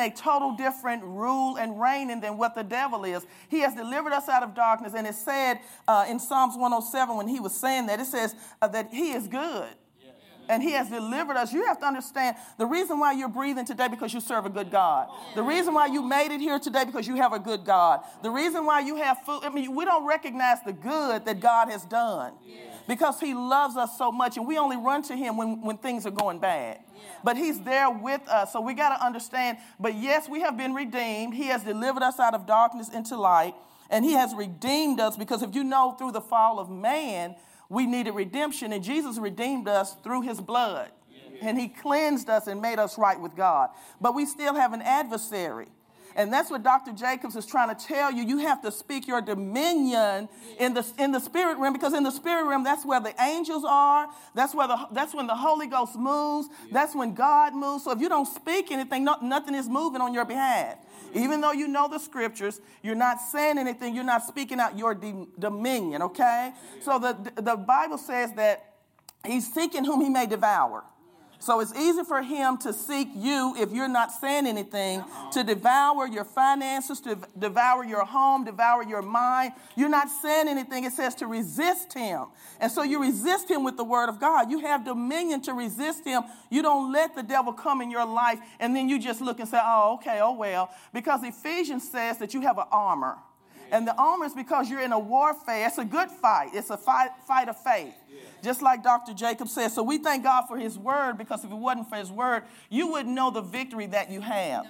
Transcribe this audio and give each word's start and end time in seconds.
a 0.00 0.10
total 0.10 0.56
different 0.56 1.02
rule 1.02 1.56
and 1.56 1.80
reigning 1.80 2.20
than 2.20 2.38
what 2.38 2.54
the 2.54 2.64
devil 2.64 3.04
is. 3.04 3.26
He 3.48 3.60
has 3.60 3.74
delivered 3.74 4.12
us 4.12 4.28
out 4.28 4.42
of 4.42 4.54
darkness, 4.54 4.94
and 4.94 5.06
it 5.06 5.14
said 5.14 5.60
uh, 5.88 6.06
in 6.08 6.18
Psalms 6.18 6.54
107 6.54 7.16
when 7.16 7.28
he 7.28 7.40
was 7.40 7.54
saying 7.54 7.86
that, 7.86 8.00
it 8.00 8.06
says 8.06 8.34
uh, 8.62 8.68
that 8.68 8.88
he 8.90 9.12
is 9.12 9.28
good 9.28 9.68
and 10.48 10.62
he 10.62 10.72
has 10.72 10.88
delivered 10.88 11.36
us. 11.36 11.52
You 11.52 11.64
have 11.66 11.78
to 11.80 11.86
understand 11.86 12.36
the 12.58 12.66
reason 12.66 12.98
why 12.98 13.12
you're 13.12 13.28
breathing 13.28 13.64
today 13.64 13.88
because 13.88 14.12
you 14.12 14.20
serve 14.20 14.46
a 14.46 14.50
good 14.50 14.70
God. 14.70 15.08
The 15.34 15.42
reason 15.42 15.74
why 15.74 15.86
you 15.86 16.02
made 16.02 16.32
it 16.32 16.40
here 16.40 16.58
today 16.58 16.84
because 16.84 17.06
you 17.06 17.16
have 17.16 17.32
a 17.32 17.38
good 17.38 17.64
God. 17.64 18.00
The 18.22 18.30
reason 18.30 18.64
why 18.64 18.80
you 18.80 18.96
have 18.96 19.22
food, 19.22 19.40
I 19.42 19.48
mean, 19.48 19.74
we 19.74 19.84
don't 19.84 20.06
recognize 20.06 20.62
the 20.62 20.72
good 20.72 21.24
that 21.24 21.40
God 21.40 21.68
has 21.68 21.84
done 21.84 22.34
because 22.86 23.20
he 23.20 23.34
loves 23.34 23.76
us 23.76 23.96
so 23.96 24.12
much 24.12 24.36
and 24.36 24.46
we 24.46 24.58
only 24.58 24.76
run 24.76 25.02
to 25.04 25.16
him 25.16 25.36
when, 25.36 25.60
when 25.62 25.78
things 25.78 26.06
are 26.06 26.10
going 26.10 26.38
bad. 26.38 26.80
But 27.22 27.36
he's 27.36 27.60
there 27.60 27.90
with 27.90 28.26
us. 28.28 28.52
So 28.52 28.60
we 28.60 28.74
got 28.74 28.96
to 28.96 29.04
understand. 29.04 29.58
But 29.80 29.94
yes, 29.94 30.28
we 30.28 30.40
have 30.40 30.56
been 30.56 30.74
redeemed. 30.74 31.34
He 31.34 31.46
has 31.46 31.62
delivered 31.62 32.02
us 32.02 32.20
out 32.20 32.34
of 32.34 32.46
darkness 32.46 32.90
into 32.90 33.16
light. 33.16 33.54
And 33.90 34.04
he 34.04 34.12
has 34.12 34.34
redeemed 34.34 35.00
us 35.00 35.16
because 35.16 35.42
if 35.42 35.54
you 35.54 35.64
know 35.64 35.92
through 35.92 36.12
the 36.12 36.20
fall 36.20 36.58
of 36.58 36.70
man, 36.70 37.36
we 37.68 37.86
needed 37.86 38.12
redemption, 38.12 38.72
and 38.72 38.82
Jesus 38.82 39.18
redeemed 39.18 39.68
us 39.68 39.94
through 40.02 40.22
his 40.22 40.40
blood. 40.40 40.90
And 41.42 41.58
he 41.58 41.68
cleansed 41.68 42.30
us 42.30 42.46
and 42.46 42.62
made 42.62 42.78
us 42.78 42.96
right 42.96 43.20
with 43.20 43.36
God. 43.36 43.70
But 44.00 44.14
we 44.14 44.24
still 44.24 44.54
have 44.54 44.72
an 44.72 44.82
adversary. 44.82 45.68
And 46.16 46.32
that's 46.32 46.50
what 46.50 46.62
Dr. 46.62 46.92
Jacobs 46.92 47.34
is 47.36 47.46
trying 47.46 47.74
to 47.74 47.86
tell 47.86 48.12
you. 48.12 48.22
You 48.22 48.38
have 48.38 48.62
to 48.62 48.70
speak 48.70 49.08
your 49.08 49.20
dominion 49.20 50.28
in 50.58 50.74
the, 50.74 50.86
in 50.98 51.12
the 51.12 51.18
spirit 51.18 51.58
realm 51.58 51.72
because 51.72 51.92
in 51.92 52.04
the 52.04 52.10
spirit 52.10 52.44
realm, 52.44 52.62
that's 52.62 52.84
where 52.84 53.00
the 53.00 53.14
angels 53.20 53.64
are. 53.66 54.08
That's, 54.34 54.54
where 54.54 54.68
the, 54.68 54.88
that's 54.92 55.14
when 55.14 55.26
the 55.26 55.34
Holy 55.34 55.66
Ghost 55.66 55.96
moves. 55.96 56.48
That's 56.70 56.94
when 56.94 57.14
God 57.14 57.54
moves. 57.54 57.84
So 57.84 57.90
if 57.90 58.00
you 58.00 58.08
don't 58.08 58.26
speak 58.26 58.70
anything, 58.70 59.04
no, 59.04 59.16
nothing 59.22 59.54
is 59.54 59.68
moving 59.68 60.00
on 60.00 60.14
your 60.14 60.24
behalf. 60.24 60.76
Even 61.14 61.40
though 61.40 61.52
you 61.52 61.68
know 61.68 61.88
the 61.88 61.98
scriptures, 61.98 62.60
you're 62.82 62.94
not 62.94 63.20
saying 63.20 63.58
anything, 63.58 63.94
you're 63.94 64.04
not 64.04 64.24
speaking 64.24 64.58
out 64.58 64.76
your 64.76 64.94
de- 64.94 65.26
dominion, 65.38 66.02
okay? 66.02 66.52
So 66.82 66.98
the, 66.98 67.32
the 67.40 67.56
Bible 67.56 67.98
says 67.98 68.32
that 68.34 68.74
he's 69.24 69.52
seeking 69.52 69.84
whom 69.84 70.00
he 70.00 70.08
may 70.08 70.26
devour. 70.26 70.84
So 71.44 71.60
it's 71.60 71.74
easy 71.74 72.02
for 72.04 72.22
him 72.22 72.56
to 72.58 72.72
seek 72.72 73.08
you 73.14 73.54
if 73.58 73.70
you're 73.70 73.86
not 73.86 74.10
saying 74.12 74.46
anything, 74.46 75.00
to 75.00 75.06
uh-huh. 75.10 75.42
devour 75.42 76.06
your 76.06 76.24
finances, 76.24 77.00
to 77.00 77.18
devour 77.38 77.84
your 77.84 78.06
home, 78.06 78.46
devour 78.46 78.82
your 78.82 79.02
mind. 79.02 79.52
You're 79.76 79.90
not 79.90 80.08
saying 80.08 80.48
anything. 80.48 80.84
It 80.84 80.94
says 80.94 81.14
to 81.16 81.26
resist 81.26 81.92
him. 81.92 82.28
And 82.60 82.72
so 82.72 82.82
you 82.82 82.98
resist 82.98 83.50
him 83.50 83.62
with 83.62 83.76
the 83.76 83.84
word 83.84 84.08
of 84.08 84.18
God. 84.18 84.50
You 84.50 84.60
have 84.60 84.86
dominion 84.86 85.42
to 85.42 85.52
resist 85.52 86.06
him. 86.06 86.22
You 86.48 86.62
don't 86.62 86.90
let 86.90 87.14
the 87.14 87.22
devil 87.22 87.52
come 87.52 87.82
in 87.82 87.90
your 87.90 88.06
life 88.06 88.38
and 88.58 88.74
then 88.74 88.88
you 88.88 88.98
just 88.98 89.20
look 89.20 89.38
and 89.38 89.46
say, 89.46 89.60
oh, 89.62 89.96
okay, 89.96 90.20
oh, 90.22 90.32
well. 90.32 90.70
Because 90.94 91.22
Ephesians 91.22 91.86
says 91.90 92.16
that 92.18 92.32
you 92.32 92.40
have 92.40 92.56
an 92.56 92.68
armor. 92.72 93.18
And 93.74 93.88
the 93.88 93.94
armor 93.96 94.24
is 94.24 94.34
because 94.34 94.70
you're 94.70 94.82
in 94.82 94.92
a 94.92 94.98
warfare. 95.00 95.66
It's 95.66 95.78
a 95.78 95.84
good 95.84 96.08
fight. 96.08 96.50
It's 96.54 96.70
a 96.70 96.76
fight, 96.76 97.10
fight 97.26 97.48
of 97.48 97.60
faith. 97.60 97.92
Just 98.40 98.62
like 98.62 98.84
Dr. 98.84 99.12
Jacob 99.14 99.48
said. 99.48 99.72
So 99.72 99.82
we 99.82 99.98
thank 99.98 100.22
God 100.22 100.46
for 100.46 100.56
his 100.56 100.78
word 100.78 101.18
because 101.18 101.44
if 101.44 101.50
it 101.50 101.56
wasn't 101.56 101.88
for 101.88 101.96
his 101.96 102.12
word, 102.12 102.44
you 102.70 102.86
wouldn't 102.86 103.12
know 103.12 103.32
the 103.32 103.40
victory 103.40 103.86
that 103.86 104.12
you 104.12 104.20
have. 104.20 104.64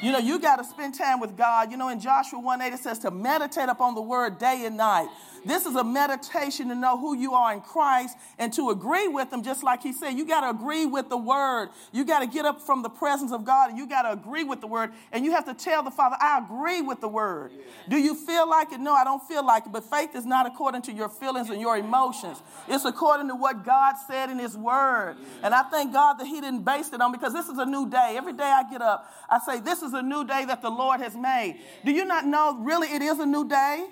You 0.00 0.10
know, 0.10 0.18
you 0.18 0.38
got 0.38 0.56
to 0.56 0.64
spend 0.64 0.94
time 0.94 1.20
with 1.20 1.36
God. 1.36 1.70
You 1.70 1.76
know, 1.76 1.90
in 1.90 2.00
Joshua 2.00 2.40
1 2.40 2.62
8, 2.62 2.72
it 2.72 2.78
says 2.78 2.98
to 3.00 3.10
meditate 3.10 3.68
upon 3.68 3.94
the 3.94 4.00
word 4.00 4.38
day 4.38 4.64
and 4.64 4.78
night. 4.78 5.08
This 5.46 5.64
is 5.64 5.76
a 5.76 5.84
meditation 5.84 6.68
to 6.70 6.74
know 6.74 6.98
who 6.98 7.16
you 7.16 7.34
are 7.34 7.54
in 7.54 7.60
Christ 7.60 8.16
and 8.36 8.52
to 8.54 8.70
agree 8.70 9.06
with 9.06 9.32
Him, 9.32 9.44
just 9.44 9.62
like 9.62 9.82
He 9.82 9.92
said. 9.92 10.10
You 10.10 10.26
got 10.26 10.40
to 10.40 10.50
agree 10.50 10.86
with 10.86 11.08
the 11.08 11.16
Word. 11.16 11.68
You 11.92 12.04
got 12.04 12.18
to 12.18 12.26
get 12.26 12.44
up 12.44 12.60
from 12.60 12.82
the 12.82 12.88
presence 12.88 13.30
of 13.30 13.44
God 13.44 13.70
and 13.70 13.78
you 13.78 13.88
got 13.88 14.02
to 14.02 14.12
agree 14.12 14.42
with 14.42 14.60
the 14.60 14.66
Word. 14.66 14.90
And 15.12 15.24
you 15.24 15.30
have 15.32 15.44
to 15.44 15.54
tell 15.54 15.84
the 15.84 15.90
Father, 15.92 16.16
I 16.20 16.38
agree 16.38 16.82
with 16.82 17.00
the 17.00 17.08
Word. 17.08 17.52
Do 17.88 17.96
you 17.96 18.16
feel 18.16 18.48
like 18.48 18.72
it? 18.72 18.80
No, 18.80 18.92
I 18.92 19.04
don't 19.04 19.22
feel 19.22 19.46
like 19.46 19.66
it. 19.66 19.72
But 19.72 19.84
faith 19.84 20.16
is 20.16 20.26
not 20.26 20.46
according 20.46 20.82
to 20.82 20.92
your 20.92 21.08
feelings 21.08 21.48
and 21.48 21.60
your 21.60 21.76
emotions, 21.76 22.42
it's 22.68 22.84
according 22.84 23.28
to 23.28 23.36
what 23.36 23.64
God 23.64 23.94
said 24.08 24.30
in 24.30 24.40
His 24.40 24.56
Word. 24.56 25.16
And 25.44 25.54
I 25.54 25.62
thank 25.62 25.92
God 25.92 26.14
that 26.14 26.26
He 26.26 26.40
didn't 26.40 26.64
base 26.64 26.92
it 26.92 27.00
on 27.00 27.12
because 27.12 27.32
this 27.32 27.48
is 27.48 27.58
a 27.58 27.66
new 27.66 27.88
day. 27.88 28.14
Every 28.16 28.32
day 28.32 28.42
I 28.42 28.68
get 28.68 28.82
up, 28.82 29.12
I 29.30 29.38
say, 29.38 29.60
This 29.60 29.82
is 29.82 29.92
a 29.92 30.02
new 30.02 30.26
day 30.26 30.44
that 30.46 30.60
the 30.60 30.70
Lord 30.70 31.00
has 31.00 31.14
made. 31.16 31.60
Do 31.84 31.92
you 31.92 32.04
not 32.04 32.26
know 32.26 32.58
really 32.58 32.88
it 32.88 33.02
is 33.02 33.20
a 33.20 33.26
new 33.26 33.46
day? 33.46 33.86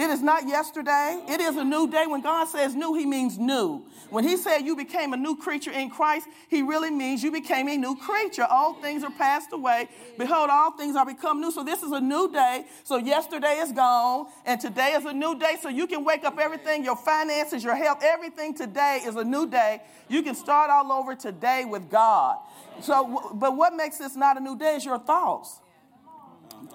It 0.00 0.08
is 0.08 0.22
not 0.22 0.48
yesterday. 0.48 1.22
It 1.28 1.42
is 1.42 1.56
a 1.56 1.64
new 1.64 1.86
day. 1.86 2.06
When 2.06 2.22
God 2.22 2.46
says 2.46 2.74
new, 2.74 2.94
He 2.94 3.04
means 3.04 3.36
new. 3.36 3.84
When 4.08 4.24
He 4.24 4.38
said 4.38 4.60
you 4.60 4.74
became 4.74 5.12
a 5.12 5.16
new 5.18 5.36
creature 5.36 5.70
in 5.70 5.90
Christ, 5.90 6.26
He 6.48 6.62
really 6.62 6.90
means 6.90 7.22
you 7.22 7.30
became 7.30 7.68
a 7.68 7.76
new 7.76 7.94
creature. 7.96 8.46
All 8.48 8.72
things 8.72 9.04
are 9.04 9.10
passed 9.10 9.52
away. 9.52 9.90
Behold, 10.16 10.48
all 10.48 10.70
things 10.70 10.96
are 10.96 11.04
become 11.04 11.42
new. 11.42 11.50
So 11.50 11.62
this 11.62 11.82
is 11.82 11.92
a 11.92 12.00
new 12.00 12.32
day. 12.32 12.64
So 12.82 12.96
yesterday 12.96 13.58
is 13.58 13.72
gone, 13.72 14.28
and 14.46 14.58
today 14.58 14.92
is 14.92 15.04
a 15.04 15.12
new 15.12 15.38
day. 15.38 15.56
So 15.60 15.68
you 15.68 15.86
can 15.86 16.02
wake 16.02 16.24
up 16.24 16.38
everything, 16.38 16.82
your 16.82 16.96
finances, 16.96 17.62
your 17.62 17.76
health, 17.76 17.98
everything 18.02 18.54
today 18.54 19.02
is 19.04 19.16
a 19.16 19.24
new 19.24 19.46
day. 19.46 19.82
You 20.08 20.22
can 20.22 20.34
start 20.34 20.70
all 20.70 20.92
over 20.92 21.14
today 21.14 21.66
with 21.66 21.90
God. 21.90 22.38
So, 22.80 23.32
but 23.34 23.54
what 23.54 23.74
makes 23.74 23.98
this 23.98 24.16
not 24.16 24.38
a 24.38 24.40
new 24.40 24.56
day 24.56 24.76
is 24.76 24.84
your 24.86 24.98
thoughts 24.98 25.59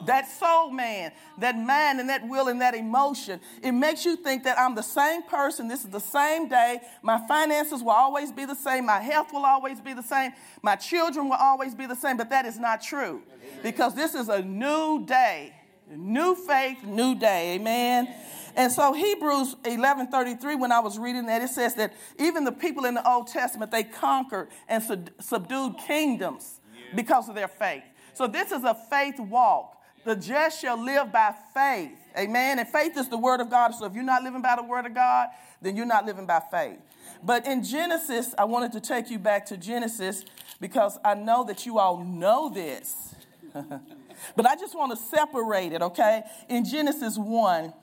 that 0.05 0.29
soul 0.29 0.71
man, 0.71 1.11
that 1.39 1.57
mind 1.57 1.99
and 1.99 2.09
that 2.09 2.27
will 2.27 2.47
and 2.47 2.61
that 2.61 2.75
emotion. 2.75 3.39
It 3.61 3.71
makes 3.71 4.05
you 4.05 4.15
think 4.15 4.43
that 4.43 4.57
I'm 4.59 4.75
the 4.75 4.83
same 4.83 5.23
person. 5.23 5.67
This 5.67 5.83
is 5.83 5.89
the 5.89 5.99
same 5.99 6.47
day. 6.47 6.79
My 7.01 7.25
finances 7.27 7.81
will 7.81 7.91
always 7.91 8.31
be 8.31 8.45
the 8.45 8.55
same. 8.55 8.85
My 8.85 8.99
health 8.99 9.33
will 9.33 9.45
always 9.45 9.79
be 9.81 9.93
the 9.93 10.03
same. 10.03 10.31
My 10.61 10.75
children 10.75 11.29
will 11.29 11.37
always 11.39 11.75
be 11.75 11.85
the 11.85 11.95
same. 11.95 12.17
But 12.17 12.29
that 12.29 12.45
is 12.45 12.59
not 12.59 12.81
true 12.81 13.21
because 13.63 13.95
this 13.95 14.15
is 14.15 14.29
a 14.29 14.41
new 14.41 15.05
day, 15.05 15.53
new 15.89 16.35
faith, 16.35 16.83
new 16.83 17.15
day. 17.15 17.55
Amen. 17.55 18.13
And 18.55 18.71
so 18.71 18.93
Hebrews 18.93 19.55
11:33 19.63 20.55
when 20.55 20.71
I 20.71 20.79
was 20.79 20.97
reading 20.97 21.25
that 21.25 21.41
it 21.41 21.49
says 21.49 21.75
that 21.75 21.93
even 22.17 22.45
the 22.45 22.51
people 22.51 22.85
in 22.85 22.93
the 22.93 23.09
Old 23.09 23.27
Testament 23.27 23.71
they 23.71 23.83
conquered 23.83 24.47
and 24.67 25.11
subdued 25.19 25.77
kingdoms 25.79 26.61
because 26.95 27.27
of 27.27 27.35
their 27.35 27.49
faith. 27.49 27.83
So 28.13 28.27
this 28.27 28.51
is 28.51 28.63
a 28.63 28.73
faith 28.89 29.19
walk. 29.19 29.74
The 30.05 30.15
just 30.15 30.61
shall 30.61 30.81
live 30.81 31.11
by 31.11 31.33
faith. 31.53 31.97
Amen. 32.17 32.59
And 32.59 32.67
faith 32.67 32.95
is 32.95 33.09
the 33.09 33.17
word 33.17 33.41
of 33.41 33.49
God. 33.49 33.71
So 33.71 33.85
if 33.85 33.93
you're 33.93 34.03
not 34.03 34.23
living 34.23 34.41
by 34.41 34.55
the 34.55 34.63
word 34.63 34.85
of 34.85 34.93
God, 34.93 35.29
then 35.61 35.75
you're 35.75 35.85
not 35.85 36.05
living 36.05 36.27
by 36.27 36.41
faith. 36.51 36.77
But 37.23 37.47
in 37.47 37.63
Genesis, 37.63 38.35
I 38.37 38.45
wanted 38.45 38.71
to 38.73 38.79
take 38.79 39.09
you 39.09 39.17
back 39.17 39.47
to 39.47 39.57
Genesis 39.57 40.23
because 40.61 40.99
I 41.03 41.15
know 41.15 41.43
that 41.45 41.65
you 41.65 41.79
all 41.79 41.97
know 42.03 42.49
this. 42.49 43.15
but 43.53 44.45
I 44.45 44.55
just 44.55 44.75
want 44.75 44.91
to 44.91 44.97
separate 44.97 45.73
it, 45.73 45.81
okay? 45.81 46.23
In 46.49 46.63
Genesis 46.63 47.17
1, 47.17 47.73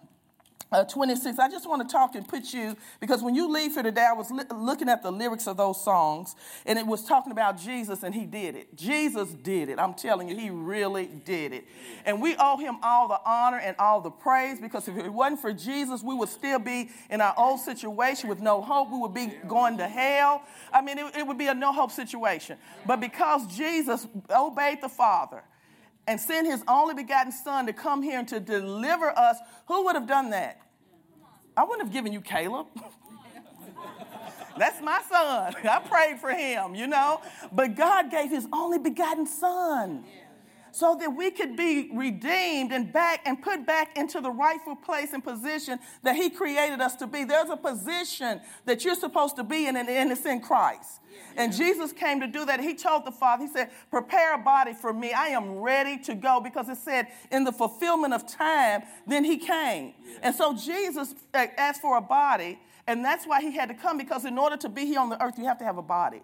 uh, 0.73 0.85
26. 0.85 1.39
I 1.39 1.49
just 1.51 1.69
want 1.69 1.87
to 1.87 1.93
talk 1.93 2.15
and 2.15 2.27
put 2.27 2.53
you, 2.53 2.77
because 3.01 3.23
when 3.23 3.35
you 3.35 3.49
leave 3.49 3.75
here 3.75 3.83
today, 3.83 4.07
I 4.09 4.15
was 4.15 4.31
li- 4.31 4.45
looking 4.55 4.89
at 4.89 5.03
the 5.03 5.13
lyrics 5.13 5.47
of 5.47 5.57
those 5.57 5.83
songs, 5.83 6.35
and 6.65 6.79
it 6.79 6.87
was 6.87 7.05
talking 7.05 7.31
about 7.31 7.59
Jesus, 7.59 8.03
and 8.03 8.15
he 8.15 8.25
did 8.25 8.57
it. 8.57 8.75
Jesus 8.77 9.31
did 9.31 9.69
it. 9.69 9.79
I'm 9.79 9.95
telling 9.95 10.29
you, 10.29 10.37
he 10.37 10.51
really 10.51 11.07
did 11.07 11.53
it. 11.53 11.65
And 12.07 12.21
we 12.23 12.35
owe 12.39 12.57
him 12.57 12.79
all 12.83 13.09
the 13.09 13.21
honor 13.25 13.59
and 13.59 13.77
all 13.79 14.01
the 14.01 14.11
praise, 14.11 14.61
because 14.61 14.89
if 14.89 14.97
it 14.97 15.13
wasn't 15.13 15.41
for 15.41 15.53
Jesus, 15.53 16.03
we 16.03 16.15
would 16.15 16.31
still 16.31 16.59
be 16.59 16.91
in 17.11 17.21
our 17.21 17.35
old 17.37 17.61
situation 17.61 18.29
with 18.29 18.41
no 18.41 18.63
hope. 18.63 18.91
We 18.91 18.99
would 18.99 19.15
be 19.15 19.33
going 19.47 19.77
to 19.79 19.87
hell. 19.87 20.43
I 20.73 20.81
mean, 20.81 20.99
it, 20.99 21.17
it 21.19 21.27
would 21.27 21.39
be 21.39 21.49
a 21.49 21.55
no 21.55 21.73
hope 21.73 21.91
situation. 21.91 22.57
But 22.87 23.01
because 23.01 23.47
Jesus 23.47 24.07
obeyed 24.31 24.81
the 24.81 24.89
Father, 24.89 25.43
and 26.07 26.21
send 26.21 26.47
his 26.47 26.63
only 26.67 26.95
begotten 26.95 27.33
son 27.33 27.67
to 27.67 27.73
come 27.73 28.03
here 28.03 28.19
and 28.19 28.29
to 28.29 28.41
deliver 28.41 29.17
us, 29.17 29.37
who 29.67 29.85
would 29.85 29.95
have 29.95 30.07
done 30.07 30.31
that? 30.31 30.61
I 31.57 31.65
wouldn't 31.65 31.83
have 31.83 31.93
given 31.93 32.13
you 32.13 32.21
Caleb. 32.21 32.67
That's 34.59 34.83
my 34.83 35.01
son. 35.11 35.55
I 35.69 35.79
prayed 35.81 36.19
for 36.21 36.31
him, 36.31 36.75
you 36.75 36.87
know. 36.87 37.21
But 37.53 37.75
God 37.75 38.11
gave 38.11 38.31
his 38.31 38.47
only 38.53 38.79
begotten 38.79 39.27
son 39.27 40.05
so 40.73 40.97
that 40.99 41.15
we 41.15 41.31
could 41.31 41.57
be 41.57 41.91
redeemed 41.93 42.73
and 42.73 42.93
back 42.93 43.21
and 43.27 43.41
put 43.41 43.67
back 43.67 43.97
into 43.97 44.21
the 44.21 44.31
rightful 44.31 44.75
place 44.75 45.13
and 45.13 45.23
position 45.23 45.79
that 46.03 46.17
he 46.17 46.31
created 46.31 46.81
us 46.81 46.97
to 46.97 47.07
be. 47.07 47.25
There's 47.25 47.51
a 47.51 47.57
position 47.57 48.41
that 48.65 48.85
you're 48.85 48.95
supposed 48.95 49.37
to 49.37 49.45
be 49.45 49.67
in, 49.67 49.77
and 49.77 49.89
it's 49.89 50.27
in 50.27 50.41
Christ. 50.41 51.01
And 51.37 51.53
Jesus 51.53 51.93
came 51.93 52.21
to 52.21 52.27
do 52.27 52.45
that. 52.47 52.61
He 52.61 52.75
told 52.75 53.05
the 53.05 53.13
Father, 53.13 53.45
He 53.45 53.51
said, 53.51 53.71
Prepare 53.91 54.35
a 54.35 54.39
body 54.39 54.73
for 54.73 54.93
me. 54.93 55.13
I 55.13 55.29
am 55.29 55.57
ready 55.57 55.99
to 56.05 56.15
go 56.15 56.41
because 56.41 56.69
it 56.69 56.79
said, 56.79 57.09
in 57.31 57.45
the 57.45 57.53
fulfillment 57.53 58.15
of 58.15 58.27
time, 58.27 58.83
then 59.07 59.25
He 59.25 59.37
came. 59.37 59.95
And 60.23 60.35
so 60.35 60.55
Jesus 60.57 61.15
uh, 61.35 61.47
asked 61.57 61.83
for 61.83 61.97
a 61.99 62.03
body, 62.03 62.59
and 62.87 63.05
that's 63.05 63.27
why 63.27 63.41
He 63.41 63.53
had 63.53 63.69
to 63.69 63.75
come 63.75 63.99
because 63.99 64.25
in 64.25 64.39
order 64.39 64.57
to 64.57 64.69
be 64.69 64.87
here 64.87 65.01
on 65.01 65.11
the 65.11 65.23
earth, 65.23 65.39
you 65.39 65.45
have 65.45 65.59
to 65.59 65.65
have 65.65 65.79
a 65.79 65.83
body 65.83 66.23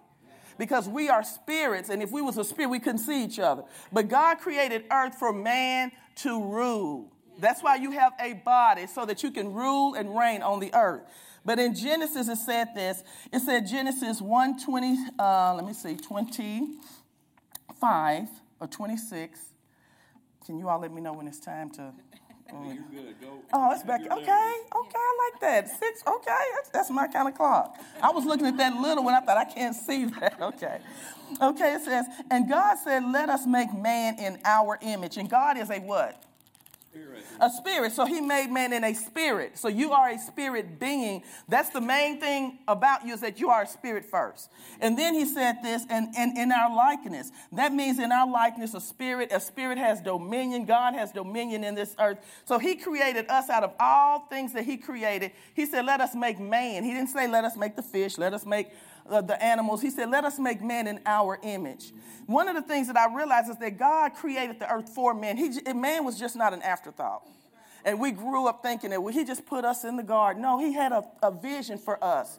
because 0.59 0.87
we 0.87 1.09
are 1.09 1.23
spirits 1.23 1.89
and 1.89 2.03
if 2.03 2.11
we 2.11 2.21
was 2.21 2.37
a 2.37 2.43
spirit 2.43 2.69
we 2.69 2.79
couldn't 2.79 2.99
see 2.99 3.23
each 3.23 3.39
other 3.39 3.63
but 3.91 4.07
god 4.07 4.35
created 4.35 4.83
earth 4.91 5.15
for 5.15 5.33
man 5.33 5.91
to 6.15 6.43
rule 6.43 7.11
that's 7.39 7.63
why 7.63 7.75
you 7.75 7.89
have 7.89 8.13
a 8.19 8.33
body 8.33 8.85
so 8.85 9.05
that 9.05 9.23
you 9.23 9.31
can 9.31 9.51
rule 9.51 9.95
and 9.95 10.15
reign 10.15 10.43
on 10.43 10.59
the 10.59 10.71
earth 10.75 11.01
but 11.45 11.57
in 11.57 11.73
Genesis, 11.73 12.27
it 12.27 12.37
said 12.37 12.75
this. 12.75 13.03
It 13.31 13.39
said 13.39 13.65
Genesis 13.65 14.21
120, 14.21 14.97
uh, 15.17 15.55
let 15.55 15.65
me 15.65 15.73
see, 15.73 15.95
25. 15.95 16.67
or 18.59 18.67
26. 18.67 19.39
Can 20.45 20.59
you 20.59 20.67
all 20.67 20.79
let 20.79 20.91
me 20.91 21.01
know 21.01 21.13
when 21.13 21.27
it's 21.27 21.39
time 21.39 21.69
to? 21.71 21.93
You're 22.51 23.03
good. 23.03 23.15
Go. 23.21 23.41
Oh, 23.53 23.71
it's 23.71 23.83
back. 23.83 24.01
Okay, 24.01 24.11
okay, 24.11 24.27
I 24.95 25.31
like 25.31 25.41
that. 25.41 25.69
Six. 25.69 26.03
Okay, 26.05 26.43
that's, 26.55 26.69
that's 26.69 26.89
my 26.89 27.07
kind 27.07 27.27
of 27.27 27.35
clock. 27.35 27.77
I 28.01 28.11
was 28.11 28.25
looking 28.25 28.45
at 28.45 28.57
that 28.57 28.75
little 28.79 29.03
one. 29.03 29.13
I 29.13 29.21
thought 29.21 29.37
I 29.37 29.45
can't 29.45 29.75
see 29.75 30.05
that. 30.19 30.39
Okay, 30.41 30.79
okay. 31.41 31.73
It 31.75 31.81
says, 31.81 32.05
and 32.29 32.49
God 32.49 32.77
said, 32.83 33.03
"Let 33.05 33.29
us 33.29 33.45
make 33.45 33.73
man 33.73 34.19
in 34.19 34.39
our 34.45 34.77
image." 34.81 35.17
And 35.17 35.29
God 35.29 35.57
is 35.57 35.69
a 35.69 35.79
what? 35.79 36.21
Spirit. 36.91 37.23
a 37.39 37.49
spirit. 37.51 37.91
So 37.91 38.05
he 38.05 38.19
made 38.19 38.49
man 38.49 38.73
in 38.73 38.83
a 38.83 38.93
spirit. 38.95 39.57
So 39.57 39.67
you 39.67 39.91
are 39.91 40.09
a 40.09 40.17
spirit 40.17 40.79
being. 40.79 41.23
That's 41.47 41.69
the 41.69 41.81
main 41.81 42.19
thing 42.19 42.59
about 42.67 43.05
you 43.05 43.13
is 43.13 43.21
that 43.21 43.39
you 43.39 43.49
are 43.49 43.61
a 43.61 43.67
spirit 43.67 44.05
first. 44.05 44.49
And 44.79 44.97
then 44.97 45.13
he 45.13 45.25
said 45.25 45.57
this, 45.61 45.83
and, 45.89 46.13
and 46.17 46.35
in 46.37 46.51
our 46.51 46.75
likeness. 46.75 47.31
That 47.51 47.73
means 47.73 47.99
in 47.99 48.11
our 48.11 48.29
likeness, 48.29 48.73
a 48.73 48.81
spirit, 48.81 49.31
a 49.31 49.39
spirit 49.39 49.77
has 49.77 50.01
dominion. 50.01 50.65
God 50.65 50.95
has 50.95 51.11
dominion 51.11 51.63
in 51.63 51.75
this 51.75 51.95
earth. 51.99 52.17
So 52.45 52.57
he 52.57 52.75
created 52.75 53.27
us 53.29 53.49
out 53.49 53.63
of 53.63 53.73
all 53.79 54.21
things 54.21 54.53
that 54.53 54.65
he 54.65 54.77
created. 54.77 55.31
He 55.53 55.67
said, 55.67 55.85
let 55.85 56.01
us 56.01 56.15
make 56.15 56.39
man. 56.39 56.83
He 56.83 56.91
didn't 56.91 57.09
say, 57.09 57.27
let 57.27 57.43
us 57.45 57.55
make 57.55 57.75
the 57.75 57.83
fish, 57.83 58.17
let 58.17 58.33
us 58.33 58.45
make 58.45 58.69
uh, 59.09 59.21
the 59.21 59.41
animals. 59.43 59.81
He 59.81 59.89
said, 59.89 60.09
let 60.09 60.23
us 60.23 60.39
make 60.39 60.61
man 60.61 60.87
in 60.87 60.99
our 61.05 61.39
image. 61.43 61.93
One 62.25 62.47
of 62.47 62.55
the 62.55 62.61
things 62.61 62.87
that 62.87 62.97
I 62.97 63.13
realized 63.13 63.49
is 63.49 63.57
that 63.57 63.77
God 63.77 64.13
created 64.13 64.59
the 64.59 64.71
earth 64.71 64.89
for 64.89 65.13
man. 65.13 65.37
He, 65.37 65.49
man 65.73 66.05
was 66.05 66.19
just 66.19 66.35
not 66.35 66.53
an 66.53 66.61
afterthought. 66.61 67.23
And 67.85 67.99
we 67.99 68.11
grew 68.11 68.47
up 68.47 68.61
thinking 68.61 68.89
that 68.89 69.01
well, 69.01 69.13
he 69.13 69.23
just 69.23 69.45
put 69.45 69.63
us 69.63 69.83
in 69.83 69.95
the 69.95 70.03
garden. 70.03 70.41
No, 70.41 70.59
he 70.59 70.73
had 70.73 70.91
a, 70.91 71.03
a 71.23 71.31
vision 71.31 71.77
for 71.77 72.01
us 72.03 72.37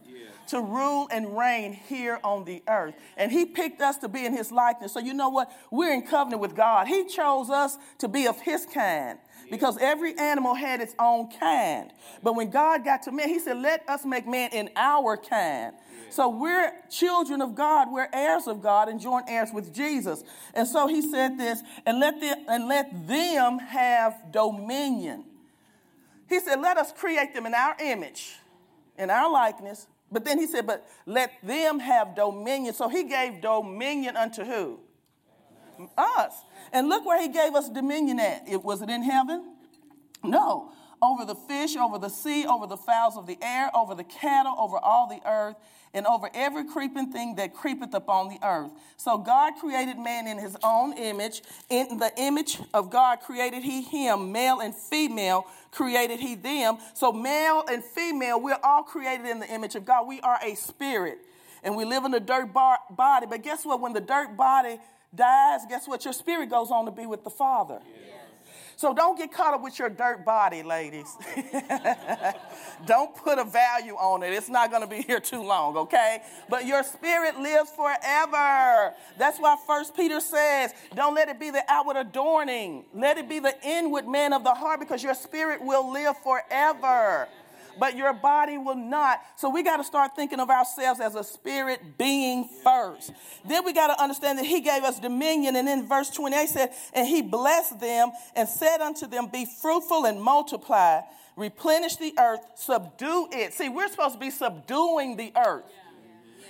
to 0.48 0.60
rule 0.60 1.08
and 1.10 1.36
reign 1.36 1.72
here 1.72 2.18
on 2.22 2.44
the 2.44 2.62
earth. 2.68 2.94
And 3.16 3.32
he 3.32 3.46
picked 3.46 3.80
us 3.80 3.96
to 3.98 4.08
be 4.08 4.26
in 4.26 4.32
his 4.32 4.52
likeness. 4.52 4.92
So 4.92 5.00
you 5.00 5.14
know 5.14 5.30
what? 5.30 5.50
We're 5.70 5.94
in 5.94 6.02
covenant 6.02 6.42
with 6.42 6.54
God. 6.54 6.88
He 6.88 7.06
chose 7.06 7.50
us 7.50 7.78
to 7.98 8.08
be 8.08 8.26
of 8.26 8.40
his 8.40 8.66
kind 8.66 9.18
because 9.50 9.76
every 9.80 10.16
animal 10.16 10.54
had 10.54 10.80
its 10.80 10.94
own 10.98 11.28
kind. 11.38 11.92
But 12.22 12.34
when 12.36 12.50
God 12.50 12.84
got 12.84 13.02
to 13.02 13.12
man, 13.12 13.28
he 13.28 13.38
said, 13.38 13.58
let 13.58 13.88
us 13.88 14.04
make 14.04 14.26
man 14.26 14.50
in 14.52 14.70
our 14.76 15.16
kind. 15.16 15.74
So 16.10 16.28
we're 16.28 16.72
children 16.90 17.40
of 17.40 17.54
God, 17.54 17.88
we're 17.90 18.08
heirs 18.12 18.46
of 18.46 18.62
God 18.62 18.88
and 18.88 19.00
joint 19.00 19.26
heirs 19.28 19.50
with 19.52 19.72
Jesus. 19.72 20.24
And 20.54 20.66
so 20.66 20.86
he 20.86 21.02
said 21.02 21.38
this, 21.38 21.62
and 21.86 22.00
let 22.00 22.20
them, 22.20 22.44
and 22.48 22.68
let 22.68 23.06
them 23.06 23.58
have 23.58 24.32
dominion. 24.32 25.24
He 26.28 26.40
said, 26.40 26.60
let 26.60 26.78
us 26.78 26.92
create 26.92 27.34
them 27.34 27.46
in 27.46 27.54
our 27.54 27.76
image, 27.80 28.36
in 28.98 29.10
our 29.10 29.30
likeness. 29.30 29.86
But 30.12 30.24
then 30.24 30.38
he 30.38 30.46
said, 30.46 30.66
but 30.66 30.88
let 31.06 31.32
them 31.42 31.78
have 31.78 32.16
dominion. 32.16 32.74
So 32.74 32.88
he 32.88 33.04
gave 33.04 33.40
dominion 33.40 34.16
unto 34.16 34.44
who? 34.44 34.80
Us. 35.96 36.34
And 36.72 36.88
look 36.88 37.04
where 37.04 37.20
he 37.20 37.28
gave 37.28 37.54
us 37.54 37.68
dominion 37.68 38.20
at. 38.20 38.48
It 38.48 38.64
was 38.64 38.82
it 38.82 38.90
in 38.90 39.02
heaven? 39.02 39.54
No. 40.22 40.72
Over 41.02 41.24
the 41.24 41.34
fish, 41.34 41.76
over 41.76 41.98
the 41.98 42.10
sea, 42.10 42.44
over 42.46 42.66
the 42.66 42.76
fowls 42.76 43.16
of 43.16 43.26
the 43.26 43.38
air, 43.40 43.70
over 43.74 43.94
the 43.94 44.04
cattle, 44.04 44.54
over 44.58 44.76
all 44.76 45.06
the 45.08 45.20
earth, 45.26 45.56
and 45.94 46.06
over 46.06 46.28
every 46.34 46.64
creeping 46.64 47.10
thing 47.10 47.36
that 47.36 47.54
creepeth 47.54 47.94
upon 47.94 48.28
the 48.28 48.38
earth. 48.46 48.70
So 48.96 49.16
God 49.16 49.54
created 49.58 49.98
man 49.98 50.26
in 50.26 50.38
his 50.38 50.56
own 50.62 50.92
image. 50.92 51.42
In 51.70 51.98
the 51.98 52.12
image 52.18 52.58
of 52.74 52.90
God 52.90 53.20
created 53.20 53.62
he 53.62 53.82
him, 53.82 54.30
male 54.30 54.60
and 54.60 54.74
female 54.74 55.46
created 55.72 56.20
he 56.20 56.34
them. 56.34 56.78
So 56.94 57.12
male 57.12 57.64
and 57.70 57.82
female, 57.82 58.40
we're 58.40 58.60
all 58.62 58.82
created 58.82 59.26
in 59.26 59.40
the 59.40 59.48
image 59.52 59.74
of 59.74 59.84
God. 59.84 60.06
We 60.06 60.20
are 60.20 60.38
a 60.44 60.54
spirit. 60.54 61.18
And 61.62 61.76
we 61.76 61.84
live 61.84 62.04
in 62.04 62.14
a 62.14 62.20
dirt 62.20 62.52
bar- 62.52 62.78
body. 62.90 63.26
But 63.28 63.42
guess 63.42 63.64
what? 63.64 63.80
When 63.80 63.92
the 63.92 64.00
dirt 64.00 64.36
body 64.36 64.78
dies, 65.14 65.60
guess 65.68 65.86
what? 65.88 66.04
Your 66.04 66.14
spirit 66.14 66.50
goes 66.50 66.70
on 66.70 66.84
to 66.86 66.90
be 66.90 67.06
with 67.06 67.24
the 67.24 67.30
Father. 67.30 67.80
So 68.80 68.94
don't 68.94 69.18
get 69.18 69.30
caught 69.30 69.52
up 69.52 69.62
with 69.62 69.78
your 69.78 69.90
dirt 69.90 70.24
body, 70.24 70.62
ladies. 70.62 71.14
don't 72.86 73.14
put 73.14 73.38
a 73.38 73.44
value 73.44 73.92
on 73.92 74.22
it. 74.22 74.32
It's 74.32 74.48
not 74.48 74.70
going 74.70 74.80
to 74.80 74.88
be 74.88 75.02
here 75.02 75.20
too 75.20 75.42
long, 75.42 75.76
okay? 75.76 76.22
But 76.48 76.64
your 76.64 76.82
spirit 76.82 77.38
lives 77.38 77.70
forever. 77.72 78.94
That's 79.18 79.38
why 79.38 79.56
First 79.66 79.94
Peter 79.94 80.18
says, 80.18 80.72
don't 80.94 81.14
let 81.14 81.28
it 81.28 81.38
be 81.38 81.50
the 81.50 81.62
outward 81.68 81.98
adorning. 81.98 82.86
Let 82.94 83.18
it 83.18 83.28
be 83.28 83.38
the 83.38 83.54
inward 83.62 84.08
man 84.08 84.32
of 84.32 84.44
the 84.44 84.54
heart 84.54 84.80
because 84.80 85.02
your 85.02 85.12
spirit 85.14 85.62
will 85.62 85.92
live 85.92 86.16
forever. 86.16 87.28
But 87.78 87.96
your 87.96 88.12
body 88.12 88.58
will 88.58 88.76
not. 88.76 89.20
So 89.36 89.50
we 89.50 89.62
got 89.62 89.78
to 89.78 89.84
start 89.84 90.12
thinking 90.16 90.40
of 90.40 90.50
ourselves 90.50 91.00
as 91.00 91.14
a 91.14 91.24
spirit 91.24 91.98
being 91.98 92.48
first. 92.62 93.12
Then 93.46 93.64
we 93.64 93.72
got 93.72 93.88
to 93.88 94.02
understand 94.02 94.38
that 94.38 94.46
he 94.46 94.60
gave 94.60 94.82
us 94.82 94.98
dominion. 94.98 95.56
And 95.56 95.68
in 95.68 95.86
verse 95.86 96.10
28 96.10 96.48
said, 96.48 96.70
And 96.92 97.06
he 97.06 97.22
blessed 97.22 97.80
them 97.80 98.10
and 98.34 98.48
said 98.48 98.80
unto 98.80 99.06
them, 99.06 99.28
Be 99.28 99.46
fruitful 99.46 100.04
and 100.06 100.20
multiply, 100.20 101.00
replenish 101.36 101.96
the 101.96 102.14
earth, 102.18 102.40
subdue 102.56 103.28
it. 103.32 103.54
See, 103.54 103.68
we're 103.68 103.88
supposed 103.88 104.14
to 104.14 104.20
be 104.20 104.30
subduing 104.30 105.16
the 105.16 105.32
earth. 105.36 105.64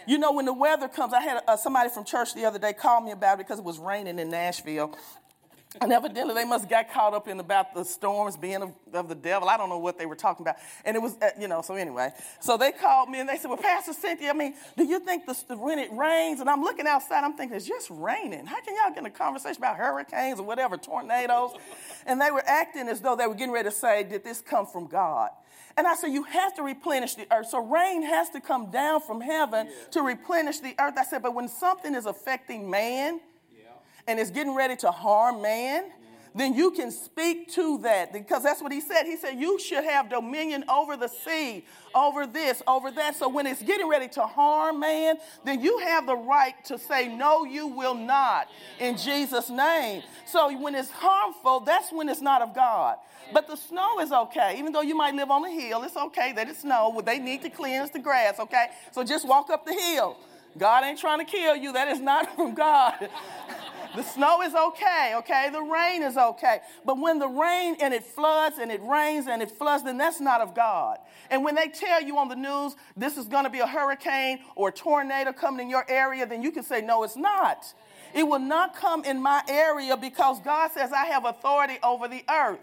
You 0.06 0.18
know, 0.18 0.32
when 0.32 0.46
the 0.46 0.52
weather 0.52 0.88
comes, 0.88 1.12
I 1.12 1.20
had 1.20 1.42
uh, 1.46 1.56
somebody 1.56 1.90
from 1.90 2.04
church 2.04 2.34
the 2.34 2.44
other 2.44 2.58
day 2.58 2.72
call 2.72 3.00
me 3.00 3.12
about 3.12 3.34
it 3.34 3.46
because 3.46 3.58
it 3.58 3.64
was 3.64 3.78
raining 3.78 4.18
in 4.18 4.30
Nashville. 4.30 4.96
And 5.80 5.92
evidently, 5.92 6.34
they 6.34 6.44
must 6.44 6.64
have 6.64 6.70
got 6.70 6.92
caught 6.92 7.14
up 7.14 7.28
in 7.28 7.38
about 7.38 7.74
the 7.74 7.84
storms 7.84 8.36
being 8.36 8.60
of, 8.60 8.72
of 8.92 9.08
the 9.08 9.14
devil. 9.14 9.48
I 9.48 9.56
don't 9.56 9.68
know 9.68 9.78
what 9.78 9.98
they 9.98 10.06
were 10.06 10.16
talking 10.16 10.42
about. 10.42 10.56
And 10.84 10.96
it 10.96 11.00
was, 11.00 11.16
uh, 11.22 11.30
you 11.38 11.46
know, 11.46 11.62
so 11.62 11.74
anyway. 11.74 12.10
So 12.40 12.56
they 12.56 12.72
called 12.72 13.08
me 13.08 13.20
and 13.20 13.28
they 13.28 13.36
said, 13.36 13.48
Well, 13.48 13.56
Pastor 13.56 13.92
Cynthia, 13.92 14.30
I 14.30 14.32
mean, 14.32 14.54
do 14.76 14.84
you 14.84 14.98
think 14.98 15.26
the, 15.26 15.56
when 15.56 15.78
it 15.78 15.92
rains, 15.92 16.40
and 16.40 16.50
I'm 16.50 16.62
looking 16.62 16.88
outside, 16.88 17.22
I'm 17.22 17.34
thinking, 17.34 17.56
it's 17.56 17.68
just 17.68 17.88
raining. 17.88 18.46
How 18.46 18.60
can 18.62 18.74
y'all 18.74 18.90
get 18.90 18.98
in 18.98 19.06
a 19.06 19.10
conversation 19.10 19.58
about 19.58 19.76
hurricanes 19.76 20.40
or 20.40 20.42
whatever, 20.42 20.76
tornadoes? 20.76 21.52
And 22.04 22.20
they 22.20 22.32
were 22.32 22.42
acting 22.44 22.88
as 22.88 23.00
though 23.00 23.14
they 23.14 23.28
were 23.28 23.34
getting 23.34 23.54
ready 23.54 23.68
to 23.68 23.74
say, 23.74 24.02
Did 24.02 24.24
this 24.24 24.40
come 24.40 24.66
from 24.66 24.88
God? 24.88 25.30
And 25.76 25.86
I 25.86 25.94
said, 25.94 26.08
You 26.08 26.24
have 26.24 26.52
to 26.56 26.64
replenish 26.64 27.14
the 27.14 27.28
earth. 27.32 27.46
So 27.46 27.64
rain 27.64 28.02
has 28.02 28.28
to 28.30 28.40
come 28.40 28.72
down 28.72 29.02
from 29.02 29.20
heaven 29.20 29.68
to 29.92 30.02
replenish 30.02 30.58
the 30.58 30.74
earth. 30.80 30.94
I 30.98 31.04
said, 31.04 31.22
But 31.22 31.34
when 31.34 31.46
something 31.46 31.94
is 31.94 32.06
affecting 32.06 32.68
man, 32.68 33.20
and 34.06 34.18
is 34.18 34.30
getting 34.30 34.54
ready 34.54 34.76
to 34.76 34.90
harm 34.90 35.42
man, 35.42 35.84
then 36.34 36.54
you 36.54 36.70
can 36.70 36.90
speak 36.90 37.50
to 37.52 37.78
that 37.78 38.12
because 38.12 38.42
that's 38.42 38.62
what 38.62 38.70
he 38.70 38.80
said. 38.80 39.04
He 39.04 39.16
said, 39.16 39.40
You 39.40 39.58
should 39.58 39.84
have 39.84 40.08
dominion 40.08 40.64
over 40.68 40.96
the 40.96 41.08
sea, 41.08 41.64
over 41.94 42.26
this, 42.26 42.62
over 42.66 42.90
that. 42.92 43.16
So 43.16 43.28
when 43.28 43.46
it's 43.46 43.62
getting 43.62 43.88
ready 43.88 44.08
to 44.08 44.22
harm 44.22 44.80
man, 44.80 45.16
then 45.44 45.60
you 45.60 45.78
have 45.78 46.06
the 46.06 46.16
right 46.16 46.54
to 46.66 46.78
say, 46.78 47.08
No, 47.08 47.44
you 47.44 47.66
will 47.66 47.94
not 47.94 48.48
in 48.78 48.96
Jesus' 48.96 49.50
name. 49.50 50.02
So 50.24 50.56
when 50.56 50.74
it's 50.74 50.90
harmful, 50.90 51.60
that's 51.60 51.92
when 51.92 52.08
it's 52.08 52.20
not 52.20 52.42
of 52.42 52.54
God. 52.54 52.96
But 53.32 53.46
the 53.46 53.56
snow 53.56 54.00
is 54.00 54.12
okay. 54.12 54.56
Even 54.58 54.72
though 54.72 54.80
you 54.82 54.96
might 54.96 55.14
live 55.14 55.30
on 55.30 55.44
a 55.44 55.50
hill, 55.50 55.82
it's 55.82 55.96
okay 55.96 56.32
that 56.32 56.48
it's 56.48 56.60
snow. 56.60 57.00
They 57.04 57.18
need 57.18 57.42
to 57.42 57.50
cleanse 57.50 57.90
the 57.90 57.98
grass, 57.98 58.38
okay? 58.40 58.68
So 58.92 59.04
just 59.04 59.26
walk 59.26 59.50
up 59.50 59.64
the 59.64 59.74
hill. 59.74 60.16
God 60.58 60.84
ain't 60.84 60.98
trying 60.98 61.18
to 61.18 61.24
kill 61.24 61.54
you. 61.54 61.72
That 61.72 61.88
is 61.88 62.00
not 62.00 62.34
from 62.36 62.54
God. 62.54 63.08
The 63.96 64.02
snow 64.04 64.42
is 64.42 64.54
okay, 64.54 65.14
okay? 65.16 65.48
The 65.50 65.60
rain 65.60 66.02
is 66.02 66.16
okay. 66.16 66.60
But 66.84 66.98
when 66.98 67.18
the 67.18 67.26
rain 67.26 67.76
and 67.80 67.92
it 67.92 68.04
floods 68.04 68.58
and 68.58 68.70
it 68.70 68.80
rains 68.82 69.26
and 69.26 69.42
it 69.42 69.50
floods, 69.50 69.82
then 69.82 69.98
that's 69.98 70.20
not 70.20 70.40
of 70.40 70.54
God. 70.54 70.98
And 71.28 71.44
when 71.44 71.56
they 71.56 71.68
tell 71.68 72.00
you 72.00 72.16
on 72.18 72.28
the 72.28 72.36
news 72.36 72.76
this 72.96 73.16
is 73.16 73.26
going 73.26 73.44
to 73.44 73.50
be 73.50 73.58
a 73.58 73.66
hurricane 73.66 74.40
or 74.54 74.68
a 74.68 74.72
tornado 74.72 75.32
coming 75.32 75.66
in 75.66 75.70
your 75.70 75.84
area, 75.88 76.24
then 76.24 76.42
you 76.42 76.52
can 76.52 76.62
say, 76.62 76.80
no, 76.80 77.02
it's 77.02 77.16
not. 77.16 77.72
It 78.14 78.24
will 78.24 78.38
not 78.38 78.76
come 78.76 79.04
in 79.04 79.20
my 79.20 79.42
area 79.48 79.96
because 79.96 80.40
God 80.40 80.70
says 80.72 80.92
I 80.92 81.06
have 81.06 81.24
authority 81.24 81.78
over 81.82 82.06
the 82.06 82.24
earth. 82.30 82.60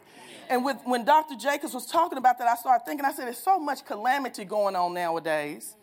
And 0.50 0.64
with, 0.64 0.78
when 0.86 1.04
Dr. 1.04 1.36
Jacobs 1.36 1.74
was 1.74 1.86
talking 1.86 2.18
about 2.18 2.38
that, 2.40 2.48
I 2.48 2.56
started 2.56 2.86
thinking, 2.86 3.06
I 3.06 3.12
said, 3.12 3.26
there's 3.26 3.38
so 3.38 3.60
much 3.60 3.86
calamity 3.86 4.46
going 4.46 4.78
on 4.78 4.94
nowadays. 4.94 5.76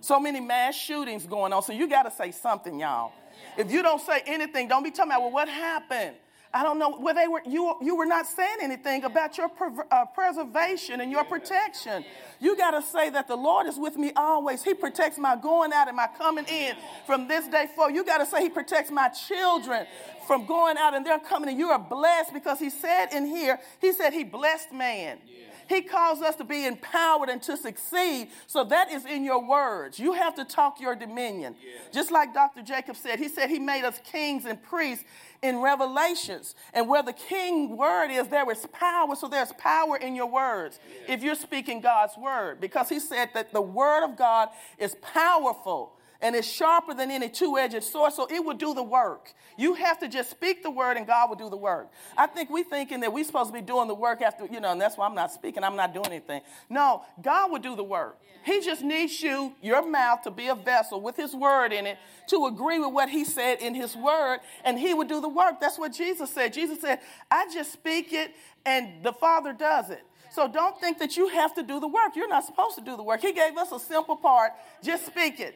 So 0.00 0.20
many 0.20 0.38
mass 0.38 0.76
shootings 0.76 1.26
going 1.26 1.52
on. 1.52 1.62
So 1.62 1.72
you 1.72 1.88
got 1.88 2.04
to 2.04 2.10
say 2.10 2.30
something, 2.30 2.78
y'all. 2.78 3.12
If 3.56 3.70
you 3.70 3.82
don't 3.82 4.00
say 4.00 4.22
anything, 4.26 4.68
don't 4.68 4.82
be 4.82 4.90
talking 4.90 5.12
about, 5.12 5.22
well, 5.22 5.32
what 5.32 5.48
happened? 5.48 6.16
I 6.54 6.62
don't 6.62 6.78
know. 6.78 6.96
Well, 7.00 7.16
they 7.16 7.26
were, 7.26 7.42
you, 7.44 7.74
you 7.82 7.96
were 7.96 8.06
not 8.06 8.26
saying 8.26 8.58
anything 8.62 9.02
about 9.02 9.36
your 9.36 9.48
pre- 9.48 9.70
uh, 9.90 10.04
preservation 10.06 11.00
and 11.00 11.10
your 11.10 11.24
protection. 11.24 12.04
You 12.38 12.56
got 12.56 12.70
to 12.70 12.82
say 12.82 13.10
that 13.10 13.26
the 13.26 13.34
Lord 13.34 13.66
is 13.66 13.76
with 13.76 13.96
me 13.96 14.12
always. 14.14 14.62
He 14.62 14.72
protects 14.72 15.18
my 15.18 15.34
going 15.34 15.72
out 15.72 15.88
and 15.88 15.96
my 15.96 16.06
coming 16.16 16.44
in 16.44 16.76
from 17.06 17.26
this 17.26 17.48
day 17.48 17.66
forward. 17.74 17.96
You 17.96 18.04
got 18.04 18.18
to 18.18 18.26
say 18.26 18.40
He 18.40 18.50
protects 18.50 18.92
my 18.92 19.08
children 19.08 19.86
from 20.28 20.46
going 20.46 20.76
out 20.78 20.94
and 20.94 21.04
they're 21.04 21.18
coming 21.18 21.50
in. 21.50 21.58
You 21.58 21.70
are 21.70 21.78
blessed 21.78 22.32
because 22.32 22.60
He 22.60 22.70
said 22.70 23.06
in 23.12 23.26
here, 23.26 23.58
He 23.80 23.92
said 23.92 24.12
He 24.12 24.22
blessed 24.22 24.72
man. 24.72 25.18
He 25.68 25.82
calls 25.82 26.20
us 26.20 26.36
to 26.36 26.44
be 26.44 26.66
empowered 26.66 27.28
and 27.28 27.42
to 27.42 27.56
succeed. 27.56 28.28
So 28.46 28.64
that 28.64 28.90
is 28.90 29.04
in 29.06 29.24
your 29.24 29.46
words. 29.46 29.98
You 29.98 30.12
have 30.12 30.34
to 30.36 30.44
talk 30.44 30.80
your 30.80 30.94
dominion. 30.94 31.56
Just 31.92 32.10
like 32.10 32.34
Dr. 32.34 32.62
Jacob 32.62 32.96
said, 32.96 33.18
he 33.18 33.28
said 33.28 33.50
he 33.50 33.58
made 33.58 33.84
us 33.84 34.00
kings 34.04 34.44
and 34.44 34.62
priests 34.62 35.04
in 35.42 35.60
Revelations. 35.60 36.54
And 36.72 36.88
where 36.88 37.02
the 37.02 37.12
king 37.12 37.76
word 37.76 38.10
is, 38.10 38.28
there 38.28 38.50
is 38.50 38.66
power. 38.72 39.14
So 39.14 39.28
there's 39.28 39.52
power 39.52 39.96
in 39.96 40.14
your 40.14 40.26
words 40.26 40.78
if 41.08 41.22
you're 41.22 41.34
speaking 41.34 41.80
God's 41.80 42.16
word. 42.16 42.60
Because 42.60 42.88
he 42.88 43.00
said 43.00 43.30
that 43.34 43.52
the 43.52 43.62
word 43.62 44.04
of 44.04 44.16
God 44.16 44.48
is 44.78 44.96
powerful 45.02 45.92
and 46.24 46.34
it's 46.34 46.48
sharper 46.48 46.94
than 46.94 47.10
any 47.10 47.28
two 47.28 47.58
edged 47.58 47.84
sword, 47.84 48.14
so 48.14 48.26
it 48.30 48.42
will 48.42 48.56
do 48.56 48.72
the 48.72 48.82
work. 48.82 49.34
You 49.58 49.74
have 49.74 49.98
to 49.98 50.08
just 50.08 50.30
speak 50.30 50.62
the 50.62 50.70
word 50.70 50.96
and 50.96 51.06
God 51.06 51.28
will 51.28 51.36
do 51.36 51.50
the 51.50 51.56
work. 51.56 51.92
I 52.16 52.26
think 52.26 52.48
we 52.48 52.62
thinking 52.62 53.00
that 53.00 53.12
we're 53.12 53.24
supposed 53.24 53.50
to 53.50 53.52
be 53.52 53.60
doing 53.60 53.88
the 53.88 53.94
work 53.94 54.22
after, 54.22 54.46
you 54.46 54.58
know, 54.58 54.72
and 54.72 54.80
that's 54.80 54.96
why 54.96 55.06
I'm 55.06 55.14
not 55.14 55.32
speaking, 55.32 55.62
I'm 55.62 55.76
not 55.76 55.92
doing 55.92 56.06
anything. 56.06 56.40
No, 56.70 57.02
God 57.20 57.52
will 57.52 57.58
do 57.58 57.76
the 57.76 57.84
work. 57.84 58.18
He 58.42 58.62
just 58.62 58.82
needs 58.82 59.22
you, 59.22 59.52
your 59.60 59.86
mouth, 59.86 60.22
to 60.22 60.30
be 60.30 60.48
a 60.48 60.54
vessel 60.54 60.98
with 60.98 61.14
His 61.14 61.34
word 61.34 61.74
in 61.74 61.86
it 61.86 61.98
to 62.28 62.46
agree 62.46 62.78
with 62.78 62.94
what 62.94 63.10
He 63.10 63.24
said 63.24 63.58
in 63.60 63.74
His 63.74 63.94
word, 63.94 64.40
and 64.64 64.78
He 64.78 64.94
would 64.94 65.08
do 65.08 65.20
the 65.20 65.28
work. 65.28 65.60
That's 65.60 65.78
what 65.78 65.92
Jesus 65.92 66.30
said. 66.30 66.54
Jesus 66.54 66.80
said, 66.80 67.00
I 67.30 67.46
just 67.52 67.70
speak 67.70 68.14
it, 68.14 68.34
and 68.64 69.02
the 69.02 69.12
Father 69.12 69.52
does 69.52 69.90
it. 69.90 70.06
So 70.34 70.48
don't 70.48 70.80
think 70.80 70.98
that 70.98 71.16
you 71.16 71.28
have 71.28 71.54
to 71.54 71.62
do 71.62 71.78
the 71.78 71.86
work. 71.86 72.16
You're 72.16 72.28
not 72.28 72.44
supposed 72.44 72.74
to 72.76 72.82
do 72.82 72.96
the 72.96 73.04
work. 73.04 73.20
He 73.20 73.32
gave 73.32 73.56
us 73.56 73.70
a 73.70 73.78
simple 73.78 74.16
part 74.16 74.50
just 74.82 75.06
speak 75.06 75.38
it. 75.38 75.54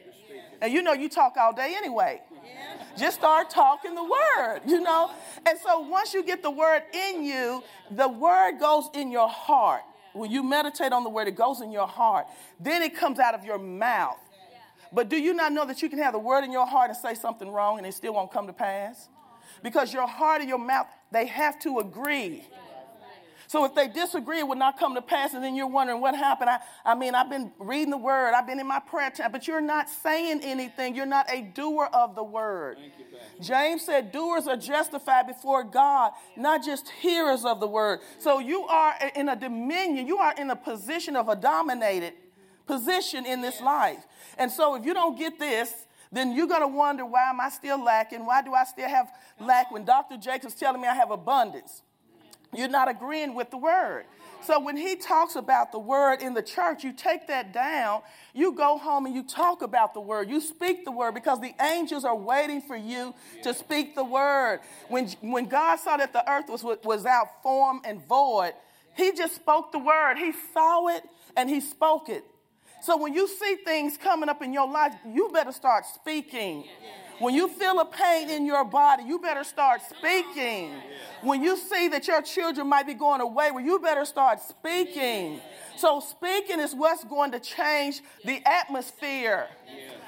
And 0.61 0.71
you 0.71 0.81
know, 0.81 0.93
you 0.93 1.09
talk 1.09 1.35
all 1.37 1.53
day 1.53 1.73
anyway. 1.75 2.21
Just 2.97 3.19
start 3.19 3.49
talking 3.49 3.93
the 3.93 4.03
word, 4.03 4.61
you 4.65 4.79
know? 4.79 5.11
And 5.45 5.59
so 5.59 5.81
once 5.81 6.13
you 6.13 6.23
get 6.23 6.41
the 6.41 6.51
word 6.51 6.83
in 6.93 7.25
you, 7.25 7.61
the 7.91 8.07
word 8.07 8.59
goes 8.59 8.89
in 8.93 9.11
your 9.11 9.27
heart. 9.27 9.81
When 10.13 10.31
you 10.31 10.43
meditate 10.43 10.93
on 10.93 11.03
the 11.03 11.09
word, 11.09 11.27
it 11.27 11.35
goes 11.35 11.59
in 11.59 11.71
your 11.71 11.87
heart. 11.87 12.27
Then 12.59 12.81
it 12.81 12.95
comes 12.95 13.19
out 13.19 13.35
of 13.35 13.43
your 13.43 13.59
mouth. 13.59 14.17
But 14.93 15.09
do 15.09 15.17
you 15.17 15.33
not 15.33 15.51
know 15.51 15.65
that 15.65 15.81
you 15.81 15.89
can 15.89 15.99
have 15.99 16.13
the 16.13 16.19
word 16.19 16.45
in 16.45 16.51
your 16.53 16.65
heart 16.65 16.89
and 16.89 16.97
say 16.97 17.15
something 17.15 17.49
wrong 17.51 17.77
and 17.77 17.85
it 17.85 17.93
still 17.93 18.13
won't 18.13 18.31
come 18.31 18.47
to 18.47 18.53
pass? 18.53 19.09
Because 19.61 19.93
your 19.93 20.07
heart 20.07 20.39
and 20.39 20.49
your 20.49 20.57
mouth, 20.57 20.87
they 21.11 21.25
have 21.25 21.59
to 21.59 21.79
agree. 21.79 22.45
So 23.49 23.65
if 23.65 23.73
they 23.73 23.87
disagree, 23.87 24.37
it 24.37 24.47
would 24.47 24.59
not 24.59 24.77
come 24.77 24.93
to 24.93 25.01
pass, 25.01 25.33
and 25.33 25.43
then 25.43 25.55
you're 25.55 25.65
wondering 25.65 26.01
what 26.01 26.13
happened. 26.13 26.51
I, 26.51 26.59
I 26.85 26.93
mean, 26.93 27.15
I've 27.15 27.31
been 27.31 27.51
reading 27.57 27.89
the 27.89 27.97
word, 27.97 28.33
I've 28.35 28.45
been 28.45 28.59
in 28.59 28.67
my 28.67 28.77
prayer 28.77 29.09
time, 29.09 29.31
but 29.31 29.47
you're 29.47 29.59
not 29.59 29.89
saying 29.89 30.41
anything. 30.43 30.95
You're 30.95 31.07
not 31.07 31.25
a 31.33 31.41
doer 31.41 31.89
of 31.91 32.13
the 32.13 32.23
word. 32.23 32.77
You, 32.79 32.91
James 33.41 33.81
said, 33.81 34.11
Doers 34.11 34.45
are 34.47 34.55
justified 34.55 35.25
before 35.25 35.63
God, 35.63 36.11
not 36.37 36.63
just 36.63 36.89
hearers 36.89 37.43
of 37.43 37.59
the 37.59 37.65
word. 37.65 38.01
So 38.19 38.37
you 38.37 38.65
are 38.65 38.93
in 39.15 39.29
a 39.29 39.35
dominion, 39.35 40.05
you 40.05 40.19
are 40.19 40.35
in 40.37 40.51
a 40.51 40.55
position 40.55 41.15
of 41.15 41.27
a 41.27 41.35
dominated 41.35 42.13
position 42.67 43.25
in 43.25 43.41
this 43.41 43.59
life. 43.61 44.05
And 44.37 44.51
so 44.51 44.75
if 44.75 44.85
you 44.85 44.93
don't 44.93 45.17
get 45.17 45.39
this, 45.39 45.73
then 46.11 46.33
you're 46.35 46.45
going 46.45 46.61
to 46.61 46.67
wonder 46.67 47.03
why 47.03 47.31
am 47.31 47.41
I 47.41 47.49
still 47.49 47.83
lacking? 47.83 48.27
Why 48.27 48.43
do 48.43 48.53
I 48.53 48.65
still 48.65 48.89
have 48.89 49.09
lack 49.39 49.71
when 49.71 49.85
Dr. 49.85 50.17
Jacobs 50.17 50.53
telling 50.53 50.81
me 50.81 50.87
I 50.87 50.93
have 50.93 51.09
abundance? 51.09 51.81
You're 52.53 52.67
not 52.67 52.89
agreeing 52.89 53.35
with 53.35 53.51
the 53.51 53.57
word. 53.57 54.05
So 54.41 54.59
when 54.59 54.77
he 54.77 54.95
talks 54.95 55.35
about 55.35 55.71
the 55.71 55.79
word 55.79 56.21
in 56.21 56.33
the 56.33 56.41
church, 56.41 56.83
you 56.83 56.93
take 56.93 57.27
that 57.27 57.53
down, 57.53 58.01
you 58.33 58.53
go 58.53 58.77
home 58.77 59.05
and 59.05 59.13
you 59.13 59.23
talk 59.23 59.61
about 59.61 59.93
the 59.93 59.99
word. 59.99 60.29
You 60.29 60.39
speak 60.39 60.85
the 60.85 60.91
word 60.91 61.13
because 61.13 61.41
the 61.41 61.53
angels 61.61 62.05
are 62.05 62.15
waiting 62.15 62.61
for 62.61 62.75
you 62.75 63.13
to 63.43 63.53
speak 63.53 63.95
the 63.95 64.03
word. 64.03 64.61
When, 64.87 65.09
when 65.21 65.47
God 65.47 65.77
saw 65.79 65.97
that 65.97 66.13
the 66.13 66.29
earth 66.29 66.49
was 66.49 66.63
without 66.83 67.43
form 67.43 67.81
and 67.83 68.05
void, 68.07 68.53
he 68.95 69.11
just 69.11 69.35
spoke 69.35 69.71
the 69.71 69.79
word. 69.79 70.17
He 70.17 70.31
saw 70.53 70.87
it 70.87 71.03
and 71.35 71.49
he 71.49 71.59
spoke 71.59 72.09
it. 72.09 72.23
So 72.81 72.95
when 72.95 73.13
you 73.13 73.27
see 73.27 73.55
things 73.65 73.97
coming 73.97 74.29
up 74.29 74.41
in 74.41 74.53
your 74.53 74.69
life, 74.69 74.93
you 75.05 75.29
better 75.33 75.51
start 75.51 75.85
speaking. 75.85 76.63
When 77.19 77.33
you 77.33 77.49
feel 77.49 77.79
a 77.79 77.85
pain 77.85 78.29
in 78.29 78.45
your 78.45 78.63
body, 78.63 79.03
you 79.03 79.19
better 79.19 79.43
start 79.43 79.81
speaking. 79.81 80.73
When 81.21 81.43
you 81.43 81.57
see 81.57 81.89
that 81.89 82.07
your 82.07 82.21
children 82.21 82.67
might 82.67 82.87
be 82.87 82.93
going 82.93 83.19
away, 83.19 83.51
well, 83.51 83.63
you 83.63 83.77
better 83.79 84.05
start 84.05 84.39
speaking. 84.41 85.41
So, 85.75 85.99
speaking 85.99 86.59
is 86.59 86.73
what's 86.73 87.03
going 87.03 87.31
to 87.33 87.39
change 87.39 88.01
the 88.23 88.41
atmosphere 88.45 89.47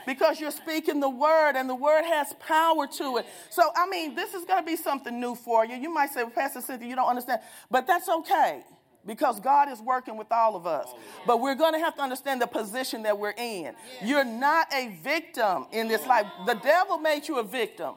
because 0.06 0.40
you're 0.40 0.52
speaking 0.52 1.00
the 1.00 1.10
word 1.10 1.54
and 1.56 1.70
the 1.70 1.76
word 1.76 2.04
has 2.04 2.34
power 2.40 2.88
to 2.88 3.18
it. 3.18 3.26
So, 3.50 3.64
I 3.76 3.88
mean, 3.88 4.16
this 4.16 4.34
is 4.34 4.46
going 4.46 4.64
to 4.64 4.66
be 4.66 4.78
something 4.78 5.20
new 5.20 5.36
for 5.36 5.66
you. 5.66 5.76
You 5.76 5.94
might 5.94 6.12
say, 6.12 6.24
well, 6.24 6.32
Pastor 6.32 6.62
Cynthia, 6.62 6.88
you 6.88 6.96
don't 6.96 7.10
understand, 7.10 7.42
but 7.70 7.88
that's 7.88 8.08
okay 8.08 8.64
because 9.06 9.40
God 9.40 9.70
is 9.70 9.82
working 9.82 10.18
with 10.18 10.32
all 10.32 10.56
of 10.56 10.68
us. 10.68 10.88
Oh, 10.90 11.00
but 11.26 11.42
we're 11.42 11.56
going 11.56 11.74
to 11.74 11.80
have 11.80 11.96
to 11.96 12.02
understand 12.02 12.42
the 12.42 12.48
position 12.48 13.04
that 13.04 13.18
we're 13.18 13.34
in. 13.38 13.74
You're 14.04 14.24
not 14.24 14.72
a 14.74 14.96
victim 15.04 15.66
in 15.72 15.88
this 15.88 16.06
life. 16.06 16.28
The 16.46 16.56
devil 16.56 16.98
made 16.98 17.28
you 17.28 17.40
a 17.40 17.44
victim. 17.44 17.96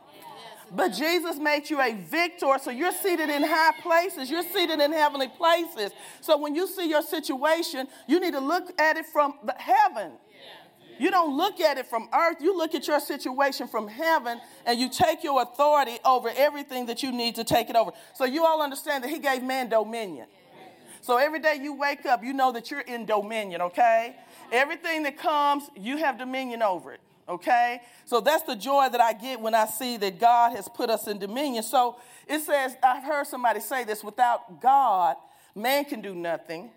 But 0.70 0.88
Jesus 0.88 1.37
made 1.37 1.68
you 1.68 1.80
a 1.80 1.92
victor, 1.92 2.56
so 2.61 2.70
you're 2.70 2.92
seated 2.92 3.28
in 3.28 3.42
high 3.44 3.73
places. 3.82 4.30
You're 4.30 4.42
seated 4.42 4.80
in 4.80 4.92
heavenly 4.92 5.28
places. 5.28 5.92
So 6.20 6.38
when 6.38 6.54
you 6.54 6.66
see 6.66 6.88
your 6.88 7.02
situation, 7.02 7.87
you 8.08 8.18
need 8.18 8.32
to 8.32 8.40
look 8.40 8.73
at 8.80 8.96
it 8.96 9.06
from 9.06 9.34
the 9.44 9.54
heaven. 9.56 10.12
You 10.99 11.11
don't 11.11 11.37
look 11.37 11.61
at 11.61 11.76
it 11.76 11.87
from 11.87 12.08
earth. 12.14 12.37
You 12.40 12.56
look 12.56 12.75
at 12.75 12.87
your 12.87 13.00
situation 13.00 13.68
from 13.68 13.88
heaven 13.88 14.40
and 14.64 14.78
you 14.78 14.88
take 14.88 15.25
your 15.25 15.42
authority 15.42 15.99
over 16.04 16.30
everything 16.37 16.87
that 16.87 17.02
you 17.02 17.12
need 17.12 17.34
to 17.34 17.44
take 17.44 17.68
it 17.68 17.76
over. 17.76 17.92
So 18.14 18.25
you 18.25 18.44
all 18.44 18.62
understand 18.62 19.04
that 19.04 19.11
he 19.11 19.18
gave 19.18 19.42
man 19.42 19.68
dominion. 19.68 20.26
So 21.04 21.18
every 21.18 21.38
day 21.38 21.58
you 21.61 21.75
wake 21.75 22.06
up, 22.06 22.25
you 22.25 22.32
know 22.32 22.50
that 22.52 22.70
you're 22.70 22.80
in 22.80 23.04
dominion, 23.04 23.61
okay? 23.61 24.16
Everything 24.50 25.02
that 25.02 25.18
comes, 25.18 25.64
you 25.76 25.99
have 25.99 26.16
dominion 26.16 26.62
over 26.62 26.94
it, 26.94 27.00
okay? 27.28 27.82
So 28.06 28.20
that's 28.20 28.42
the 28.44 28.56
joy 28.56 28.88
that 28.90 29.02
I 29.02 29.12
get 29.12 29.38
when 29.38 29.54
I 29.54 29.66
see 29.66 29.99
that 29.99 30.18
God 30.18 30.56
has 30.56 30.66
put 30.66 30.88
us 30.88 31.06
in 31.06 31.18
dominion. 31.18 31.62
So 31.62 31.96
it 32.26 32.40
says, 32.40 32.75
I've 32.82 33.04
heard 33.04 33.26
somebody 33.26 33.61
say 33.61 33.84
this 33.84 34.02
without 34.02 34.62
God, 34.62 35.16
man 35.54 35.84
can 35.84 36.00
do 36.00 36.14
nothing. 36.14 36.70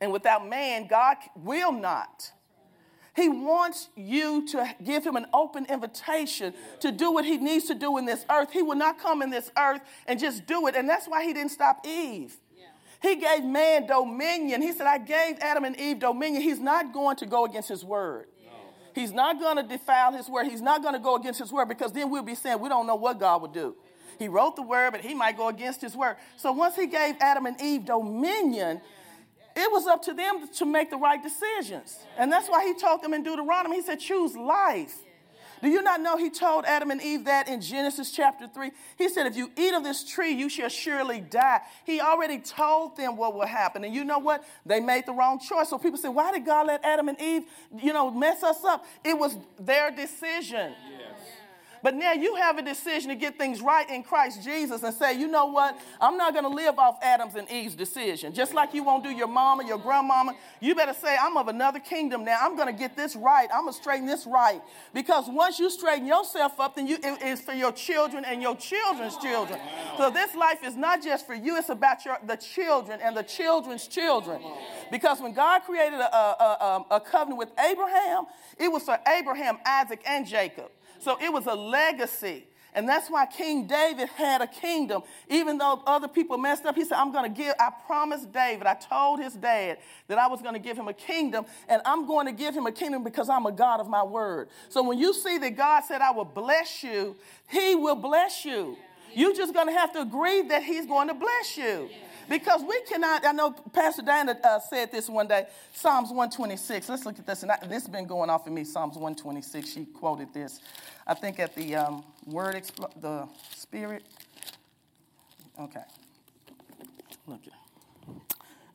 And 0.00 0.12
without 0.12 0.48
man, 0.48 0.86
God 0.86 1.16
will 1.34 1.72
not. 1.72 2.30
He 3.16 3.28
wants 3.28 3.88
you 3.96 4.46
to 4.50 4.72
give 4.84 5.04
him 5.04 5.16
an 5.16 5.26
open 5.34 5.66
invitation 5.66 6.54
to 6.78 6.92
do 6.92 7.10
what 7.10 7.24
he 7.24 7.38
needs 7.38 7.64
to 7.64 7.74
do 7.74 7.98
in 7.98 8.06
this 8.06 8.24
earth. 8.30 8.52
He 8.52 8.62
will 8.62 8.76
not 8.76 9.00
come 9.00 9.20
in 9.20 9.30
this 9.30 9.50
earth 9.58 9.80
and 10.06 10.20
just 10.20 10.46
do 10.46 10.68
it. 10.68 10.76
And 10.76 10.88
that's 10.88 11.08
why 11.08 11.24
he 11.24 11.32
didn't 11.32 11.50
stop 11.50 11.84
Eve. 11.84 12.36
He 13.00 13.16
gave 13.16 13.44
man 13.44 13.86
dominion. 13.86 14.60
He 14.60 14.72
said, 14.72 14.86
I 14.86 14.98
gave 14.98 15.38
Adam 15.40 15.64
and 15.64 15.78
Eve 15.78 15.98
dominion. 15.98 16.42
He's 16.42 16.60
not 16.60 16.92
going 16.92 17.16
to 17.16 17.26
go 17.26 17.44
against 17.46 17.68
his 17.68 17.84
word. 17.84 18.26
He's 18.94 19.12
not 19.12 19.40
going 19.40 19.56
to 19.56 19.62
defile 19.62 20.12
his 20.12 20.28
word. 20.28 20.46
He's 20.46 20.60
not 20.60 20.82
going 20.82 20.94
to 20.94 21.00
go 21.00 21.16
against 21.16 21.38
his 21.38 21.52
word 21.52 21.68
because 21.68 21.92
then 21.92 22.10
we'll 22.10 22.22
be 22.22 22.34
saying 22.34 22.60
we 22.60 22.68
don't 22.68 22.86
know 22.86 22.96
what 22.96 23.18
God 23.18 23.42
would 23.42 23.52
do. 23.52 23.76
He 24.18 24.28
wrote 24.28 24.56
the 24.56 24.62
word, 24.62 24.90
but 24.90 25.00
he 25.00 25.14
might 25.14 25.36
go 25.36 25.48
against 25.48 25.80
his 25.80 25.96
word. 25.96 26.16
So 26.36 26.52
once 26.52 26.76
he 26.76 26.86
gave 26.86 27.14
Adam 27.20 27.46
and 27.46 27.58
Eve 27.60 27.86
dominion, 27.86 28.82
it 29.56 29.72
was 29.72 29.86
up 29.86 30.02
to 30.02 30.12
them 30.12 30.48
to 30.56 30.64
make 30.66 30.90
the 30.90 30.96
right 30.98 31.22
decisions. 31.22 31.98
And 32.18 32.30
that's 32.30 32.48
why 32.48 32.66
he 32.66 32.74
told 32.74 33.02
them 33.02 33.14
in 33.14 33.22
Deuteronomy, 33.22 33.76
he 33.76 33.82
said, 33.82 34.00
choose 34.00 34.36
life. 34.36 34.94
Do 35.62 35.68
you 35.68 35.82
not 35.82 36.00
know 36.00 36.16
he 36.16 36.30
told 36.30 36.64
Adam 36.64 36.90
and 36.90 37.02
Eve 37.02 37.24
that 37.24 37.48
in 37.48 37.60
Genesis 37.60 38.10
chapter 38.10 38.48
3? 38.48 38.70
He 38.96 39.08
said, 39.08 39.26
If 39.26 39.36
you 39.36 39.50
eat 39.56 39.74
of 39.74 39.84
this 39.84 40.04
tree, 40.04 40.32
you 40.32 40.48
shall 40.48 40.68
surely 40.68 41.20
die. 41.20 41.60
He 41.84 42.00
already 42.00 42.38
told 42.38 42.96
them 42.96 43.16
what 43.16 43.34
will 43.34 43.46
happen. 43.46 43.84
And 43.84 43.94
you 43.94 44.04
know 44.04 44.18
what? 44.18 44.44
They 44.64 44.80
made 44.80 45.06
the 45.06 45.12
wrong 45.12 45.38
choice. 45.38 45.68
So 45.68 45.78
people 45.78 45.98
say, 45.98 46.08
Why 46.08 46.32
did 46.32 46.46
God 46.46 46.66
let 46.66 46.84
Adam 46.84 47.08
and 47.08 47.20
Eve, 47.20 47.44
you 47.78 47.92
know, 47.92 48.10
mess 48.10 48.42
us 48.42 48.64
up? 48.64 48.84
It 49.04 49.18
was 49.18 49.36
their 49.58 49.90
decision. 49.90 50.72
But 51.82 51.94
now 51.94 52.12
you 52.12 52.34
have 52.34 52.58
a 52.58 52.62
decision 52.62 53.08
to 53.08 53.14
get 53.14 53.38
things 53.38 53.60
right 53.60 53.88
in 53.88 54.02
Christ 54.02 54.42
Jesus 54.42 54.82
and 54.82 54.94
say, 54.94 55.18
you 55.18 55.28
know 55.28 55.46
what? 55.46 55.78
I'm 56.00 56.16
not 56.16 56.32
going 56.34 56.44
to 56.44 56.50
live 56.50 56.78
off 56.78 56.98
Adam's 57.02 57.34
and 57.34 57.50
Eve's 57.50 57.74
decision. 57.74 58.34
Just 58.34 58.52
like 58.52 58.74
you 58.74 58.84
won't 58.84 59.02
do 59.02 59.10
your 59.10 59.28
mama, 59.28 59.66
your 59.66 59.78
grandmama, 59.78 60.34
you 60.60 60.74
better 60.74 60.92
say, 60.92 61.16
I'm 61.20 61.36
of 61.36 61.48
another 61.48 61.80
kingdom 61.80 62.24
now. 62.24 62.38
I'm 62.40 62.56
going 62.56 62.66
to 62.66 62.78
get 62.78 62.96
this 62.96 63.16
right. 63.16 63.48
I'm 63.52 63.62
going 63.62 63.72
to 63.72 63.80
straighten 63.80 64.06
this 64.06 64.26
right. 64.26 64.60
Because 64.92 65.24
once 65.28 65.58
you 65.58 65.70
straighten 65.70 66.06
yourself 66.06 66.60
up, 66.60 66.76
then 66.76 66.86
you, 66.86 66.98
it's 67.02 67.40
for 67.40 67.52
your 67.52 67.72
children 67.72 68.24
and 68.24 68.42
your 68.42 68.56
children's 68.56 69.16
children. 69.16 69.58
So 69.96 70.10
this 70.10 70.34
life 70.34 70.62
is 70.64 70.76
not 70.76 71.02
just 71.02 71.26
for 71.26 71.34
you, 71.34 71.56
it's 71.56 71.70
about 71.70 72.04
your, 72.04 72.18
the 72.26 72.36
children 72.36 73.00
and 73.02 73.16
the 73.16 73.22
children's 73.22 73.86
children. 73.86 74.42
Because 74.90 75.20
when 75.20 75.32
God 75.32 75.62
created 75.62 76.00
a, 76.00 76.14
a, 76.14 76.84
a, 76.90 76.96
a 76.96 77.00
covenant 77.00 77.38
with 77.38 77.50
Abraham, 77.58 78.26
it 78.58 78.68
was 78.68 78.82
for 78.82 78.98
Abraham, 79.06 79.58
Isaac, 79.64 80.02
and 80.06 80.26
Jacob. 80.26 80.70
So 81.00 81.18
it 81.20 81.32
was 81.32 81.46
a 81.46 81.54
legacy. 81.54 82.46
And 82.72 82.88
that's 82.88 83.10
why 83.10 83.26
King 83.26 83.66
David 83.66 84.08
had 84.10 84.42
a 84.42 84.46
kingdom. 84.46 85.02
Even 85.28 85.58
though 85.58 85.82
other 85.86 86.06
people 86.06 86.38
messed 86.38 86.64
up, 86.66 86.76
he 86.76 86.84
said, 86.84 86.98
I'm 86.98 87.12
going 87.12 87.32
to 87.32 87.36
give, 87.36 87.54
I 87.58 87.70
promised 87.86 88.32
David, 88.32 88.66
I 88.66 88.74
told 88.74 89.20
his 89.20 89.34
dad 89.34 89.78
that 90.06 90.18
I 90.18 90.28
was 90.28 90.40
going 90.40 90.54
to 90.54 90.60
give 90.60 90.76
him 90.76 90.86
a 90.86 90.92
kingdom, 90.92 91.46
and 91.68 91.82
I'm 91.84 92.06
going 92.06 92.26
to 92.26 92.32
give 92.32 92.54
him 92.54 92.66
a 92.66 92.72
kingdom 92.72 93.02
because 93.02 93.28
I'm 93.28 93.46
a 93.46 93.52
God 93.52 93.80
of 93.80 93.88
my 93.88 94.04
word. 94.04 94.50
So 94.68 94.82
when 94.84 94.98
you 94.98 95.12
see 95.12 95.36
that 95.38 95.56
God 95.56 95.82
said, 95.82 96.00
I 96.00 96.12
will 96.12 96.24
bless 96.24 96.84
you, 96.84 97.16
he 97.48 97.74
will 97.74 97.96
bless 97.96 98.44
you. 98.44 98.76
You're 99.14 99.34
just 99.34 99.52
going 99.52 99.66
to 99.66 99.72
have 99.72 99.92
to 99.94 100.02
agree 100.02 100.42
that 100.42 100.62
he's 100.62 100.86
going 100.86 101.08
to 101.08 101.14
bless 101.14 101.56
you. 101.56 101.90
Because 102.30 102.62
we 102.62 102.80
cannot, 102.82 103.26
I 103.26 103.32
know 103.32 103.50
Pastor 103.50 104.02
Diana 104.02 104.38
uh, 104.44 104.60
said 104.60 104.92
this 104.92 105.08
one 105.08 105.26
day, 105.26 105.48
Psalms 105.72 106.10
126. 106.10 106.88
Let's 106.88 107.04
look 107.04 107.18
at 107.18 107.26
this. 107.26 107.42
And 107.42 107.50
I, 107.50 107.58
this 107.62 107.82
has 107.82 107.88
been 107.88 108.06
going 108.06 108.30
off 108.30 108.44
for 108.44 108.50
me, 108.50 108.62
Psalms 108.62 108.94
126. 108.94 109.68
She 109.68 109.84
quoted 109.84 110.32
this. 110.32 110.60
I 111.08 111.14
think 111.14 111.40
at 111.40 111.56
the 111.56 111.74
um, 111.74 112.04
word, 112.24 112.54
expl- 112.54 113.02
the 113.02 113.26
spirit. 113.56 114.04
Okay. 115.58 115.82
Look 117.26 117.40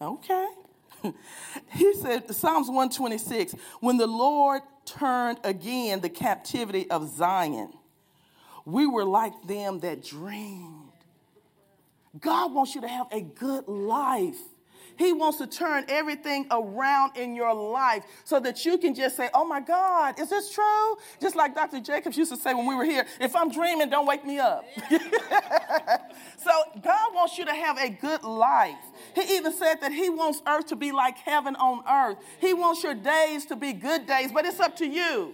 Okay. 0.02 0.48
he 1.72 1.94
said, 1.94 2.30
Psalms 2.36 2.68
126, 2.68 3.56
when 3.80 3.96
the 3.96 4.06
Lord 4.08 4.64
turned 4.86 5.40
again 5.46 6.02
the 6.02 6.10
captivity 6.10 6.92
of 6.92 7.10
Zion. 7.16 7.72
We 8.66 8.86
were 8.86 9.06
like 9.06 9.48
them 9.48 9.80
that 9.80 10.04
dreamed. 10.04 10.85
God 12.20 12.54
wants 12.54 12.76
you 12.76 12.82
to 12.82 12.88
have 12.88 13.08
a 13.12 13.22
good 13.22 13.68
life. 13.68 14.38
He 14.98 15.12
wants 15.12 15.40
to 15.40 15.48
turn 15.48 15.86
everything 15.90 16.48
around 16.52 17.18
in 17.18 17.36
your 17.36 17.54
life 17.54 18.04
so 18.24 18.40
that 18.40 18.66
you 18.66 18.78
can 18.78 18.96
just 18.96 19.18
say, 19.18 19.30
Oh 19.34 19.46
my 19.46 19.60
God, 19.60 20.20
is 20.20 20.30
this 20.30 20.52
true? 20.52 20.96
Just 21.22 21.36
like 21.36 21.54
Dr. 21.54 21.82
Jacobs 21.82 22.18
used 22.18 22.32
to 22.32 22.38
say 22.38 22.54
when 22.54 22.66
we 22.66 22.76
were 22.76 22.86
here, 22.86 23.06
if 23.20 23.36
I'm 23.36 23.52
dreaming, 23.52 23.90
don't 23.90 24.06
wake 24.06 24.26
me 24.26 24.40
up. 24.40 24.64
so 26.38 26.52
God 26.82 27.14
wants 27.14 27.38
you 27.38 27.46
to 27.46 27.54
have 27.54 27.78
a 27.78 27.90
good 27.90 28.24
life. 28.24 28.76
He 29.14 29.36
even 29.36 29.52
said 29.52 29.82
that 29.82 29.92
He 29.92 30.10
wants 30.10 30.42
earth 30.48 30.68
to 30.68 30.76
be 30.76 30.92
like 30.92 31.18
heaven 31.18 31.56
on 31.58 31.84
earth. 31.90 32.18
He 32.40 32.54
wants 32.54 32.84
your 32.84 32.96
days 32.96 33.46
to 33.48 33.56
be 33.56 33.74
good 33.74 34.08
days, 34.08 34.32
but 34.32 34.46
it's 34.46 34.60
up 34.60 34.78
to 34.78 34.88
you. 34.88 35.34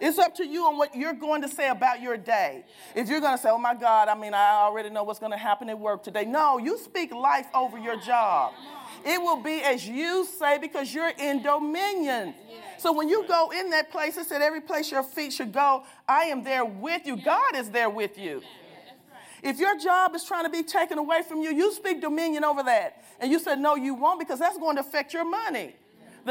It's 0.00 0.18
up 0.18 0.34
to 0.36 0.46
you 0.46 0.64
on 0.64 0.78
what 0.78 0.94
you're 0.94 1.12
going 1.12 1.42
to 1.42 1.48
say 1.48 1.68
about 1.68 2.00
your 2.00 2.16
day. 2.16 2.64
If 2.94 3.08
you're 3.08 3.20
going 3.20 3.36
to 3.36 3.42
say, 3.42 3.50
oh 3.50 3.58
my 3.58 3.74
God, 3.74 4.08
I 4.08 4.14
mean, 4.14 4.32
I 4.32 4.52
already 4.62 4.88
know 4.88 5.02
what's 5.04 5.18
going 5.18 5.32
to 5.32 5.38
happen 5.38 5.68
at 5.68 5.78
work 5.78 6.02
today. 6.02 6.24
No, 6.24 6.58
you 6.58 6.78
speak 6.78 7.12
life 7.12 7.46
over 7.54 7.78
your 7.78 7.96
job. 8.00 8.54
It 9.04 9.20
will 9.20 9.42
be 9.42 9.62
as 9.62 9.86
you 9.86 10.26
say 10.26 10.58
because 10.58 10.94
you're 10.94 11.12
in 11.18 11.42
dominion. 11.42 12.34
So 12.78 12.92
when 12.92 13.08
you 13.08 13.26
go 13.28 13.50
in 13.50 13.70
that 13.70 13.90
place, 13.90 14.16
it 14.16 14.26
said 14.26 14.40
every 14.40 14.62
place 14.62 14.90
your 14.90 15.02
feet 15.02 15.34
should 15.34 15.52
go, 15.52 15.84
I 16.08 16.24
am 16.24 16.44
there 16.44 16.64
with 16.64 17.06
you. 17.06 17.16
God 17.16 17.54
is 17.54 17.70
there 17.70 17.90
with 17.90 18.18
you. 18.18 18.42
If 19.42 19.58
your 19.58 19.78
job 19.78 20.14
is 20.14 20.24
trying 20.24 20.44
to 20.44 20.50
be 20.50 20.62
taken 20.62 20.98
away 20.98 21.22
from 21.26 21.40
you, 21.40 21.50
you 21.50 21.72
speak 21.72 22.00
dominion 22.00 22.44
over 22.44 22.62
that. 22.62 23.04
And 23.20 23.30
you 23.30 23.38
said, 23.38 23.58
no, 23.58 23.74
you 23.74 23.94
won't 23.94 24.18
because 24.18 24.38
that's 24.38 24.58
going 24.58 24.76
to 24.76 24.80
affect 24.80 25.12
your 25.12 25.24
money. 25.24 25.74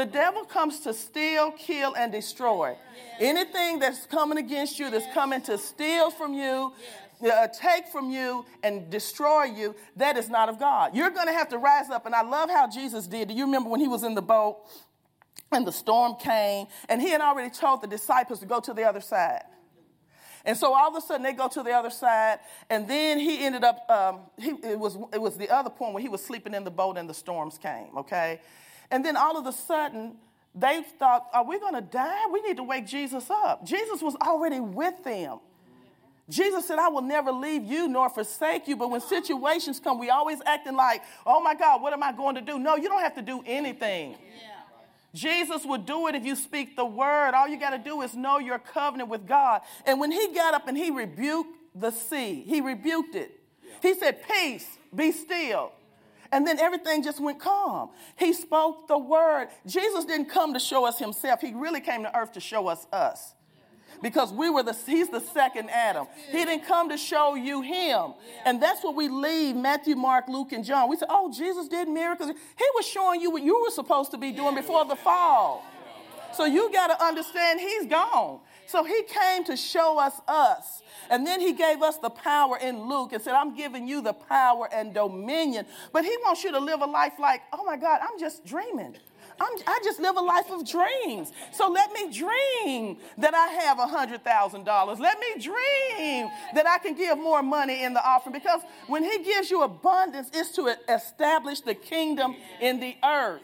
The 0.00 0.06
devil 0.06 0.44
comes 0.44 0.80
to 0.80 0.94
steal, 0.94 1.50
kill, 1.50 1.94
and 1.94 2.10
destroy. 2.10 2.74
Anything 3.18 3.80
that's 3.80 4.06
coming 4.06 4.38
against 4.38 4.78
you, 4.78 4.88
that's 4.88 5.04
coming 5.12 5.42
to 5.42 5.58
steal 5.58 6.10
from 6.10 6.32
you, 6.32 6.72
uh, 7.22 7.48
take 7.48 7.86
from 7.88 8.10
you 8.10 8.46
and 8.62 8.88
destroy 8.88 9.44
you, 9.44 9.74
that 9.96 10.16
is 10.16 10.30
not 10.30 10.48
of 10.48 10.58
God. 10.58 10.96
You're 10.96 11.10
going 11.10 11.26
to 11.26 11.34
have 11.34 11.50
to 11.50 11.58
rise 11.58 11.90
up. 11.90 12.06
And 12.06 12.14
I 12.14 12.22
love 12.22 12.48
how 12.48 12.66
Jesus 12.66 13.06
did. 13.06 13.28
Do 13.28 13.34
you 13.34 13.44
remember 13.44 13.68
when 13.68 13.78
he 13.78 13.88
was 13.88 14.02
in 14.02 14.14
the 14.14 14.22
boat 14.22 14.62
and 15.52 15.66
the 15.66 15.72
storm 15.72 16.14
came 16.14 16.68
and 16.88 17.02
he 17.02 17.10
had 17.10 17.20
already 17.20 17.50
told 17.50 17.82
the 17.82 17.86
disciples 17.86 18.40
to 18.40 18.46
go 18.46 18.58
to 18.58 18.72
the 18.72 18.84
other 18.84 19.02
side? 19.02 19.42
And 20.46 20.56
so 20.56 20.72
all 20.72 20.88
of 20.88 20.96
a 20.96 21.06
sudden 21.06 21.22
they 21.22 21.34
go 21.34 21.48
to 21.48 21.62
the 21.62 21.72
other 21.72 21.90
side, 21.90 22.38
and 22.70 22.88
then 22.88 23.18
he 23.18 23.44
ended 23.44 23.62
up. 23.62 23.84
Um, 23.90 24.20
he, 24.38 24.52
it 24.66 24.78
was 24.78 24.96
it 25.12 25.20
was 25.20 25.36
the 25.36 25.50
other 25.50 25.68
point 25.68 25.92
where 25.92 26.02
he 26.02 26.08
was 26.08 26.24
sleeping 26.24 26.54
in 26.54 26.64
the 26.64 26.70
boat 26.70 26.96
and 26.96 27.06
the 27.06 27.12
storms 27.12 27.58
came. 27.58 27.88
Okay, 27.98 28.40
and 28.90 29.04
then 29.04 29.16
all 29.16 29.36
of 29.36 29.46
a 29.46 29.52
sudden 29.52 30.16
they 30.54 30.82
thought, 30.98 31.26
"Are 31.32 31.44
we 31.44 31.58
going 31.58 31.74
to 31.74 31.80
die? 31.80 32.26
We 32.32 32.42
need 32.42 32.56
to 32.56 32.64
wake 32.64 32.86
Jesus 32.86 33.30
up." 33.30 33.64
Jesus 33.64 34.02
was 34.02 34.16
already 34.16 34.60
with 34.60 35.04
them. 35.04 35.40
Jesus 36.30 36.66
said, 36.66 36.78
I 36.78 36.88
will 36.88 37.02
never 37.02 37.32
leave 37.32 37.64
you 37.64 37.88
nor 37.88 38.08
forsake 38.08 38.68
you. 38.68 38.76
But 38.76 38.90
when 38.90 39.00
situations 39.00 39.80
come, 39.80 39.98
we 39.98 40.10
always 40.10 40.38
acting 40.46 40.76
like, 40.76 41.02
oh 41.26 41.40
my 41.40 41.54
God, 41.54 41.82
what 41.82 41.92
am 41.92 42.02
I 42.02 42.12
going 42.12 42.36
to 42.36 42.40
do? 42.40 42.58
No, 42.58 42.76
you 42.76 42.88
don't 42.88 43.02
have 43.02 43.16
to 43.16 43.22
do 43.22 43.42
anything. 43.44 44.16
Jesus 45.12 45.64
would 45.64 45.86
do 45.86 46.06
it 46.06 46.14
if 46.14 46.24
you 46.24 46.36
speak 46.36 46.76
the 46.76 46.84
word. 46.84 47.32
All 47.34 47.48
you 47.48 47.58
got 47.58 47.70
to 47.70 47.78
do 47.78 48.00
is 48.02 48.14
know 48.14 48.38
your 48.38 48.60
covenant 48.60 49.08
with 49.08 49.26
God. 49.26 49.62
And 49.84 49.98
when 49.98 50.12
he 50.12 50.32
got 50.32 50.54
up 50.54 50.68
and 50.68 50.76
he 50.76 50.90
rebuked 50.90 51.56
the 51.74 51.90
sea, 51.90 52.44
he 52.46 52.60
rebuked 52.60 53.16
it. 53.16 53.32
He 53.82 53.94
said, 53.94 54.22
Peace, 54.28 54.66
be 54.94 55.10
still. 55.10 55.72
And 56.32 56.46
then 56.46 56.58
everything 56.58 57.02
just 57.02 57.20
went 57.20 57.40
calm. 57.40 57.90
He 58.16 58.32
spoke 58.32 58.86
the 58.86 58.98
word. 58.98 59.48
Jesus 59.66 60.04
didn't 60.04 60.28
come 60.28 60.54
to 60.54 60.60
show 60.60 60.84
us 60.84 60.98
himself, 60.98 61.40
he 61.40 61.52
really 61.52 61.80
came 61.80 62.02
to 62.04 62.16
earth 62.16 62.32
to 62.32 62.40
show 62.40 62.68
us 62.68 62.86
us 62.92 63.34
because 64.02 64.32
we 64.32 64.50
were 64.50 64.62
the 64.62 64.76
he's 64.86 65.08
the 65.08 65.20
second 65.20 65.70
Adam. 65.70 66.06
He 66.30 66.44
didn't 66.44 66.64
come 66.64 66.88
to 66.90 66.96
show 66.96 67.34
you 67.34 67.62
him. 67.62 68.14
And 68.44 68.62
that's 68.62 68.82
what 68.82 68.94
we 68.94 69.08
leave 69.08 69.56
Matthew, 69.56 69.96
Mark, 69.96 70.28
Luke, 70.28 70.52
and 70.52 70.64
John. 70.64 70.88
We 70.88 70.96
say, 70.96 71.06
oh, 71.08 71.32
Jesus 71.32 71.68
did 71.68 71.88
miracles. 71.88 72.30
He 72.30 72.64
was 72.74 72.86
showing 72.86 73.20
you 73.20 73.30
what 73.30 73.42
you 73.42 73.60
were 73.62 73.70
supposed 73.70 74.10
to 74.12 74.18
be 74.18 74.32
doing 74.32 74.54
before 74.54 74.84
the 74.84 74.96
fall. 74.96 75.64
So 76.32 76.44
you 76.44 76.72
got 76.72 76.86
to 76.88 77.04
understand 77.04 77.60
he's 77.60 77.86
gone. 77.86 78.40
So 78.70 78.84
he 78.84 79.02
came 79.02 79.42
to 79.46 79.56
show 79.56 79.98
us 79.98 80.14
us. 80.28 80.82
And 81.10 81.26
then 81.26 81.40
he 81.40 81.54
gave 81.54 81.82
us 81.82 81.96
the 81.96 82.08
power 82.08 82.56
in 82.56 82.88
Luke 82.88 83.12
and 83.12 83.20
said, 83.20 83.34
I'm 83.34 83.56
giving 83.56 83.88
you 83.88 84.00
the 84.00 84.12
power 84.12 84.68
and 84.72 84.94
dominion. 84.94 85.66
But 85.92 86.04
he 86.04 86.16
wants 86.22 86.44
you 86.44 86.52
to 86.52 86.60
live 86.60 86.80
a 86.80 86.86
life 86.86 87.14
like, 87.18 87.42
oh 87.52 87.64
my 87.64 87.76
God, 87.76 88.00
I'm 88.00 88.16
just 88.20 88.46
dreaming. 88.46 88.94
I'm, 89.40 89.52
i 89.66 89.80
just 89.82 89.98
live 89.98 90.16
a 90.16 90.20
life 90.20 90.52
of 90.52 90.68
dreams. 90.68 91.32
So 91.50 91.68
let 91.68 91.92
me 91.92 92.12
dream 92.12 92.98
that 93.18 93.34
I 93.34 93.48
have 93.48 93.78
$100,000. 93.78 94.98
Let 95.00 95.18
me 95.18 95.42
dream 95.42 96.28
that 96.54 96.66
I 96.68 96.78
can 96.78 96.94
give 96.94 97.18
more 97.18 97.42
money 97.42 97.82
in 97.82 97.92
the 97.92 98.06
offering 98.06 98.34
because 98.34 98.60
when 98.86 99.02
He 99.02 99.24
gives 99.24 99.50
you 99.50 99.62
abundance, 99.62 100.30
it's 100.32 100.50
to 100.52 100.72
establish 100.88 101.60
the 101.60 101.74
kingdom 101.74 102.36
in 102.60 102.78
the 102.78 102.96
earth. 103.02 103.42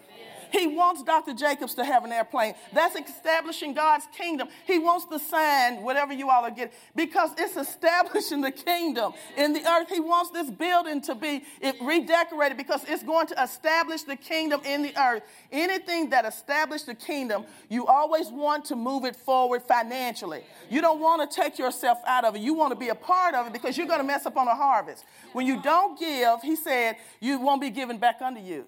He 0.52 0.66
wants 0.66 1.02
Dr. 1.02 1.34
Jacobs 1.34 1.74
to 1.74 1.84
have 1.84 2.04
an 2.04 2.12
airplane. 2.12 2.54
That's 2.72 2.96
establishing 2.96 3.74
God's 3.74 4.06
kingdom. 4.16 4.48
He 4.66 4.78
wants 4.78 5.06
the 5.06 5.18
sign, 5.18 5.82
whatever 5.82 6.12
you 6.12 6.30
all 6.30 6.44
are 6.44 6.50
getting, 6.50 6.74
because 6.94 7.30
it's 7.38 7.56
establishing 7.56 8.40
the 8.40 8.50
kingdom 8.50 9.12
in 9.36 9.52
the 9.52 9.66
earth. 9.68 9.88
He 9.88 10.00
wants 10.00 10.30
this 10.30 10.50
building 10.50 11.00
to 11.02 11.14
be 11.14 11.44
redecorated 11.82 12.56
because 12.56 12.84
it's 12.88 13.02
going 13.02 13.26
to 13.28 13.42
establish 13.42 14.02
the 14.02 14.16
kingdom 14.16 14.60
in 14.64 14.82
the 14.82 14.96
earth. 14.98 15.22
Anything 15.52 16.10
that 16.10 16.24
establishes 16.24 16.86
the 16.86 16.94
kingdom, 16.94 17.44
you 17.68 17.86
always 17.86 18.28
want 18.28 18.64
to 18.66 18.76
move 18.76 19.04
it 19.04 19.16
forward 19.16 19.62
financially. 19.62 20.42
You 20.70 20.80
don't 20.80 21.00
want 21.00 21.28
to 21.28 21.42
take 21.42 21.58
yourself 21.58 21.98
out 22.06 22.24
of 22.24 22.36
it. 22.36 22.40
You 22.40 22.54
want 22.54 22.72
to 22.72 22.78
be 22.78 22.88
a 22.88 22.94
part 22.94 23.34
of 23.34 23.46
it 23.46 23.52
because 23.52 23.76
you're 23.76 23.86
going 23.86 24.00
to 24.00 24.04
mess 24.04 24.26
up 24.26 24.36
on 24.36 24.48
a 24.48 24.54
harvest. 24.54 25.04
When 25.32 25.46
you 25.46 25.60
don't 25.62 25.98
give, 25.98 26.42
he 26.42 26.56
said, 26.56 26.96
you 27.20 27.38
won't 27.38 27.60
be 27.60 27.70
given 27.70 27.98
back 27.98 28.20
unto 28.20 28.40
you. 28.40 28.66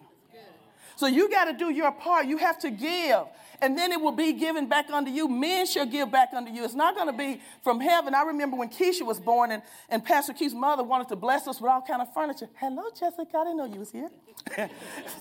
So 0.98 1.06
you 1.06 1.30
got 1.30 1.44
to 1.44 1.52
do 1.52 1.70
your 1.70 1.92
part. 1.92 2.26
You 2.26 2.38
have 2.38 2.58
to 2.58 2.72
give. 2.72 3.20
And 3.61 3.78
then 3.78 3.92
it 3.92 4.00
will 4.00 4.11
be 4.11 4.32
given 4.32 4.68
back 4.68 4.90
unto 4.90 5.12
you. 5.12 5.28
Men 5.28 5.64
shall 5.64 5.87
give 5.87 6.11
back 6.11 6.30
unto 6.34 6.50
you. 6.50 6.64
It's 6.64 6.74
not 6.74 6.96
going 6.96 7.06
to 7.06 7.12
be 7.12 7.40
from 7.62 7.78
heaven. 7.78 8.16
I 8.16 8.22
remember 8.22 8.56
when 8.56 8.68
Keisha 8.68 9.02
was 9.02 9.20
born 9.20 9.52
and, 9.52 9.62
and 9.88 10.04
Pastor 10.04 10.32
Keith's 10.32 10.54
mother 10.54 10.82
wanted 10.82 11.06
to 11.11 11.16
bless 11.16 11.46
us 11.46 11.61
with 11.61 11.70
all 11.70 11.82
kind 11.82 12.02
of 12.02 12.12
furniture. 12.12 12.48
Hello, 12.56 12.82
Jessica. 12.98 13.30
I 13.32 13.44
didn't 13.44 13.58
know 13.58 13.66
you 13.66 13.78
was 13.78 13.92
here. 13.92 14.11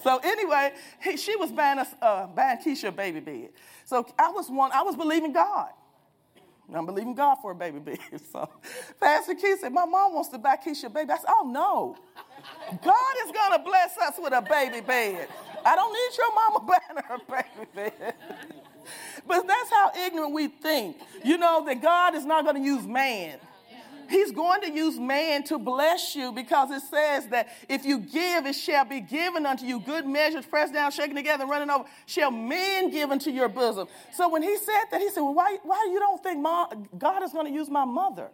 so 0.03 0.17
anyway, 0.23 0.73
he, 0.99 1.15
she 1.15 1.35
was 1.35 1.51
buying 1.51 1.77
us, 1.77 1.89
uh, 2.01 2.25
buying 2.25 2.57
Keisha 2.57 2.87
a 2.87 2.91
baby 2.91 3.19
bed. 3.19 3.49
So 3.85 4.03
I 4.17 4.31
was 4.31 4.49
one, 4.49 4.71
I 4.73 4.81
was 4.81 4.95
believing 4.95 5.31
God. 5.31 5.69
I'm 6.73 6.85
believing 6.85 7.13
God 7.13 7.35
for 7.41 7.51
a 7.51 7.55
baby 7.55 7.79
bed. 7.79 7.99
So 8.31 8.49
Pastor 8.99 9.35
Keith 9.35 9.59
said, 9.61 9.71
My 9.71 9.85
mom 9.85 10.13
wants 10.13 10.29
to 10.29 10.37
buy 10.37 10.57
Keisha 10.57 10.85
a 10.85 10.89
baby. 10.89 11.11
I 11.11 11.17
said, 11.17 11.29
Oh 11.29 11.47
no. 11.49 11.95
God 12.83 13.13
is 13.25 13.31
gonna 13.31 13.63
bless 13.63 13.97
us 13.97 14.15
with 14.17 14.33
a 14.33 14.41
baby 14.41 14.81
bed. 14.81 15.27
I 15.67 15.75
don't 15.75 15.93
need 15.93 16.17
your 16.17 16.33
mama 16.33 16.79
her 17.07 17.17
baby 17.27 18.13
but 19.27 19.45
that's 19.47 19.69
how 19.69 19.91
ignorant 20.05 20.33
we 20.33 20.47
think. 20.47 20.97
You 21.23 21.37
know, 21.37 21.65
that 21.65 21.81
God 21.81 22.15
is 22.15 22.25
not 22.25 22.43
going 22.43 22.55
to 22.55 22.61
use 22.61 22.85
man. 22.87 23.39
He's 24.09 24.31
going 24.31 24.61
to 24.61 24.71
use 24.71 24.97
man 24.97 25.43
to 25.45 25.59
bless 25.59 26.15
you 26.15 26.31
because 26.31 26.71
it 26.71 26.81
says 26.81 27.27
that 27.27 27.49
if 27.67 27.83
you 27.83 27.99
give, 27.99 28.45
it 28.45 28.53
shall 28.53 28.85
be 28.85 29.01
given 29.01 29.45
unto 29.45 29.65
you. 29.65 29.81
Good 29.81 30.07
measures, 30.07 30.45
pressed 30.45 30.73
down, 30.73 30.91
shaken 30.91 31.13
together, 31.13 31.45
running 31.45 31.69
over, 31.69 31.83
shall 32.05 32.31
men 32.31 32.89
give 32.89 33.11
into 33.11 33.31
your 33.31 33.49
bosom. 33.49 33.89
So 34.13 34.29
when 34.29 34.43
he 34.43 34.55
said 34.55 34.85
that, 34.91 35.01
he 35.01 35.09
said, 35.09 35.19
Well, 35.19 35.33
why, 35.33 35.57
why 35.63 35.89
you 35.91 35.99
don't 35.99 36.23
think 36.23 36.39
mom, 36.39 36.87
God 36.97 37.21
is 37.21 37.33
going 37.33 37.47
to 37.47 37.51
use 37.51 37.69
my 37.69 37.83
mother? 37.83 38.29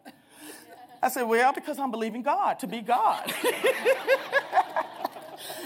I 1.02 1.10
said, 1.10 1.24
Well, 1.24 1.52
because 1.52 1.80
I'm 1.80 1.90
believing 1.90 2.22
God 2.22 2.60
to 2.60 2.68
be 2.68 2.82
God. 2.82 3.34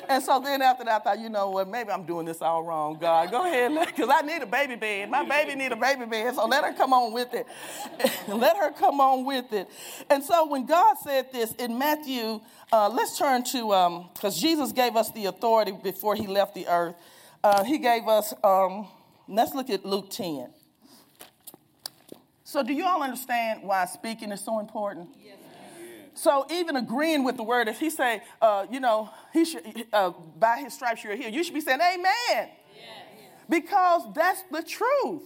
and 0.10 0.24
so 0.24 0.40
then 0.40 0.62
after 0.62 0.84
that, 0.86 1.02
I 1.02 1.04
thought, 1.04 1.20
you 1.20 1.30
know 1.30 1.50
what, 1.50 1.68
maybe 1.68 1.90
I'm 1.92 2.06
doing 2.06 2.26
this 2.26 2.42
all 2.42 2.63
wrong, 2.63 2.98
God. 3.00 3.32
Go 3.32 3.46
ahead, 3.46 3.72
because 3.88 4.10
I 4.13 4.22
need 4.22 4.42
a 4.42 4.46
baby 4.46 4.76
bed. 4.76 5.10
My 5.10 5.24
baby 5.28 5.56
need 5.56 5.72
a 5.72 5.76
baby 5.76 6.06
bed, 6.06 6.36
so 6.36 6.46
let 6.48 6.63
her 6.63 6.74
come 6.74 6.94
on 6.94 7.13
with 7.13 7.34
it. 7.34 7.46
let 8.28 8.58
her 8.58 8.72
come 8.72 9.00
on 9.00 9.26
with 9.26 9.52
it. 9.54 9.68
And 10.10 10.24
so 10.24 10.48
when 10.48 10.66
God 10.66 10.96
said 11.04 11.32
this 11.32 11.54
in 11.54 11.78
Matthew, 11.78 12.42
uh, 12.72 12.90
let's 12.90 13.18
turn 13.18 13.44
to, 13.46 14.08
because 14.13 14.36
um, 14.36 14.42
Jesus 14.42 14.72
gave 14.72 14.96
us 14.96 15.12
the 15.12 15.26
authority 15.26 15.72
before 15.72 16.16
he 16.16 16.28
left 16.28 16.56
the 16.56 16.68
earth. 16.68 16.96
Uh, 17.44 17.63
he 17.63 17.78
gave 17.78 18.08
us, 18.08 18.34
um, 18.44 18.88
let's 19.28 19.54
look 19.54 19.70
at 19.70 19.86
Luke 19.86 20.10
10. 20.10 20.50
So 22.44 22.63
do 22.63 22.74
you 22.74 22.86
all 22.86 23.04
understand 23.04 23.62
why 23.63 23.86
speaking 23.86 24.32
is 24.32 24.40
so 24.40 24.60
important? 24.60 25.10
Yes. 25.22 25.36
So 26.18 26.48
even 26.50 26.76
agreeing 26.76 27.24
with 27.24 27.38
the 27.38 27.44
word, 27.44 27.68
if 27.68 27.80
he 27.80 27.92
say, 27.92 28.24
uh, 28.42 28.66
you 28.72 28.80
know, 28.80 29.12
he 29.34 29.46
should, 29.46 29.86
uh, 29.94 30.10
by 30.40 30.58
his 30.58 30.74
stripes 30.74 31.04
you're 31.04 31.16
healed, 31.16 31.34
you 31.34 31.44
should 31.44 31.54
be 31.54 31.62
saying, 31.62 31.80
amen. 31.80 32.50
Because 33.48 34.02
that's 34.16 34.42
the 34.52 34.64
truth. 34.64 35.24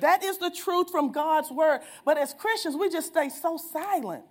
That 0.00 0.24
is 0.24 0.38
the 0.38 0.50
truth 0.50 0.90
from 0.90 1.12
God's 1.12 1.50
word. 1.50 1.82
But 2.06 2.16
as 2.16 2.32
Christians, 2.32 2.74
we 2.74 2.88
just 2.88 3.08
stay 3.08 3.28
so 3.28 3.58
silent. 3.58 4.24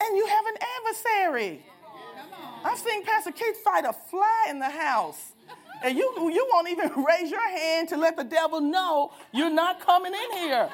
And 0.00 0.16
you 0.16 0.24
have 0.24 0.46
an 0.46 0.54
adversary. 0.78 1.62
I've 2.64 2.78
seen 2.78 3.04
Pastor 3.04 3.32
Keith 3.32 3.56
fight 3.64 3.84
a 3.84 3.92
fly 3.92 4.46
in 4.50 4.60
the 4.60 4.70
house. 4.70 5.32
And 5.82 5.96
you, 5.96 6.30
you 6.32 6.46
won't 6.52 6.68
even 6.68 6.90
raise 7.08 7.30
your 7.30 7.48
hand 7.48 7.88
to 7.88 7.96
let 7.96 8.16
the 8.16 8.24
devil 8.24 8.60
know 8.60 9.12
you're 9.32 9.50
not 9.50 9.80
coming 9.80 10.12
in 10.12 10.38
here. 10.38 10.70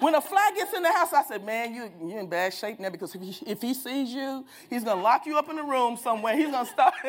When 0.00 0.14
a 0.14 0.20
fly 0.20 0.52
gets 0.56 0.72
in 0.74 0.82
the 0.82 0.92
house, 0.92 1.12
I 1.12 1.24
said, 1.24 1.44
man, 1.44 1.74
you, 1.74 1.90
you're 2.06 2.20
in 2.20 2.28
bad 2.28 2.54
shape 2.54 2.78
now 2.78 2.90
because 2.90 3.14
if 3.14 3.20
he, 3.20 3.36
if 3.50 3.60
he 3.60 3.74
sees 3.74 4.10
you, 4.10 4.44
he's 4.70 4.84
going 4.84 4.96
to 4.96 5.02
lock 5.02 5.26
you 5.26 5.36
up 5.36 5.48
in 5.50 5.58
a 5.58 5.64
room 5.64 5.96
somewhere. 5.96 6.36
He's 6.36 6.50
going 6.50 6.64
to 6.64 6.70
start. 6.70 6.94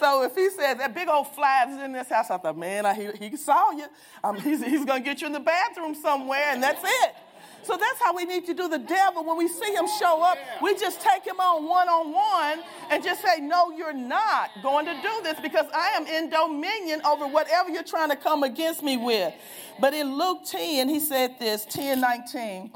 so 0.00 0.22
if 0.22 0.34
he 0.34 0.48
says 0.50 0.78
that 0.78 0.94
big 0.94 1.08
old 1.08 1.28
fly 1.28 1.66
is 1.68 1.82
in 1.82 1.92
this 1.92 2.08
house, 2.08 2.30
I 2.30 2.38
thought, 2.38 2.56
man, 2.56 2.86
I, 2.86 2.94
he, 2.94 3.28
he 3.28 3.36
saw 3.36 3.70
you. 3.72 3.84
Um, 4.24 4.36
he's 4.40 4.64
he's 4.64 4.84
going 4.84 5.02
to 5.02 5.08
get 5.08 5.20
you 5.20 5.26
in 5.26 5.32
the 5.34 5.40
bathroom 5.40 5.94
somewhere, 5.94 6.46
and 6.48 6.62
that's 6.62 6.82
it. 6.82 7.14
So 7.62 7.76
that's 7.76 8.00
how 8.00 8.14
we 8.14 8.24
need 8.24 8.46
to 8.46 8.54
do 8.54 8.68
the 8.68 8.78
devil. 8.78 9.24
When 9.24 9.36
we 9.36 9.48
see 9.48 9.72
him 9.74 9.86
show 9.98 10.22
up, 10.22 10.38
we 10.62 10.74
just 10.76 11.00
take 11.00 11.24
him 11.24 11.38
on 11.40 11.66
one 11.66 11.88
on 11.88 12.12
one 12.12 12.64
and 12.90 13.02
just 13.02 13.22
say, 13.22 13.40
No, 13.40 13.70
you're 13.70 13.92
not 13.92 14.50
going 14.62 14.86
to 14.86 14.94
do 15.02 15.20
this 15.22 15.38
because 15.40 15.66
I 15.74 15.88
am 15.90 16.06
in 16.06 16.30
dominion 16.30 17.02
over 17.04 17.26
whatever 17.26 17.70
you're 17.70 17.82
trying 17.82 18.10
to 18.10 18.16
come 18.16 18.42
against 18.42 18.82
me 18.82 18.96
with. 18.96 19.34
But 19.80 19.94
in 19.94 20.16
Luke 20.16 20.44
10, 20.46 20.88
he 20.88 21.00
said 21.00 21.38
this 21.38 21.64
10 21.66 22.00
19. 22.00 22.72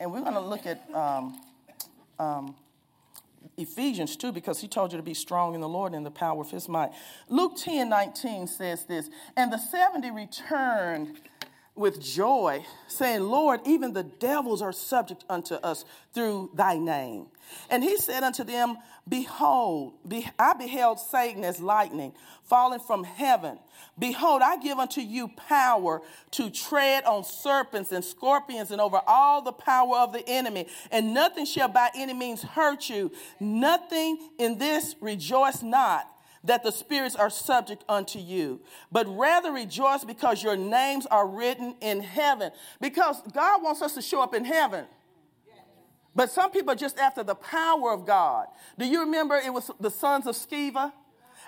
And 0.00 0.12
we're 0.12 0.20
going 0.20 0.34
to 0.34 0.40
look 0.40 0.64
at 0.64 0.88
um, 0.94 1.40
um, 2.18 2.54
Ephesians 3.56 4.16
2 4.16 4.30
because 4.30 4.60
he 4.60 4.68
told 4.68 4.92
you 4.92 4.96
to 4.96 5.02
be 5.02 5.14
strong 5.14 5.54
in 5.54 5.60
the 5.60 5.68
Lord 5.68 5.92
and 5.92 5.98
in 5.98 6.04
the 6.04 6.10
power 6.10 6.40
of 6.40 6.50
his 6.50 6.68
might. 6.68 6.92
Luke 7.28 7.56
10 7.56 7.88
19 7.88 8.46
says 8.46 8.84
this 8.84 9.10
And 9.36 9.52
the 9.52 9.58
70 9.58 10.10
returned 10.12 11.20
with 11.78 12.00
joy, 12.00 12.64
saying, 12.88 13.22
Lord, 13.22 13.60
even 13.64 13.92
the 13.92 14.02
devils 14.02 14.60
are 14.60 14.72
subject 14.72 15.24
unto 15.28 15.54
us 15.54 15.84
through 16.12 16.50
thy 16.54 16.76
name. 16.76 17.26
And 17.70 17.82
he 17.82 17.96
said 17.96 18.22
unto 18.22 18.44
them, 18.44 18.76
Behold, 19.08 19.94
be, 20.06 20.28
I 20.38 20.54
beheld 20.54 21.00
Satan 21.00 21.44
as 21.44 21.60
lightning 21.60 22.12
falling 22.42 22.80
from 22.80 23.04
heaven. 23.04 23.58
Behold, 23.98 24.42
I 24.42 24.58
give 24.58 24.78
unto 24.78 25.00
you 25.00 25.28
power 25.28 26.02
to 26.32 26.50
tread 26.50 27.04
on 27.04 27.24
serpents 27.24 27.92
and 27.92 28.04
scorpions 28.04 28.70
and 28.70 28.80
over 28.80 29.00
all 29.06 29.40
the 29.40 29.52
power 29.52 29.96
of 29.96 30.12
the 30.12 30.28
enemy, 30.28 30.66
and 30.90 31.14
nothing 31.14 31.46
shall 31.46 31.68
by 31.68 31.90
any 31.94 32.12
means 32.12 32.42
hurt 32.42 32.88
you. 32.88 33.12
Nothing 33.40 34.30
in 34.38 34.58
this 34.58 34.94
rejoice 35.00 35.62
not 35.62 36.06
that 36.44 36.62
the 36.62 36.70
spirits 36.70 37.16
are 37.16 37.30
subject 37.30 37.84
unto 37.88 38.18
you, 38.18 38.60
but 38.92 39.06
rather 39.08 39.52
rejoice 39.52 40.04
because 40.04 40.42
your 40.42 40.56
names 40.56 41.06
are 41.06 41.26
written 41.26 41.74
in 41.80 42.00
heaven. 42.00 42.52
Because 42.80 43.20
God 43.32 43.62
wants 43.62 43.82
us 43.82 43.94
to 43.94 44.02
show 44.02 44.22
up 44.22 44.34
in 44.34 44.44
heaven. 44.44 44.86
But 46.14 46.30
some 46.30 46.50
people 46.50 46.72
are 46.72 46.76
just 46.76 46.98
after 46.98 47.22
the 47.22 47.34
power 47.34 47.92
of 47.92 48.06
God. 48.06 48.46
Do 48.78 48.86
you 48.86 49.00
remember 49.00 49.36
it 49.36 49.52
was 49.52 49.70
the 49.78 49.90
sons 49.90 50.26
of 50.26 50.34
Sceva? 50.34 50.92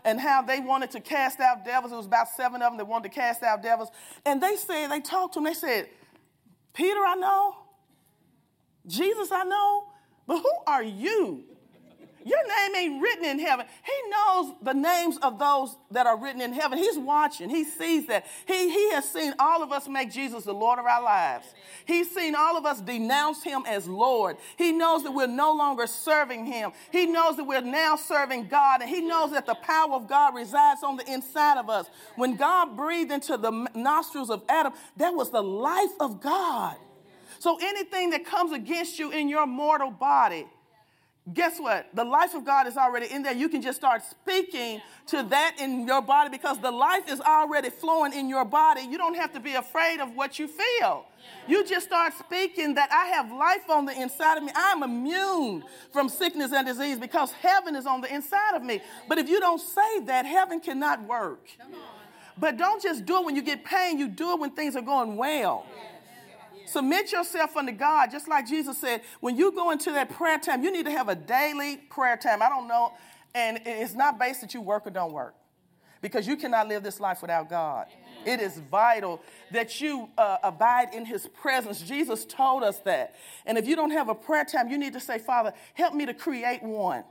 And 0.03 0.18
how 0.18 0.40
they 0.40 0.61
wanted 0.61 0.92
to 0.92 1.00
cast 1.00 1.40
out 1.40 1.64
devils. 1.64 1.92
It 1.92 1.96
was 1.96 2.07
about 2.07 2.29
seven 2.29 2.62
of 2.62 2.70
them 2.70 2.79
that 2.79 2.87
wanted 2.87 3.11
to 3.11 3.14
cast 3.14 3.42
out 3.42 3.62
devils. 3.62 3.90
And 4.24 4.42
they 4.42 4.57
said, 4.57 4.88
they 4.88 5.00
talked 5.00 5.35
to 5.35 5.40
him, 5.40 5.44
they 5.44 5.55
said, 5.55 5.88
Peter, 6.72 7.00
I 7.00 7.16
know. 7.16 7.57
Jesus, 8.87 9.31
I 9.31 9.44
know. 9.44 9.88
But 10.26 10.38
who 10.38 10.53
are 10.66 10.83
you? 10.83 11.44
Your 12.24 12.46
name 12.46 12.76
ain't 12.76 13.02
written 13.02 13.24
in 13.24 13.38
heaven. 13.38 13.66
He 13.83 14.11
knows 14.11 14.54
the 14.62 14.74
names 14.74 15.16
of 15.22 15.38
those 15.38 15.76
that 15.90 16.06
are 16.06 16.18
written 16.18 16.42
in 16.42 16.52
heaven. 16.52 16.76
He's 16.76 16.98
watching. 16.98 17.48
He 17.48 17.64
sees 17.64 18.06
that. 18.09 18.26
He, 18.46 18.70
he 18.70 18.90
has 18.92 19.09
seen 19.09 19.33
all 19.38 19.62
of 19.62 19.72
us 19.72 19.88
make 19.88 20.11
Jesus 20.11 20.44
the 20.44 20.52
Lord 20.52 20.78
of 20.78 20.85
our 20.85 21.02
lives. 21.02 21.46
He's 21.87 22.14
seen 22.14 22.35
all 22.35 22.59
of 22.59 22.66
us 22.66 22.80
denounce 22.80 23.42
him 23.42 23.64
as 23.66 23.88
Lord. 23.88 24.37
He 24.56 24.72
knows 24.72 25.02
that 25.04 25.12
we're 25.12 25.26
no 25.26 25.52
longer 25.52 25.87
serving 25.87 26.44
him. 26.44 26.72
He 26.92 27.06
knows 27.06 27.37
that 27.37 27.44
we're 27.44 27.62
now 27.62 27.96
serving 27.96 28.48
God. 28.48 28.83
And 28.83 28.90
he 28.90 29.00
knows 29.00 29.30
that 29.30 29.46
the 29.46 29.54
power 29.54 29.94
of 29.94 30.06
God 30.06 30.35
resides 30.35 30.83
on 30.83 30.96
the 30.96 31.11
inside 31.11 31.59
of 31.59 31.70
us. 31.70 31.87
When 32.16 32.37
God 32.37 32.76
breathed 32.76 33.12
into 33.12 33.38
the 33.38 33.50
nostrils 33.74 34.28
of 34.28 34.42
Adam, 34.48 34.74
that 34.98 35.14
was 35.14 35.30
the 35.30 35.42
life 35.42 35.98
of 36.00 36.20
God. 36.20 36.76
So 37.38 37.59
anything 37.62 38.11
that 38.11 38.26
comes 38.26 38.52
against 38.52 38.98
you 38.98 39.11
in 39.11 39.28
your 39.28 39.46
mortal 39.46 39.90
body, 39.90 40.46
guess 41.35 41.59
what? 41.59 41.88
The 41.95 42.05
life 42.05 42.35
of 42.35 42.45
God 42.45 42.66
is 42.66 42.77
already 42.77 43.07
in 43.07 43.23
there. 43.23 43.33
You 43.33 43.49
can 43.49 43.62
just 43.62 43.79
start 43.79 44.03
speaking 44.05 44.81
to 45.09 45.23
that 45.25 45.57
in 45.59 45.87
your 45.87 46.03
body 46.03 46.31
because 46.31 46.59
the 46.61 46.71
life 46.71 47.09
is 47.09 47.21
already 47.21 47.71
flowing 47.71 48.12
in 48.12 48.29
your 48.29 48.45
body. 48.45 48.83
You 48.83 48.99
don't 48.99 49.16
have 49.16 49.33
to 49.35 49.40
be 49.40 49.55
afraid 49.55 50.01
of 50.01 50.14
what 50.14 50.38
you 50.38 50.49
feel. 50.49 51.07
You 51.47 51.64
just 51.66 51.87
start 51.87 52.12
speaking 52.19 52.75
that 52.75 52.90
I 52.93 53.07
have 53.07 53.31
life 53.33 53.69
on 53.69 53.85
the 53.85 54.01
inside 54.01 54.38
of 54.38 54.45
me. 54.45 54.53
I'm 54.55 54.83
immune 54.83 55.64
from 55.93 56.09
sickness 56.09 56.53
and 56.53 56.66
disease 56.66 56.99
because 56.99 57.33
heaven 57.33 57.77
is 57.77 57.87
on 57.87 58.01
the 58.01 58.12
inside 58.12 58.57
of 58.57 58.62
me. 58.62 58.81
But 59.09 59.19
if 59.19 59.29
you 59.29 59.40
don't 59.40 59.61
say 59.61 60.01
that, 60.01 60.27
heaven 60.27 60.61
cannot 60.61 61.03
work. 61.05 61.49
But 62.38 62.57
don't 62.57 62.83
just 62.83 63.05
do 63.05 63.19
it 63.19 63.27
when 63.27 63.37
you 63.37 63.43
get 63.43 63.64
pain, 63.64 63.99
you 63.99 64.09
do 64.09 64.33
it 64.33 64.40
when 64.40 64.51
things 64.51 64.77
are 64.77 64.83
going 64.83 65.16
well. 65.16 65.66
Submit 66.70 67.11
yourself 67.11 67.56
unto 67.56 67.72
God, 67.72 68.12
just 68.12 68.28
like 68.28 68.46
Jesus 68.46 68.78
said. 68.78 69.02
When 69.18 69.37
you 69.37 69.50
go 69.50 69.72
into 69.72 69.90
that 69.90 70.09
prayer 70.09 70.38
time, 70.38 70.62
you 70.62 70.70
need 70.70 70.85
to 70.85 70.92
have 70.92 71.09
a 71.09 71.16
daily 71.16 71.78
prayer 71.78 72.16
time. 72.16 72.42
I 72.42 72.48
don't 72.48 72.68
know, 72.68 72.92
and 73.35 73.61
it's 73.66 73.94
not 73.94 74.20
based 74.20 74.40
that 74.42 74.54
you 74.54 74.61
work 74.61 74.87
or 74.87 74.90
don't 74.90 75.12
work, 75.12 75.35
because 76.00 76.28
you 76.28 76.37
cannot 76.37 76.68
live 76.68 76.85
this 76.85 77.00
life 77.00 77.22
without 77.22 77.50
God. 77.50 77.87
It 78.24 78.38
is 78.38 78.61
vital 78.70 79.20
that 79.50 79.80
you 79.80 80.11
uh, 80.16 80.37
abide 80.44 80.94
in 80.94 81.04
His 81.04 81.26
presence. 81.26 81.83
Jesus 81.83 82.24
told 82.24 82.62
us 82.62 82.78
that. 82.80 83.16
And 83.46 83.59
if 83.59 83.66
you 83.66 83.74
don't 83.74 83.90
have 83.90 84.09
a 84.09 84.14
prayer 84.14 84.44
time, 84.44 84.68
you 84.68 84.78
need 84.78 84.92
to 84.92 85.00
say, 85.00 85.18
Father, 85.18 85.52
help 85.74 85.94
me 85.94 86.06
to 86.06 86.14
create 86.14 86.62
one. 86.62 87.02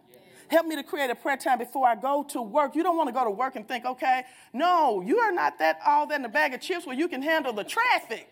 Help 0.48 0.68
me 0.68 0.78
to 0.78 0.84
create 0.84 1.10
a 1.10 1.16
prayer 1.16 1.38
time 1.38 1.58
before 1.58 1.86
I 1.86 1.96
go 1.96 2.24
to 2.30 2.42
work. 2.42 2.76
You 2.76 2.84
don't 2.84 2.96
want 2.96 3.10
to 3.10 3.14
go 3.14 3.26
to 3.26 3.30
work 3.30 3.58
and 3.58 3.68
think, 3.68 3.84
okay, 3.86 4.24
no, 4.54 5.02
you 5.02 5.18
are 5.18 5.34
not 5.34 5.60
that 5.60 5.80
all 5.86 6.08
that 6.08 6.18
in 6.18 6.26
a 6.26 6.30
bag 6.30 6.54
of 6.54 6.62
chips 6.62 6.88
where 6.88 6.96
you 6.96 7.10
can 7.10 7.22
handle 7.22 7.52
the 7.52 7.66
traffic. 7.66 8.30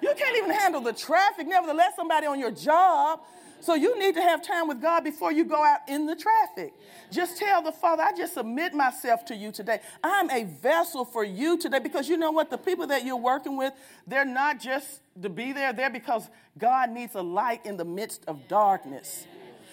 You 0.00 0.14
can't 0.16 0.36
even 0.36 0.50
handle 0.50 0.80
the 0.80 0.92
traffic, 0.92 1.46
nevertheless, 1.46 1.94
somebody 1.96 2.26
on 2.26 2.38
your 2.38 2.50
job. 2.50 3.20
So 3.60 3.74
you 3.74 3.98
need 3.98 4.14
to 4.14 4.22
have 4.22 4.42
time 4.42 4.68
with 4.68 4.80
God 4.80 5.04
before 5.04 5.32
you 5.32 5.44
go 5.44 5.62
out 5.62 5.80
in 5.86 6.06
the 6.06 6.16
traffic. 6.16 6.72
Just 7.12 7.36
tell 7.36 7.60
the 7.60 7.72
Father, 7.72 8.02
I 8.02 8.12
just 8.16 8.32
submit 8.32 8.72
myself 8.72 9.26
to 9.26 9.36
you 9.36 9.52
today. 9.52 9.80
I'm 10.02 10.30
a 10.30 10.44
vessel 10.44 11.04
for 11.04 11.24
you 11.24 11.58
today 11.58 11.78
because 11.78 12.08
you 12.08 12.16
know 12.16 12.30
what? 12.30 12.48
The 12.48 12.56
people 12.56 12.86
that 12.86 13.04
you're 13.04 13.16
working 13.16 13.58
with, 13.58 13.74
they're 14.06 14.24
not 14.24 14.60
just 14.60 15.02
to 15.20 15.28
be 15.28 15.52
there, 15.52 15.74
they're 15.74 15.90
because 15.90 16.30
God 16.56 16.90
needs 16.90 17.14
a 17.14 17.22
light 17.22 17.66
in 17.66 17.76
the 17.76 17.84
midst 17.84 18.24
of 18.26 18.48
darkness. 18.48 19.26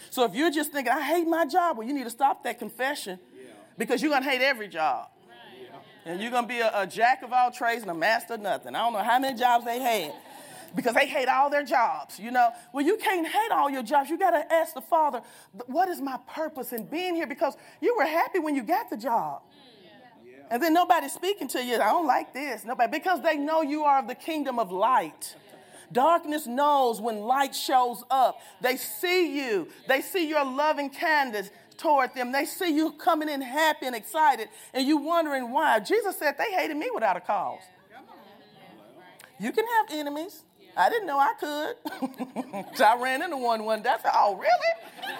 So 0.09 0.25
if 0.25 0.35
you're 0.35 0.51
just 0.51 0.73
thinking, 0.73 0.91
I 0.91 1.01
hate 1.01 1.27
my 1.27 1.45
job, 1.45 1.77
well, 1.77 1.87
you 1.87 1.93
need 1.93 2.05
to 2.05 2.09
stop 2.09 2.43
that 2.43 2.59
confession 2.59 3.19
because 3.77 4.01
you're 4.01 4.11
going 4.11 4.23
to 4.23 4.29
hate 4.29 4.41
every 4.41 4.67
job. 4.67 5.07
And 6.07 6.21
you're 6.21 6.31
going 6.31 6.43
to 6.43 6.47
be 6.47 6.59
a, 6.61 6.71
a, 6.73 6.87
jack 6.87 7.21
of 7.21 7.33
all 7.33 7.51
trades 7.51 7.81
and 7.81 7.91
a 7.91 7.93
master 7.93 8.35
of 8.35 8.41
nothing. 8.41 8.75
I 8.75 8.79
don't 8.79 8.93
know 8.93 9.03
how 9.03 9.19
many 9.19 9.37
jobs 9.37 9.65
they 9.65 9.79
had 9.79 10.13
because 10.73 10.95
they 10.95 11.05
hate 11.05 11.27
all 11.27 11.49
their 11.49 11.65
jobs, 11.65 12.17
you 12.17 12.31
know. 12.31 12.49
Well, 12.71 12.85
you 12.85 12.95
can't 12.95 13.27
hate 13.27 13.51
all 13.51 13.69
your 13.69 13.83
jobs. 13.83 14.09
You 14.09 14.17
got 14.17 14.31
to 14.31 14.53
ask 14.53 14.73
the 14.73 14.81
Father, 14.81 15.21
what 15.65 15.89
is 15.89 15.99
my 15.99 16.17
purpose 16.33 16.71
in 16.71 16.85
being 16.85 17.15
here? 17.15 17.27
Because 17.27 17.57
you 17.81 17.93
were 17.97 18.05
happy 18.05 18.39
when 18.39 18.55
you 18.55 18.63
got 18.63 18.89
the 18.89 18.95
job. 18.95 19.41
And 20.49 20.63
then 20.63 20.73
nobody's 20.73 21.11
speaking 21.11 21.49
to 21.49 21.61
you. 21.61 21.75
I 21.75 21.89
don't 21.89 22.07
like 22.07 22.33
this. 22.33 22.63
Nobody, 22.63 22.89
because 22.89 23.21
they 23.21 23.35
know 23.35 23.61
you 23.61 23.83
are 23.83 23.99
of 23.99 24.07
the 24.07 24.15
kingdom 24.15 24.59
of 24.59 24.71
light. 24.71 25.35
Darkness 25.91 26.47
knows 26.47 27.01
when 27.01 27.19
light 27.19 27.53
shows 27.53 28.03
up. 28.09 28.39
They 28.61 28.77
see 28.77 29.37
you. 29.37 29.67
They 29.87 30.01
see 30.01 30.27
your 30.27 30.45
loving 30.45 30.89
kindness 30.89 31.49
toward 31.77 32.13
them. 32.15 32.31
They 32.31 32.45
see 32.45 32.75
you 32.75 32.91
coming 32.93 33.29
in 33.29 33.41
happy 33.41 33.85
and 33.85 33.95
excited, 33.95 34.49
and 34.73 34.87
you 34.87 34.97
wondering 34.97 35.51
why. 35.51 35.79
Jesus 35.79 36.17
said 36.17 36.35
they 36.37 36.51
hated 36.51 36.77
me 36.77 36.89
without 36.93 37.17
a 37.17 37.21
cause. 37.21 37.61
You 39.39 39.51
can 39.51 39.65
have 39.65 39.97
enemies. 39.99 40.43
I 40.75 40.89
didn't 40.89 41.07
know 41.07 41.17
I 41.17 41.33
could. 41.39 41.75
so 42.75 42.85
I 42.85 43.01
ran 43.01 43.21
into 43.21 43.37
one 43.37 43.63
one 43.63 43.81
day. 43.81 43.89
I 43.89 43.97
said, 44.01 44.11
Oh, 44.13 44.35
really? 44.35 45.13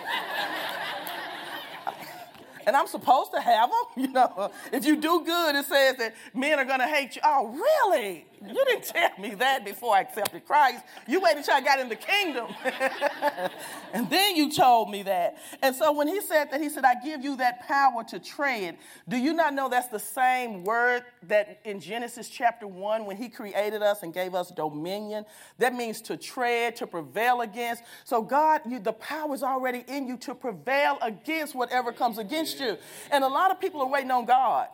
and 2.67 2.76
I'm 2.76 2.86
supposed 2.88 3.32
to 3.34 3.41
have 3.41 3.70
them. 3.70 3.78
You 4.08 4.12
know, 4.13 4.52
if 4.72 4.86
you 4.86 4.96
do 4.98 5.24
good, 5.26 5.56
it 5.56 5.65
says 5.65 5.98
that 5.98 6.13
men 6.34 6.60
are 6.60 6.65
going 6.65 6.80
to 6.80 6.88
hate 6.88 7.15
you. 7.15 7.22
Oh, 7.26 7.48
really? 7.48 8.26
You 8.45 8.65
didn't 8.65 8.84
tell 8.84 9.10
me 9.19 9.36
that 9.36 9.65
before 9.65 9.95
I 9.95 10.02
accepted 10.02 10.45
Christ. 10.45 10.84
You 11.08 11.19
waited 11.19 11.39
until 11.39 11.56
I 11.56 11.62
got 11.62 11.80
in 11.80 11.89
the 11.89 11.95
kingdom. 11.95 12.47
and 13.93 14.10
then 14.10 14.36
you 14.36 14.52
told 14.52 14.91
me 14.91 15.04
that. 15.04 15.38
And 15.62 15.76
so 15.76 15.91
when 15.91 16.08
he 16.08 16.21
said 16.21 16.52
that, 16.52 16.62
he 16.62 16.69
said, 16.69 16.86
I 16.86 16.95
give 17.04 17.23
you 17.23 17.36
that 17.38 17.67
power 17.67 18.04
to 18.10 18.19
tread. 18.19 18.78
Do 19.10 19.17
you 19.17 19.34
not 19.34 19.54
know 19.54 19.69
that's 19.69 19.88
the 19.88 20.00
same 20.00 20.63
word 20.63 21.04
that 21.23 21.60
in 21.65 21.80
Genesis 21.80 22.30
chapter 22.30 22.67
1, 22.67 23.06
when 23.06 23.17
he 23.17 23.28
created 23.28 23.82
us 23.82 24.04
and 24.04 24.13
gave 24.13 24.36
us 24.36 24.52
dominion? 24.52 25.26
That 25.58 25.73
means 25.73 26.02
to 26.02 26.17
tread, 26.17 26.76
to 26.78 26.88
prevail 26.88 27.41
against. 27.41 27.84
So 28.04 28.21
God, 28.21 28.62
you, 28.67 28.80
the 28.80 28.93
power 28.93 29.34
is 29.34 29.43
already 29.43 29.84
in 29.88 30.08
you 30.08 30.17
to 30.17 30.36
prevail 30.36 31.00
against 31.02 31.56
whatever 31.56 31.91
comes 31.91 32.17
against 32.17 32.60
you. 32.60 32.78
And 33.12 33.23
a 33.23 33.28
lot 33.28 33.52
of 33.52 33.60
people 33.60 33.82
are 33.82 33.89
waiting 33.89 34.12
on 34.12 34.26
God. 34.26 34.67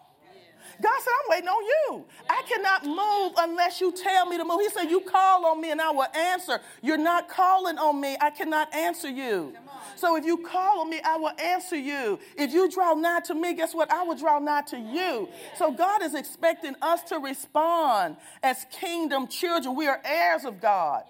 God 0.82 1.02
said, 1.02 1.12
I'm 1.24 1.30
waiting 1.30 1.50
on 1.50 1.64
you. 1.64 2.06
I 2.30 2.42
cannot 2.48 2.86
move 2.86 3.34
unless 3.38 3.80
you 3.80 3.92
tell 3.92 4.26
me 4.26 4.38
to 4.38 4.46
move. 4.46 4.62
He 4.62 4.70
said, 4.70 4.90
You 4.90 5.02
call 5.02 5.46
on 5.46 5.62
me 5.62 5.72
and 5.72 5.82
I 5.82 5.92
will 5.92 6.08
answer. 6.16 6.60
You're 6.82 6.98
not 6.98 7.30
calling 7.30 7.78
on 7.78 8.00
me. 8.02 8.18
I 8.20 8.30
cannot 8.30 8.74
answer 8.74 9.10
you. 9.10 9.54
So 9.96 10.16
if 10.16 10.26
you 10.26 10.38
call 10.38 10.82
on 10.82 10.90
me, 10.90 11.00
I 11.04 11.18
will 11.18 11.34
answer 11.40 11.78
you. 11.78 12.20
If 12.38 12.52
you 12.52 12.70
draw 12.70 12.94
nigh 12.94 13.22
to 13.26 13.36
me, 13.36 13.54
guess 13.54 13.74
what? 13.74 13.92
I 13.92 14.04
will 14.04 14.16
draw 14.16 14.40
nigh 14.40 14.64
to 14.64 14.78
you. 14.78 15.30
So 15.58 15.72
God 15.72 16.02
is 16.02 16.16
expecting 16.16 16.76
us 16.82 17.02
to 17.04 17.20
respond 17.20 18.18
as 18.42 18.66
kingdom 18.72 19.28
children. 19.28 19.76
We 19.76 19.88
are 19.88 20.02
heirs 20.04 20.46
of 20.46 20.60
God. 20.60 21.04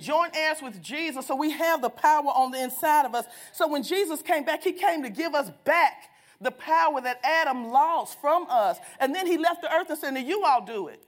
Joint 0.00 0.34
heirs 0.34 0.62
with 0.62 0.80
Jesus, 0.82 1.26
so 1.26 1.36
we 1.36 1.50
have 1.50 1.82
the 1.82 1.90
power 1.90 2.28
on 2.28 2.52
the 2.52 2.62
inside 2.62 3.04
of 3.04 3.14
us. 3.14 3.26
So 3.52 3.68
when 3.68 3.82
Jesus 3.82 4.22
came 4.22 4.44
back, 4.44 4.64
he 4.64 4.72
came 4.72 5.02
to 5.02 5.10
give 5.10 5.34
us 5.34 5.50
back 5.64 6.09
the 6.40 6.50
power 6.50 7.00
that 7.00 7.20
Adam 7.22 7.70
lost 7.70 8.20
from 8.20 8.46
us. 8.48 8.78
And 8.98 9.14
then 9.14 9.26
he 9.26 9.36
left 9.36 9.62
the 9.62 9.72
earth 9.72 9.90
and 9.90 9.98
said, 9.98 10.16
You 10.18 10.44
all 10.44 10.64
do 10.64 10.88
it. 10.88 11.04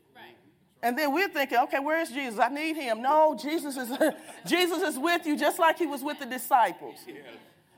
And 0.83 0.99
then 0.99 1.13
we're 1.13 1.29
thinking, 1.29 1.59
okay, 1.59 1.79
where 1.79 2.01
is 2.01 2.11
Jesus? 2.11 2.41
I 2.41 2.49
need 2.49 2.75
him. 2.75 3.03
No, 3.03 3.39
Jesus 3.41 3.77
is 3.77 3.97
Jesus 4.47 4.83
is 4.83 4.99
with 4.99 5.25
you 5.27 5.37
just 5.37 5.59
like 5.59 5.79
he 5.79 5.87
was 5.87 6.03
with 6.03 6.19
the 6.19 6.27
disciples. 6.27 6.99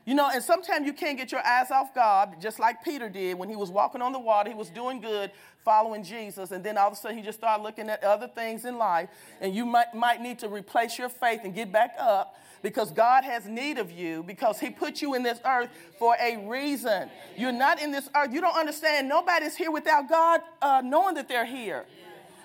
You 0.05 0.13
know, 0.13 0.29
and 0.31 0.43
sometimes 0.43 0.85
you 0.85 0.93
can't 0.93 1.17
get 1.17 1.31
your 1.31 1.45
eyes 1.45 1.71
off 1.71 1.93
God, 1.95 2.35
just 2.39 2.59
like 2.59 2.83
Peter 2.83 3.09
did 3.09 3.39
when 3.39 3.49
he 3.49 3.55
was 3.55 3.71
walking 3.71 4.03
on 4.03 4.13
the 4.13 4.19
water. 4.19 4.49
He 4.49 4.55
was 4.55 4.69
doing 4.69 5.01
good, 5.01 5.31
following 5.63 6.03
Jesus, 6.03 6.51
and 6.51 6.63
then 6.63 6.77
all 6.77 6.87
of 6.87 6.93
a 6.93 6.95
sudden 6.95 7.17
he 7.17 7.23
just 7.23 7.39
started 7.39 7.63
looking 7.63 7.89
at 7.89 8.03
other 8.03 8.27
things 8.27 8.65
in 8.65 8.77
life. 8.77 9.09
And 9.41 9.55
you 9.55 9.65
might, 9.65 9.95
might 9.95 10.21
need 10.21 10.37
to 10.39 10.47
replace 10.47 10.99
your 10.99 11.09
faith 11.09 11.41
and 11.43 11.55
get 11.55 11.71
back 11.71 11.95
up 11.99 12.35
because 12.61 12.91
God 12.91 13.23
has 13.23 13.47
need 13.47 13.79
of 13.79 13.91
you 13.91 14.21
because 14.21 14.59
he 14.59 14.69
put 14.69 15.01
you 15.01 15.15
in 15.15 15.23
this 15.23 15.39
earth 15.43 15.69
for 15.97 16.15
a 16.21 16.37
reason. 16.47 17.09
You're 17.35 17.51
not 17.51 17.81
in 17.81 17.91
this 17.91 18.07
earth. 18.15 18.31
You 18.31 18.41
don't 18.41 18.55
understand. 18.55 19.09
Nobody's 19.09 19.55
here 19.55 19.71
without 19.71 20.07
God 20.07 20.41
uh, 20.61 20.81
knowing 20.85 21.15
that 21.15 21.27
they're 21.27 21.45
here. 21.45 21.85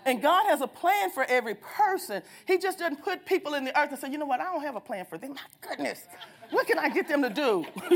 And 0.07 0.23
God 0.23 0.47
has 0.47 0.63
a 0.63 0.67
plan 0.67 1.11
for 1.11 1.25
every 1.25 1.55
person. 1.55 2.23
He 2.47 2.57
just 2.57 2.79
doesn't 2.79 3.03
put 3.05 3.27
people 3.27 3.53
in 3.53 3.65
the 3.65 3.79
earth 3.79 3.91
and 3.91 3.99
say, 3.99 4.11
you 4.11 4.17
know 4.17 4.25
what, 4.25 4.41
I 4.41 4.45
don't 4.45 4.63
have 4.63 4.77
a 4.77 4.81
plan 4.81 5.05
for 5.05 5.19
them. 5.19 5.35
My 5.35 5.69
goodness, 5.69 6.07
what 6.51 6.67
can 6.67 6.79
I 6.79 6.89
get 6.89 7.09
them 7.09 7.23
to 7.23 7.31
do? 7.31 7.67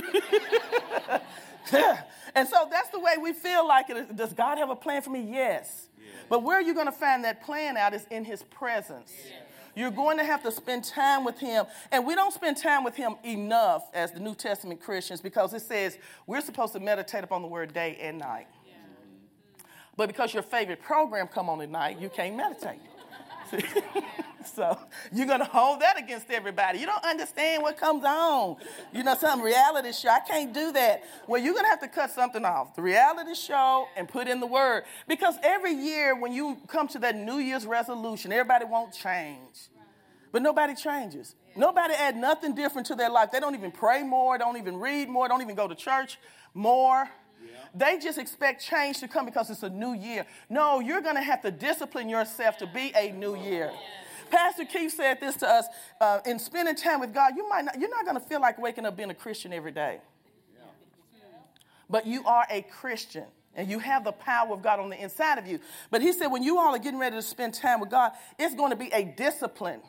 and 2.35 2.49
so 2.49 2.69
that's 2.71 2.89
the 2.91 3.01
way 3.01 3.15
we 3.21 3.33
feel 3.33 3.67
like 3.67 3.91
it. 3.91 4.17
Does 4.17 4.33
God 4.33 4.59
have 4.59 4.71
a 4.71 4.77
plan 4.77 5.03
for 5.03 5.11
me? 5.11 5.21
Yes. 5.21 5.89
Yeah. 5.99 6.11
But 6.29 6.43
where 6.43 6.59
are 6.59 6.63
you 6.63 6.75
going 6.75 6.87
to 6.87 6.93
find 6.93 7.25
that 7.25 7.43
plan 7.43 7.77
out 7.77 7.95
is 7.95 8.07
in 8.11 8.25
His 8.25 8.43
presence. 8.43 9.13
Yeah. 9.29 9.37
You're 9.77 9.91
going 9.91 10.19
to 10.19 10.25
have 10.25 10.43
to 10.45 10.53
spend 10.53 10.85
time 10.85 11.25
with 11.25 11.39
Him. 11.39 11.67
And 11.91 12.07
we 12.07 12.15
don't 12.15 12.33
spend 12.33 12.57
time 12.57 12.85
with 12.85 12.95
Him 12.95 13.17
enough 13.25 13.89
as 13.93 14.13
the 14.13 14.21
New 14.21 14.35
Testament 14.35 14.81
Christians 14.81 15.21
because 15.21 15.53
it 15.53 15.63
says 15.63 15.99
we're 16.27 16.41
supposed 16.41 16.73
to 16.75 16.81
meditate 16.81 17.25
upon 17.25 17.43
the 17.43 17.49
Word 17.49 17.75
day 17.75 17.99
and 18.01 18.19
night. 18.19 18.47
But 19.97 20.09
because 20.09 20.35
your 20.35 20.43
favorite 20.43 20.83
program 20.83 21.29
come 21.29 21.49
on 21.49 21.61
at 21.61 21.71
night, 21.71 22.01
you 22.01 22.09
can't 22.09 22.37
meditate. 22.37 22.81
so 24.55 24.79
you're 25.13 25.27
gonna 25.27 25.45
hold 25.45 25.81
that 25.81 25.99
against 25.99 26.31
everybody. 26.31 26.79
You 26.79 26.87
don't 26.87 27.05
understand 27.05 27.63
what 27.63 27.77
comes 27.77 28.05
on. 28.05 28.57
You 28.93 29.03
know, 29.03 29.15
some 29.15 29.43
reality 29.43 29.93
show. 29.93 30.09
I 30.09 30.21
can't 30.21 30.53
do 30.53 30.73
that. 30.73 31.03
Well, 31.27 31.41
you're 31.41 31.55
gonna 31.55 31.69
have 31.69 31.81
to 31.81 31.89
cut 31.89 32.11
something 32.11 32.45
off. 32.45 32.75
The 32.77 32.83
reality 32.83 33.35
show 33.35 33.87
and 33.97 34.09
put 34.09 34.29
in 34.29 34.41
the 34.41 34.47
word. 34.47 34.85
Because 35.09 35.37
every 35.43 35.73
year 35.73 36.19
when 36.19 36.33
you 36.33 36.59
come 36.67 36.89
to 36.89 36.99
that 37.01 37.17
New 37.17 37.39
Year's 37.39 37.67
resolution, 37.67 38.33
everybody 38.33 38.65
won't 38.65 38.93
change. 38.93 39.69
But 40.33 40.43
nobody 40.43 40.75
changes. 40.75 41.37
Nobody 41.57 41.95
add 41.95 42.17
nothing 42.17 42.55
different 42.55 42.89
to 42.89 42.97
their 42.97 43.11
life. 43.11 43.31
They 43.31 43.39
don't 43.39 43.55
even 43.55 43.71
pray 43.71 44.03
more, 44.03 44.37
don't 44.37 44.57
even 44.57 44.77
read 44.77 45.09
more, 45.09 45.29
don't 45.29 45.43
even 45.43 45.55
go 45.55 45.69
to 45.69 45.75
church 45.75 46.19
more. 46.55 47.09
They 47.75 47.99
just 47.99 48.19
expect 48.19 48.65
change 48.65 48.99
to 49.01 49.09
come 49.09 49.27
because 49.27 49.51
it's 49.51 49.63
a 49.63 49.71
new 49.71 49.95
year. 49.95 50.27
No, 50.49 50.81
you're 50.81 51.01
going 51.01 51.17
to 51.17 51.23
have 51.23 51.43
to 51.43 51.51
discipline 51.51 52.09
yourself 52.09 52.59
to 52.59 52.67
be 52.67 52.93
a 52.97 53.13
new 53.13 53.37
year. 53.37 53.71
Pastor 54.31 54.65
Keith 54.65 54.93
said 54.93 55.21
this 55.21 55.37
to 55.37 55.49
us 55.49 55.67
uh, 56.01 56.21
in 56.27 56.39
spending 56.39 56.75
time 56.75 57.01
with 57.01 57.15
God. 57.15 57.35
You 57.37 57.49
might 57.49 57.65
not, 57.65 57.79
you're 57.79 57.91
not 57.91 58.05
going 58.05 58.21
to 58.21 58.27
feel 58.27 58.41
like 58.41 58.59
waking 58.59 58.87
up 58.87 58.97
being 58.97 59.11
a 59.11 59.15
Christian 59.15 59.53
every 59.53 59.73
day, 59.73 60.01
but 61.89 62.07
you 62.07 62.25
are 62.25 62.47
a 62.51 62.63
Christian 62.63 63.25
and 63.55 63.71
you 63.71 63.79
have 63.79 64.05
the 64.05 64.13
power 64.13 64.53
of 64.53 64.63
God 64.63 64.81
on 64.81 64.91
the 64.91 65.01
inside 65.01 65.39
of 65.39 65.47
you. 65.47 65.61
But 65.91 66.03
he 66.03 66.13
said, 66.13 66.29
when 66.29 66.43
you 66.43 66.59
all 66.59 66.75
are 66.75 66.79
getting 66.79 66.99
ready 66.99 67.17
to 67.17 67.23
spend 67.23 67.55
time 67.55 67.81
with 67.81 67.91
God, 67.91 68.13
it's 68.39 68.55
going 68.55 68.71
to 68.71 68.77
be 68.77 68.91
a 68.93 69.05
discipline 69.05 69.81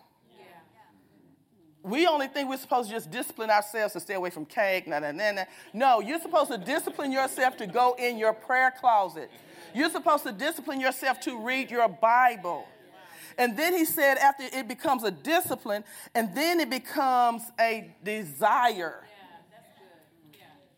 we 1.86 2.08
only 2.08 2.28
think 2.28 2.50
we're 2.50 2.58
supposed 2.58 2.90
to 2.90 2.96
just 2.96 3.12
discipline 3.12 3.52
ourselves 3.52 3.94
to 3.94 4.00
stay 4.00 4.16
away 4.16 4.32
from 4.32 4.46
cake. 4.46 4.88
Nah, 4.88 5.00
nah, 5.00 5.12
nah, 5.12 5.32
nah. 5.32 5.44
No, 5.72 6.00
you're 6.00 6.20
supposed 6.20 6.52
to 6.52 6.58
discipline 6.58 7.12
yourself 7.12 7.56
to 7.58 7.68
go 7.68 7.96
in 8.00 8.18
your 8.18 8.34
prayer 8.34 8.72
closet. 8.72 9.30
You're 9.74 9.92
supposed 9.92 10.24
to 10.24 10.32
discipline 10.32 10.82
yourself 10.82 11.20
to 11.22 11.38
read 11.40 11.70
your 11.70 11.88
Bible. 11.88 12.66
And 13.38 13.56
then 13.56 13.74
he 13.74 13.86
said, 13.86 14.18
after 14.18 14.46
it 14.52 14.68
becomes 14.68 15.04
a 15.04 15.12
discipline, 15.12 15.84
and 16.16 16.34
then 16.34 16.60
it 16.60 16.70
becomes 16.70 17.44
a 17.60 17.92
desire. 18.04 19.04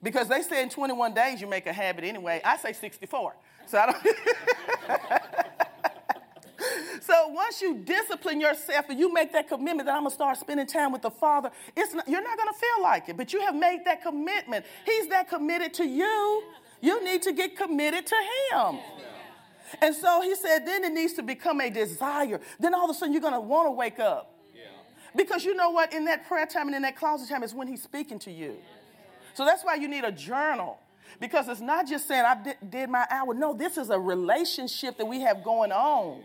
Because 0.04 0.28
they 0.28 0.42
say 0.42 0.62
in 0.62 0.70
21 0.70 1.14
days 1.14 1.40
you 1.40 1.48
make 1.48 1.68
a 1.68 1.74
habit 1.74 2.04
anyway. 2.04 2.42
I 2.44 2.58
say 2.58 2.74
64. 2.74 3.36
So 3.66 3.78
I 3.78 3.92
don't. 3.92 5.58
So 7.08 7.30
once 7.30 7.62
you 7.62 7.76
discipline 7.76 8.42
yourself 8.42 8.90
and 8.90 9.00
you 9.00 9.14
make 9.14 9.32
that 9.32 9.48
commitment 9.48 9.86
that 9.86 9.96
I'm 9.96 10.02
gonna 10.02 10.14
start 10.14 10.38
spending 10.38 10.68
time 10.68 10.92
with 10.92 11.02
the 11.02 11.10
Father, 11.10 11.50
it's 11.74 11.94
not, 11.94 12.06
you're 12.06 12.22
not 12.22 12.38
gonna 12.38 12.52
feel 12.52 12.84
like 12.84 13.08
it, 13.08 13.16
but 13.16 13.32
you 13.32 13.40
have 13.40 13.56
made 13.56 13.80
that 13.86 14.04
commitment. 14.04 14.66
He's 14.86 15.08
that 15.08 15.30
committed 15.30 15.74
to 15.76 15.88
you. 15.88 16.44
You 16.82 17.02
need 17.06 17.22
to 17.22 17.32
get 17.32 17.56
committed 17.56 18.06
to 18.08 18.16
Him. 18.16 18.80
And 19.82 19.96
so 19.96 20.22
he 20.22 20.36
said, 20.36 20.66
then 20.66 20.84
it 20.84 20.92
needs 20.92 21.14
to 21.14 21.24
become 21.24 21.62
a 21.62 21.70
desire. 21.70 22.42
Then 22.60 22.74
all 22.74 22.90
of 22.90 22.90
a 22.90 22.94
sudden 22.94 23.14
you're 23.14 23.22
gonna 23.22 23.40
wanna 23.40 23.72
wake 23.72 24.00
up. 24.00 24.34
Because 25.16 25.46
you 25.46 25.56
know 25.56 25.70
what? 25.70 25.94
In 25.94 26.04
that 26.06 26.28
prayer 26.28 26.46
time 26.46 26.68
and 26.68 26.76
in 26.76 26.82
that 26.82 26.98
closet 26.98 27.30
time 27.30 27.42
is 27.42 27.54
when 27.54 27.70
He's 27.70 27.82
speaking 27.82 28.20
to 28.20 28.32
you. 28.32 28.58
So 29.34 29.46
that's 29.46 29.64
why 29.64 29.76
you 29.76 29.88
need 29.88 30.04
a 30.04 30.12
journal. 30.12 30.78
Because 31.22 31.48
it's 31.48 31.62
not 31.62 31.88
just 31.88 32.06
saying, 32.06 32.26
I 32.26 32.44
did, 32.44 32.58
did 32.70 32.90
my 32.90 33.08
hour. 33.10 33.34
No, 33.34 33.54
this 33.54 33.78
is 33.78 33.92
a 33.92 33.98
relationship 33.98 34.98
that 34.98 35.06
we 35.06 35.22
have 35.22 35.42
going 35.42 35.72
on. 35.72 36.22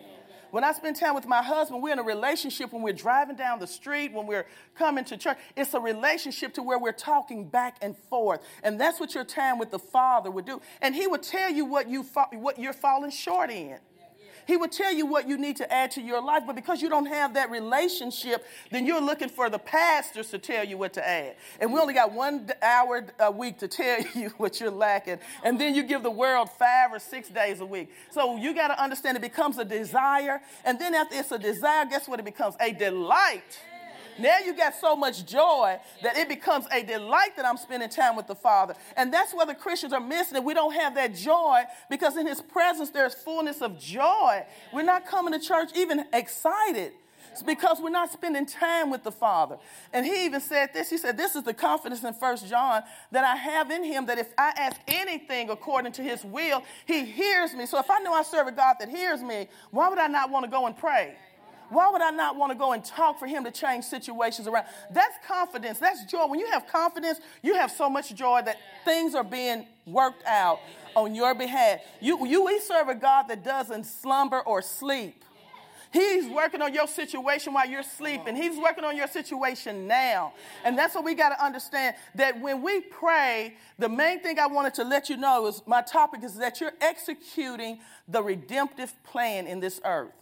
When 0.53 0.65
I 0.65 0.73
spend 0.73 0.97
time 0.97 1.15
with 1.15 1.27
my 1.27 1.43
husband, 1.43 1.83
we're 1.83 1.95
in 1.95 1.99
a 1.99 2.03
relationship 2.03 2.75
when 2.75 2.83
we're 2.83 2.93
driving 2.93 3.37
down 3.37 3.59
the 3.59 3.67
street, 3.67 4.13
when 4.13 4.27
we're 4.27 4.45
coming 4.75 5.03
to 5.07 5.17
church. 5.17 5.39
It's 5.57 5.73
a 5.73 5.81
relationship 5.81 6.53
to 6.55 6.63
where 6.63 6.79
we're 6.79 6.93
talking 6.93 7.49
back 7.49 7.79
and 7.81 7.97
forth. 7.97 8.43
And 8.63 8.79
that's 8.79 9.01
what 9.01 9.15
your 9.15 9.25
time 9.25 9.59
with 9.59 9.71
the 9.71 9.79
Father 9.79 10.31
would 10.31 10.45
do. 10.45 10.61
And 10.83 10.95
He 10.95 11.07
would 11.07 11.23
tell 11.23 11.51
you 11.51 11.65
what, 11.65 11.89
you 11.89 12.03
fa- 12.03 12.29
what 12.33 12.59
you're 12.59 12.75
falling 12.75 13.11
short 13.11 13.51
in. 13.51 13.79
He 14.47 14.57
would 14.57 14.73
tell 14.73 14.93
you 14.93 15.07
what 15.07 15.29
you 15.29 15.37
need 15.37 15.57
to 15.57 15.73
add 15.73 15.91
to 15.93 16.03
your 16.03 16.23
life, 16.23 16.43
but 16.47 16.57
because 16.57 16.83
you 16.83 16.89
don't 16.89 17.07
have 17.07 17.35
that 17.35 17.51
relationship, 17.51 18.45
then 18.71 18.87
you're 18.87 19.01
looking 19.01 19.29
for 19.29 19.49
the 19.49 19.59
pastors 19.59 20.31
to 20.31 20.39
tell 20.39 20.65
you 20.65 20.77
what 20.77 20.93
to 20.95 21.09
add. 21.09 21.37
And 21.61 21.73
we 21.73 21.79
only 21.79 21.95
got 21.95 22.13
one 22.13 22.51
hour 22.63 23.07
a 23.19 23.31
week 23.31 23.59
to 23.59 23.69
tell 23.69 24.01
you 24.15 24.31
what 24.37 24.61
you're 24.61 24.71
lacking. 24.71 25.19
And 25.45 25.61
then 25.61 25.75
you 25.75 25.83
give 25.83 26.03
the 26.03 26.11
world 26.11 26.51
five 26.51 26.93
or 26.93 26.99
six 26.99 27.29
days 27.29 27.61
a 27.61 27.67
week. 27.67 27.91
So 28.11 28.37
you 28.37 28.55
got 28.55 28.69
to 28.69 28.83
understand 28.83 29.17
it 29.17 29.21
becomes 29.21 29.59
a 29.59 29.65
desire. 29.65 30.41
And 30.65 30.79
then 30.79 30.95
after 30.95 31.17
it's 31.17 31.33
a 31.33 31.39
desire, 31.39 31.85
guess 31.87 32.09
what 32.09 32.19
it 32.19 32.25
becomes? 32.25 32.57
A 32.61 32.73
delight. 32.73 33.61
Now 34.19 34.39
you 34.39 34.55
got 34.55 34.75
so 34.75 34.95
much 34.97 35.25
joy 35.27 35.79
that 36.03 36.17
it 36.17 36.29
becomes 36.29 36.67
a 36.73 36.83
delight 36.83 37.37
that 37.37 37.45
I'm 37.45 37.57
spending 37.57 37.89
time 37.89 38.17
with 38.17 38.27
the 38.27 38.35
Father. 38.35 38.75
And 38.97 39.13
that's 39.13 39.35
where 39.35 39.47
the 39.47 39.55
Christians 39.55 39.93
are 39.93 40.01
missing 40.01 40.37
it. 40.37 40.45
We 40.45 40.55
don't 40.55 40.75
have 40.75 40.95
that 40.97 41.15
joy 41.15 41.63
because 41.91 42.17
in 42.17 42.27
His 42.27 42.41
presence 42.41 42.91
there's 42.91 43.15
fullness 43.15 43.63
of 43.63 43.79
joy. 43.79 44.45
We're 44.73 44.83
not 44.83 45.07
coming 45.07 45.33
to 45.33 45.41
church 45.41 45.71
even 45.75 46.05
excited. 46.13 46.93
It's 47.33 47.43
because 47.43 47.81
we're 47.81 47.91
not 47.91 48.13
spending 48.13 48.45
time 48.45 48.91
with 48.91 49.05
the 49.05 49.11
Father. 49.11 49.57
And 49.93 50.05
he 50.05 50.27
even 50.27 50.41
said 50.41 50.75
this. 50.75 50.91
He 50.91 50.99
said, 50.99 51.17
This 51.17 51.35
is 51.35 51.43
the 51.43 51.55
confidence 51.55 52.05
in 52.05 52.13
First 52.13 52.47
John 52.47 52.83
that 53.11 53.25
I 53.25 53.37
have 53.37 53.71
in 53.71 53.85
him 53.85 54.07
that 54.07 54.19
if 54.19 54.29
I 54.37 54.53
ask 54.57 54.79
anything 54.87 55.49
according 55.49 55.93
to 55.93 56.03
his 56.03 56.25
will, 56.25 56.63
he 56.85 57.07
hears 57.07 57.55
me. 57.55 57.65
So 57.65 57.79
if 57.79 57.91
I 57.91 58.01
know 58.01 58.13
I 58.13 58.23
serve 58.23 58.49
a 58.49 58.53
God 58.53 58.77
that 58.81 58.91
hears 58.91 59.23
me, 59.23 59.49
why 59.71 59.89
would 59.89 59.99
I 59.99 60.09
not 60.09 60.31
want 60.31 60.45
to 60.45 60.51
go 60.51 60.67
and 60.67 60.77
pray? 60.77 61.17
Why 61.73 61.89
would 61.91 62.03
I 62.03 62.11
not 62.11 62.37
want 62.37 62.53
to 62.53 62.59
go 62.59 62.73
and 62.73 62.85
talk 62.85 63.19
for 63.19 63.27
him 63.27 63.45
to 63.45 63.51
change 63.51 63.85
situations 63.85 64.47
around? 64.47 64.67
That's 64.91 65.17
confidence. 65.27 65.79
That's 65.79 66.05
joy. 66.05 66.27
When 66.27 66.39
you 66.39 66.51
have 66.51 66.67
confidence, 66.67 67.19
you 67.43 67.55
have 67.55 67.71
so 67.71 67.89
much 67.89 68.15
joy 68.15 68.43
that 68.45 68.59
things 68.85 69.15
are 69.15 69.25
being 69.25 69.67
worked 69.87 70.23
out 70.27 70.61
on 70.95 71.15
your 71.15 71.35
behalf. 71.35 71.81
You, 71.99 72.27
you 72.27 72.45
we 72.45 72.61
serve 72.61 72.89
a 72.89 72.95
God 72.95 73.29
that 73.29 73.43
doesn't 73.43 73.85
slumber 73.85 74.41
or 74.41 74.61
sleep. 74.61 75.25
He's 75.93 76.27
working 76.27 76.61
on 76.61 76.75
your 76.75 76.87
situation 76.87 77.55
while 77.55 77.69
you're 77.69 77.83
sleeping. 77.83 78.37
He's 78.37 78.59
working 78.59 78.85
on 78.85 78.95
your 78.95 79.07
situation 79.07 79.87
now. 79.87 80.35
And 80.65 80.77
that's 80.77 80.95
what 80.95 81.05
we 81.05 81.15
got 81.15 81.31
to 81.31 81.45
understand 81.45 81.97
that 82.15 82.39
when 82.41 82.63
we 82.63 82.81
pray, 82.81 83.57
the 83.79 83.89
main 83.91 84.21
thing 84.21 84.39
I 84.39 84.47
wanted 84.47 84.75
to 84.75 84.85
let 84.85 85.09
you 85.09 85.17
know 85.17 85.47
is 85.47 85.63
my 85.67 85.83
topic 85.83 86.23
is 86.23 86.37
that 86.37 86.61
you're 86.61 86.73
executing 86.81 87.81
the 88.09 88.23
redemptive 88.23 88.95
plan 89.05 89.47
in 89.47 89.61
this 89.61 89.81
earth. 89.85 90.13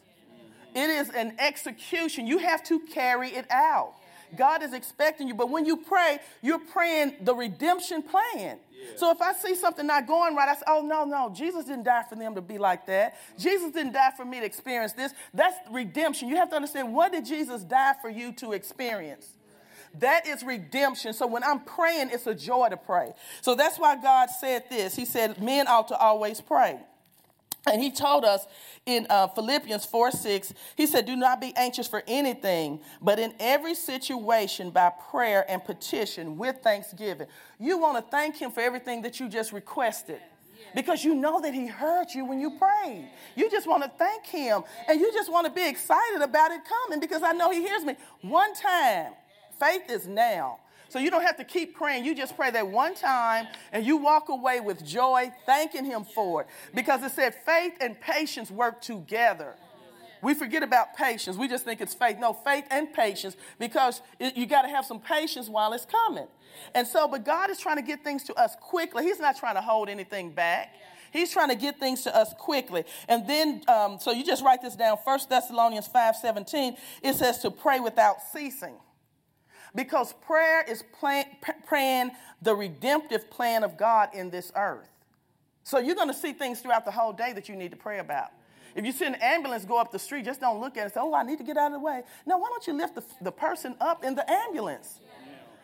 It 0.75 0.91
is 0.91 1.11
an 1.11 1.35
execution. 1.39 2.27
You 2.27 2.39
have 2.39 2.63
to 2.65 2.81
carry 2.81 3.31
it 3.31 3.51
out. 3.51 3.95
God 4.37 4.63
is 4.63 4.73
expecting 4.73 5.29
you. 5.29 5.35
But 5.35 5.51
when 5.51 5.65
you 5.65 5.77
pray, 5.77 6.19
you're 6.43 6.59
praying 6.59 7.17
the 7.23 7.35
redemption 7.35 8.03
plan. 8.03 8.59
Yeah. 8.71 8.87
So 8.97 9.11
if 9.11 9.21
I 9.21 9.33
see 9.33 9.55
something 9.55 9.87
not 9.87 10.07
going 10.07 10.35
right, 10.35 10.49
I 10.49 10.55
say, 10.55 10.63
oh, 10.67 10.83
no, 10.83 11.05
no, 11.05 11.33
Jesus 11.35 11.65
didn't 11.65 11.85
die 11.85 12.05
for 12.09 12.15
them 12.15 12.35
to 12.35 12.41
be 12.41 12.59
like 12.59 12.87
that. 12.87 13.17
Jesus 13.39 13.73
didn't 13.73 13.93
die 13.93 14.13
for 14.17 14.25
me 14.25 14.41
to 14.41 14.47
experience 14.47 14.93
this. 14.93 15.13
That's 15.35 15.57
redemption. 15.71 16.29
You 16.29 16.37
have 16.37 16.51
to 16.51 16.57
understand 16.57 16.95
what 16.95 17.13
did 17.13 17.25
Jesus 17.25 17.63
die 17.63 17.95
for 18.01 18.09
you 18.09 18.33
to 18.35 18.53
experience? 18.53 19.29
That 19.99 20.27
is 20.27 20.45
redemption. 20.45 21.13
So 21.13 21.27
when 21.27 21.43
I'm 21.43 21.61
praying, 21.61 22.11
it's 22.13 22.27
a 22.27 22.35
joy 22.35 22.69
to 22.69 22.77
pray. 22.77 23.13
So 23.41 23.57
that's 23.57 23.79
why 23.79 24.01
God 24.01 24.31
said 24.31 24.65
this. 24.71 24.95
He 24.95 25.05
said, 25.05 25.43
Men 25.43 25.67
ought 25.67 25.89
to 25.89 25.97
always 25.97 26.41
pray. 26.41 26.79
And 27.67 27.81
he 27.81 27.91
told 27.91 28.25
us 28.25 28.47
in 28.87 29.07
uh, 29.11 29.29
Philippians 29.29 29.85
4 29.85 30.11
6, 30.11 30.55
he 30.77 30.87
said, 30.87 31.07
Do 31.07 31.17
not 31.17 31.41
be 31.41 31.53
anxious 31.57 31.87
for 31.87 32.03
anything, 32.07 32.81
but 33.03 33.19
in 33.19 33.35
every 33.39 33.75
situation 33.75 34.71
by 34.71 34.91
prayer 35.11 35.45
and 35.49 35.63
petition 35.63 36.39
with 36.39 36.57
thanksgiving. 36.63 37.27
You 37.59 37.79
want 37.79 38.03
to 38.05 38.11
thank 38.11 38.37
him 38.37 38.51
for 38.51 38.61
everything 38.61 39.03
that 39.03 39.21
you 39.21 39.29
just 39.29 39.53
requested 39.53 40.21
because 40.75 41.05
you 41.05 41.15
know 41.15 41.41
that 41.41 41.53
he 41.53 41.67
heard 41.67 42.07
you 42.15 42.25
when 42.25 42.41
you 42.41 42.59
prayed. 42.59 43.09
You 43.37 43.51
just 43.51 43.67
want 43.67 43.83
to 43.83 43.91
thank 43.99 44.27
him 44.27 44.63
and 44.89 45.01
you 45.01 45.13
just 45.13 45.31
want 45.31 45.47
to 45.47 45.53
be 45.53 45.69
excited 45.69 46.23
about 46.23 46.53
it 46.53 46.61
coming 46.65 47.01
because 47.01 47.23
I 47.23 47.33
know 47.33 47.51
he 47.51 47.61
hears 47.61 47.85
me. 47.85 47.95
One 48.23 48.55
time, 48.55 49.13
faith 49.59 49.91
is 49.91 50.07
now. 50.07 50.60
So 50.91 50.99
you 50.99 51.09
don't 51.09 51.23
have 51.23 51.37
to 51.37 51.45
keep 51.45 51.77
praying. 51.77 52.05
You 52.05 52.17
just 52.17 52.37
pray 52.37 52.51
that 52.51 52.67
one 52.67 52.97
time 52.97 53.47
and 53.73 53.87
you 53.87 53.97
walk 53.97 54.29
away 54.29 54.59
with 54.59 54.85
joy, 54.85 55.31
thanking 55.47 55.85
Him 55.85 56.05
for 56.05 56.43
it. 56.43 56.49
Because 56.75 57.03
it 57.05 57.13
said 57.13 57.33
faith 57.47 57.75
and 57.81 57.99
patience 58.01 58.51
work 58.51 58.83
together. 58.83 59.55
We 60.21 60.35
forget 60.35 60.65
about 60.65 60.97
patience. 60.97 61.37
We 61.37 61.47
just 61.47 61.65
think 61.65 61.81
it's 61.81 61.95
faith. 61.95 62.19
No, 62.19 62.33
faith 62.33 62.65
and 62.71 62.93
patience 62.93 63.37
because 63.59 64.03
you 64.19 64.47
got 64.47 64.63
to 64.63 64.69
have 64.69 64.85
some 64.85 64.99
patience 64.99 65.49
while 65.49 65.73
it's 65.73 65.87
coming. 65.87 66.27
And 66.75 66.87
so, 66.87 67.07
but 67.07 67.25
God 67.25 67.51
is 67.51 67.59
trying 67.59 67.77
to 67.77 67.83
get 67.83 68.03
things 68.03 68.25
to 68.25 68.35
us 68.35 68.57
quickly. 68.61 69.05
He's 69.05 69.21
not 69.21 69.37
trying 69.37 69.55
to 69.55 69.63
hold 69.63 69.89
anything 69.89 70.33
back. 70.33 70.75
He's 71.13 71.33
trying 71.33 71.49
to 71.51 71.55
get 71.55 71.79
things 71.79 72.03
to 72.03 72.15
us 72.15 72.35
quickly. 72.37 72.85
And 73.09 73.29
then, 73.29 73.63
um, 73.69 73.99
so 74.01 74.11
you 74.11 74.25
just 74.25 74.45
write 74.45 74.61
this 74.61 74.75
down. 74.75 74.97
1 74.97 75.21
Thessalonians 75.29 75.87
5 75.87 76.17
17, 76.17 76.77
it 77.03 77.15
says 77.15 77.39
to 77.39 77.51
pray 77.53 77.79
without 77.79 78.17
ceasing. 78.33 78.75
Because 79.75 80.13
prayer 80.13 80.65
is 80.67 80.83
plan, 80.99 81.27
praying 81.67 82.11
the 82.43 82.55
redemptive 82.55 83.31
plan 83.31 83.63
of 83.63 83.77
God 83.77 84.11
in 84.15 84.31
this 84.31 84.51
earth. 84.57 84.89
So 85.63 85.79
you're 85.79 85.95
going 85.95 86.09
to 86.09 86.15
see 86.15 86.33
things 86.33 86.61
throughout 86.61 86.85
the 86.85 86.91
whole 86.91 87.13
day 87.13 87.33
that 87.33 87.49
you 87.49 87.55
need 87.55 87.71
to 87.71 87.77
pray 87.77 87.99
about. 87.99 88.31
If 88.75 88.85
you 88.85 88.93
see 88.93 89.05
an 89.05 89.17
ambulance 89.17 89.65
go 89.65 89.79
up 89.79 89.91
the 89.91 89.99
street, 89.99 90.25
just 90.25 90.41
don't 90.41 90.61
look 90.61 90.77
at 90.77 90.81
it 90.81 90.85
and 90.85 90.93
say, 90.93 91.01
oh, 91.01 91.15
I 91.15 91.23
need 91.23 91.39
to 91.39 91.45
get 91.45 91.57
out 91.57 91.67
of 91.67 91.73
the 91.73 91.81
way. 91.81 92.03
No, 92.27 92.39
why 92.39 92.49
don't 92.49 92.67
you 92.67 92.73
lift 92.73 92.95
the, 92.95 93.05
the 93.21 93.33
person 93.33 93.75
up 93.81 94.05
in 94.05 94.15
the 94.15 94.29
ambulance? 94.31 95.01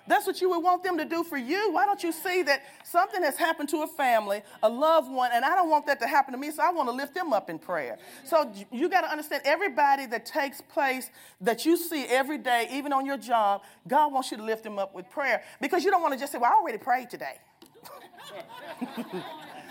That's 0.08 0.26
what 0.26 0.40
you 0.40 0.48
would 0.50 0.62
want 0.62 0.82
them 0.82 0.98
to 0.98 1.04
do 1.04 1.24
for 1.24 1.36
you. 1.36 1.72
Why 1.72 1.84
don't 1.86 2.02
you 2.02 2.12
see 2.12 2.42
that 2.42 2.62
something 2.84 3.22
has 3.22 3.36
happened 3.36 3.68
to 3.70 3.82
a 3.82 3.86
family, 3.86 4.42
a 4.62 4.68
loved 4.68 5.10
one, 5.10 5.30
and 5.32 5.44
I 5.44 5.54
don't 5.54 5.68
want 5.68 5.86
that 5.86 6.00
to 6.00 6.06
happen 6.06 6.32
to 6.32 6.38
me, 6.38 6.50
so 6.50 6.62
I 6.62 6.70
want 6.70 6.88
to 6.88 6.94
lift 6.94 7.14
them 7.14 7.32
up 7.32 7.50
in 7.50 7.58
prayer. 7.58 7.98
So 8.24 8.52
you 8.70 8.88
got 8.88 9.02
to 9.02 9.10
understand 9.10 9.42
everybody 9.44 10.06
that 10.06 10.26
takes 10.26 10.60
place 10.60 11.10
that 11.40 11.66
you 11.66 11.76
see 11.76 12.04
every 12.04 12.38
day, 12.38 12.68
even 12.70 12.92
on 12.92 13.04
your 13.06 13.18
job, 13.18 13.62
God 13.88 14.12
wants 14.12 14.30
you 14.30 14.36
to 14.36 14.44
lift 14.44 14.62
them 14.62 14.78
up 14.78 14.94
with 14.94 15.10
prayer 15.10 15.42
because 15.60 15.84
you 15.84 15.90
don't 15.90 16.02
want 16.02 16.14
to 16.14 16.20
just 16.20 16.32
say, 16.32 16.38
Well, 16.38 16.52
I 16.52 16.56
already 16.56 16.78
prayed 16.78 17.10
today. 17.10 17.38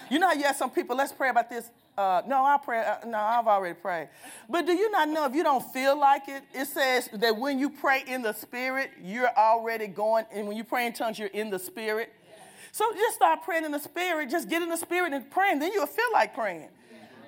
you 0.09 0.19
know 0.19 0.27
how 0.27 0.33
you 0.33 0.43
ask 0.43 0.59
some 0.59 0.69
people, 0.71 0.95
Let's 0.95 1.11
pray 1.11 1.29
about 1.29 1.49
this. 1.49 1.69
Uh, 1.97 2.21
no, 2.27 2.43
I 2.43 2.57
pray. 2.57 2.83
Uh, 2.83 3.05
no, 3.07 3.17
I've 3.17 3.47
already 3.47 3.75
prayed. 3.75 4.09
But 4.49 4.65
do 4.65 4.73
you 4.73 4.91
not 4.91 5.07
know 5.07 5.25
if 5.25 5.33
you 5.33 5.43
don't 5.43 5.63
feel 5.71 5.97
like 5.97 6.27
it? 6.27 6.43
It 6.53 6.67
says 6.67 7.09
that 7.13 7.37
when 7.37 7.57
you 7.57 7.69
pray 7.69 8.03
in 8.05 8.21
the 8.21 8.33
Spirit, 8.33 8.91
you're 9.01 9.33
already 9.37 9.87
going, 9.87 10.25
and 10.31 10.47
when 10.47 10.57
you 10.57 10.63
pray 10.63 10.87
in 10.87 10.93
tongues, 10.93 11.17
you're 11.17 11.29
in 11.29 11.49
the 11.49 11.59
Spirit. 11.59 12.11
So 12.73 12.91
just 12.93 13.15
start 13.15 13.43
praying 13.43 13.63
in 13.63 13.71
the 13.71 13.79
Spirit. 13.79 14.29
Just 14.29 14.49
get 14.49 14.61
in 14.61 14.69
the 14.69 14.75
Spirit 14.75 15.13
and 15.13 15.31
praying. 15.31 15.59
Then 15.59 15.71
you'll 15.71 15.87
feel 15.87 16.11
like 16.13 16.35
praying. 16.35 16.67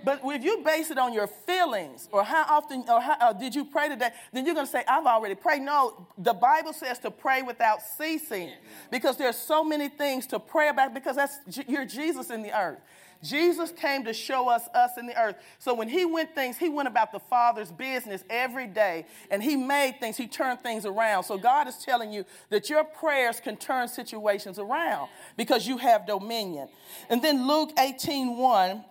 But 0.03 0.21
if 0.23 0.43
you 0.43 0.61
base 0.63 0.91
it 0.91 0.97
on 0.97 1.13
your 1.13 1.27
feelings 1.27 2.07
or 2.11 2.23
how 2.23 2.45
often 2.47 2.83
or 2.87 3.01
how 3.01 3.17
or 3.29 3.33
did 3.33 3.55
you 3.55 3.65
pray 3.65 3.89
today, 3.89 4.09
then 4.31 4.45
you're 4.45 4.53
going 4.53 4.65
to 4.65 4.71
say, 4.71 4.83
I've 4.87 5.05
already 5.05 5.35
prayed. 5.35 5.61
No, 5.61 6.07
the 6.17 6.33
Bible 6.33 6.73
says 6.73 6.99
to 6.99 7.11
pray 7.11 7.41
without 7.41 7.81
ceasing 7.81 8.51
because 8.91 9.17
there's 9.17 9.37
so 9.37 9.63
many 9.63 9.89
things 9.89 10.27
to 10.27 10.39
pray 10.39 10.69
about 10.69 10.93
because 10.93 11.15
that's 11.15 11.39
you're 11.67 11.85
Jesus 11.85 12.29
in 12.29 12.43
the 12.43 12.57
earth. 12.57 12.79
Jesus 13.23 13.71
came 13.71 14.05
to 14.05 14.13
show 14.13 14.49
us 14.49 14.67
us 14.73 14.91
in 14.97 15.07
the 15.07 15.19
earth. 15.19 15.35
So 15.59 15.73
when 15.73 15.89
he 15.89 16.05
went 16.05 16.35
things, 16.35 16.57
he 16.57 16.69
went 16.69 16.87
about 16.87 17.11
the 17.11 17.19
Father's 17.19 17.71
business 17.71 18.23
every 18.29 18.67
day 18.67 19.05
and 19.31 19.41
he 19.41 19.55
made 19.55 19.99
things, 19.99 20.17
he 20.17 20.27
turned 20.27 20.61
things 20.61 20.85
around. 20.85 21.23
So 21.23 21.37
God 21.37 21.67
is 21.67 21.77
telling 21.77 22.11
you 22.11 22.25
that 22.49 22.69
your 22.69 22.83
prayers 22.83 23.39
can 23.39 23.57
turn 23.57 23.87
situations 23.87 24.59
around 24.59 25.09
because 25.35 25.67
you 25.67 25.77
have 25.77 26.05
dominion. 26.05 26.69
And 27.09 27.21
then 27.21 27.47
Luke 27.47 27.71
18 27.79 28.37
1, 28.37 28.83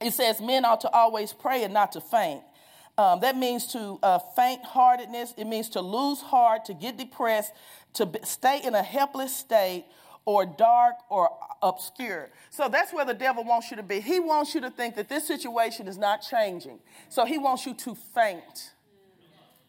it 0.00 0.12
says, 0.12 0.40
Men 0.40 0.64
ought 0.64 0.80
to 0.82 0.90
always 0.90 1.32
pray 1.32 1.64
and 1.64 1.72
not 1.72 1.92
to 1.92 2.00
faint. 2.00 2.42
Um, 2.96 3.20
that 3.20 3.36
means 3.36 3.66
to 3.72 3.98
uh, 4.02 4.18
faint 4.36 4.64
heartedness. 4.64 5.34
It 5.36 5.46
means 5.46 5.68
to 5.70 5.80
lose 5.80 6.20
heart, 6.20 6.66
to 6.66 6.74
get 6.74 6.96
depressed, 6.96 7.52
to 7.94 8.08
stay 8.22 8.60
in 8.62 8.74
a 8.74 8.82
helpless 8.82 9.34
state, 9.34 9.84
or 10.24 10.46
dark 10.46 10.96
or 11.10 11.30
obscure. 11.62 12.30
So 12.50 12.68
that's 12.68 12.92
where 12.92 13.04
the 13.04 13.14
devil 13.14 13.44
wants 13.44 13.70
you 13.70 13.76
to 13.76 13.82
be. 13.82 14.00
He 14.00 14.20
wants 14.20 14.54
you 14.54 14.60
to 14.62 14.70
think 14.70 14.96
that 14.96 15.08
this 15.08 15.26
situation 15.26 15.86
is 15.88 15.98
not 15.98 16.22
changing. 16.22 16.78
So 17.08 17.24
he 17.24 17.38
wants 17.38 17.66
you 17.66 17.74
to 17.74 17.94
faint 17.94 18.72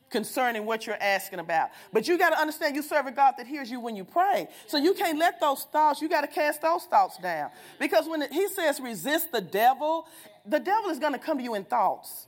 concerning 0.09 0.65
what 0.65 0.87
you're 0.87 1.01
asking 1.01 1.39
about. 1.39 1.69
But 1.91 2.07
you 2.07 2.17
got 2.17 2.29
to 2.29 2.39
understand 2.39 2.75
you 2.75 2.81
serve 2.81 3.05
a 3.07 3.11
God 3.11 3.33
that 3.37 3.47
hears 3.47 3.69
you 3.69 3.79
when 3.81 3.95
you 3.95 4.05
pray. 4.05 4.47
So 4.67 4.77
you 4.77 4.93
can't 4.93 5.19
let 5.19 5.41
those 5.41 5.63
thoughts, 5.63 6.01
you 6.01 6.07
got 6.07 6.21
to 6.21 6.27
cast 6.27 6.61
those 6.61 6.83
thoughts 6.83 7.17
down. 7.17 7.49
Because 7.79 8.07
when 8.07 8.21
he 8.31 8.47
says 8.47 8.79
resist 8.79 9.31
the 9.31 9.41
devil, 9.41 10.07
the 10.45 10.59
devil 10.59 10.89
is 10.89 10.99
going 10.99 11.13
to 11.13 11.19
come 11.19 11.37
to 11.37 11.43
you 11.43 11.55
in 11.55 11.65
thoughts. 11.65 12.27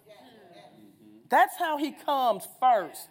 That's 1.29 1.57
how 1.57 1.77
he 1.77 1.91
comes 1.91 2.47
first. 2.59 3.07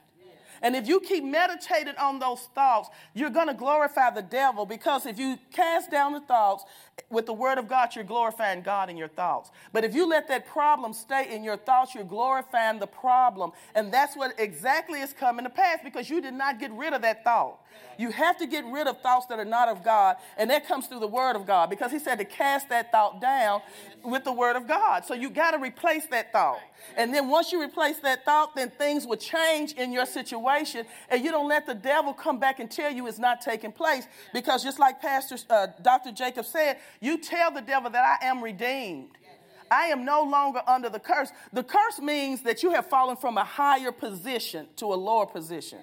And 0.62 0.74
if 0.74 0.86
you 0.88 1.00
keep 1.00 1.24
meditating 1.24 1.96
on 1.98 2.18
those 2.18 2.40
thoughts, 2.54 2.88
you're 3.14 3.30
going 3.30 3.48
to 3.48 3.54
glorify 3.54 4.10
the 4.10 4.22
devil 4.22 4.66
because 4.66 5.06
if 5.06 5.18
you 5.18 5.38
cast 5.52 5.90
down 5.90 6.12
the 6.12 6.20
thoughts 6.20 6.64
with 7.10 7.26
the 7.26 7.32
word 7.32 7.58
of 7.58 7.68
God, 7.68 7.94
you're 7.94 8.04
glorifying 8.04 8.62
God 8.62 8.90
in 8.90 8.96
your 8.96 9.08
thoughts. 9.08 9.50
But 9.72 9.84
if 9.84 9.94
you 9.94 10.08
let 10.08 10.28
that 10.28 10.46
problem 10.46 10.92
stay 10.92 11.34
in 11.34 11.44
your 11.44 11.56
thoughts, 11.56 11.94
you're 11.94 12.04
glorifying 12.04 12.78
the 12.78 12.86
problem. 12.86 13.52
And 13.74 13.92
that's 13.92 14.16
what 14.16 14.34
exactly 14.38 15.00
is 15.00 15.12
coming 15.12 15.44
to 15.44 15.50
pass 15.50 15.78
because 15.84 16.08
you 16.08 16.20
did 16.20 16.34
not 16.34 16.58
get 16.58 16.72
rid 16.72 16.92
of 16.92 17.02
that 17.02 17.24
thought. 17.24 17.60
You 17.98 18.10
have 18.10 18.36
to 18.38 18.46
get 18.46 18.64
rid 18.66 18.86
of 18.86 19.00
thoughts 19.00 19.26
that 19.26 19.38
are 19.38 19.44
not 19.44 19.68
of 19.68 19.82
God, 19.82 20.16
and 20.36 20.50
that 20.50 20.66
comes 20.68 20.86
through 20.86 21.00
the 21.00 21.06
Word 21.06 21.36
of 21.36 21.46
God 21.46 21.70
because 21.70 21.90
He 21.90 21.98
said 21.98 22.18
to 22.18 22.24
cast 22.24 22.68
that 22.68 22.92
thought 22.92 23.20
down 23.20 23.62
with 24.04 24.24
the 24.24 24.32
Word 24.32 24.56
of 24.56 24.66
God. 24.66 25.04
So 25.04 25.14
you 25.14 25.30
got 25.30 25.52
to 25.52 25.58
replace 25.58 26.06
that 26.06 26.32
thought. 26.32 26.60
And 26.96 27.12
then 27.12 27.28
once 27.28 27.52
you 27.52 27.62
replace 27.62 27.98
that 28.00 28.24
thought, 28.24 28.54
then 28.54 28.70
things 28.70 29.06
will 29.06 29.16
change 29.16 29.72
in 29.72 29.92
your 29.92 30.06
situation, 30.06 30.86
and 31.08 31.24
you 31.24 31.30
don't 31.30 31.48
let 31.48 31.66
the 31.66 31.74
devil 31.74 32.12
come 32.12 32.38
back 32.38 32.60
and 32.60 32.70
tell 32.70 32.92
you 32.92 33.06
it's 33.06 33.18
not 33.18 33.40
taking 33.40 33.72
place 33.72 34.06
because 34.32 34.62
just 34.62 34.78
like 34.78 35.00
Pastor 35.00 35.36
uh, 35.50 35.68
Dr. 35.82 36.12
Jacob 36.12 36.44
said, 36.44 36.78
you 37.00 37.18
tell 37.18 37.50
the 37.50 37.60
devil 37.60 37.90
that 37.90 38.18
I 38.22 38.26
am 38.26 38.42
redeemed. 38.42 39.08
I 39.70 39.86
am 39.86 40.04
no 40.04 40.22
longer 40.22 40.62
under 40.66 40.88
the 40.88 41.00
curse. 41.00 41.30
The 41.52 41.64
curse 41.64 41.98
means 41.98 42.42
that 42.42 42.62
you 42.62 42.70
have 42.72 42.86
fallen 42.86 43.16
from 43.16 43.36
a 43.36 43.44
higher 43.44 43.92
position 43.92 44.66
to 44.76 44.86
a 44.86 44.94
lower 44.94 45.26
position. 45.26 45.80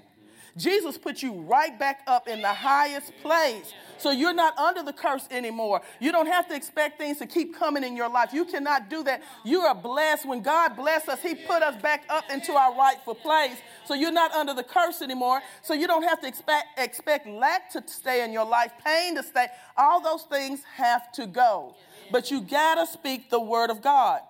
Jesus 0.55 0.97
put 0.97 1.23
you 1.23 1.33
right 1.41 1.77
back 1.79 2.01
up 2.05 2.27
in 2.27 2.41
the 2.41 2.53
highest 2.53 3.11
place. 3.21 3.73
So 3.97 4.11
you're 4.11 4.33
not 4.33 4.57
under 4.57 4.83
the 4.83 4.93
curse 4.93 5.27
anymore. 5.31 5.81
You 5.99 6.11
don't 6.11 6.27
have 6.27 6.47
to 6.49 6.55
expect 6.55 6.99
things 6.99 7.17
to 7.19 7.25
keep 7.25 7.57
coming 7.57 7.83
in 7.83 7.95
your 7.95 8.09
life. 8.09 8.33
You 8.33 8.45
cannot 8.45 8.89
do 8.89 9.03
that. 9.03 9.23
You 9.43 9.61
are 9.61 9.73
blessed. 9.73 10.27
When 10.27 10.41
God 10.41 10.75
blessed 10.75 11.09
us, 11.09 11.21
He 11.21 11.33
put 11.33 11.63
us 11.63 11.81
back 11.81 12.03
up 12.09 12.25
into 12.31 12.53
our 12.53 12.75
rightful 12.77 13.15
place. 13.15 13.57
So 13.85 13.95
you're 13.95 14.11
not 14.11 14.31
under 14.33 14.53
the 14.53 14.63
curse 14.63 15.01
anymore. 15.01 15.41
So 15.63 15.73
you 15.73 15.87
don't 15.87 16.03
have 16.03 16.21
to 16.21 16.27
expect, 16.27 16.77
expect 16.77 17.27
lack 17.27 17.71
to 17.71 17.83
stay 17.87 18.23
in 18.23 18.31
your 18.31 18.45
life, 18.45 18.71
pain 18.83 19.15
to 19.15 19.23
stay. 19.23 19.47
All 19.75 20.01
those 20.01 20.23
things 20.23 20.61
have 20.75 21.11
to 21.13 21.25
go. 21.25 21.75
But 22.11 22.29
you 22.29 22.41
got 22.41 22.75
to 22.75 22.85
speak 22.85 23.29
the 23.29 23.39
word 23.39 23.71
of 23.71 23.81
God. 23.81 24.21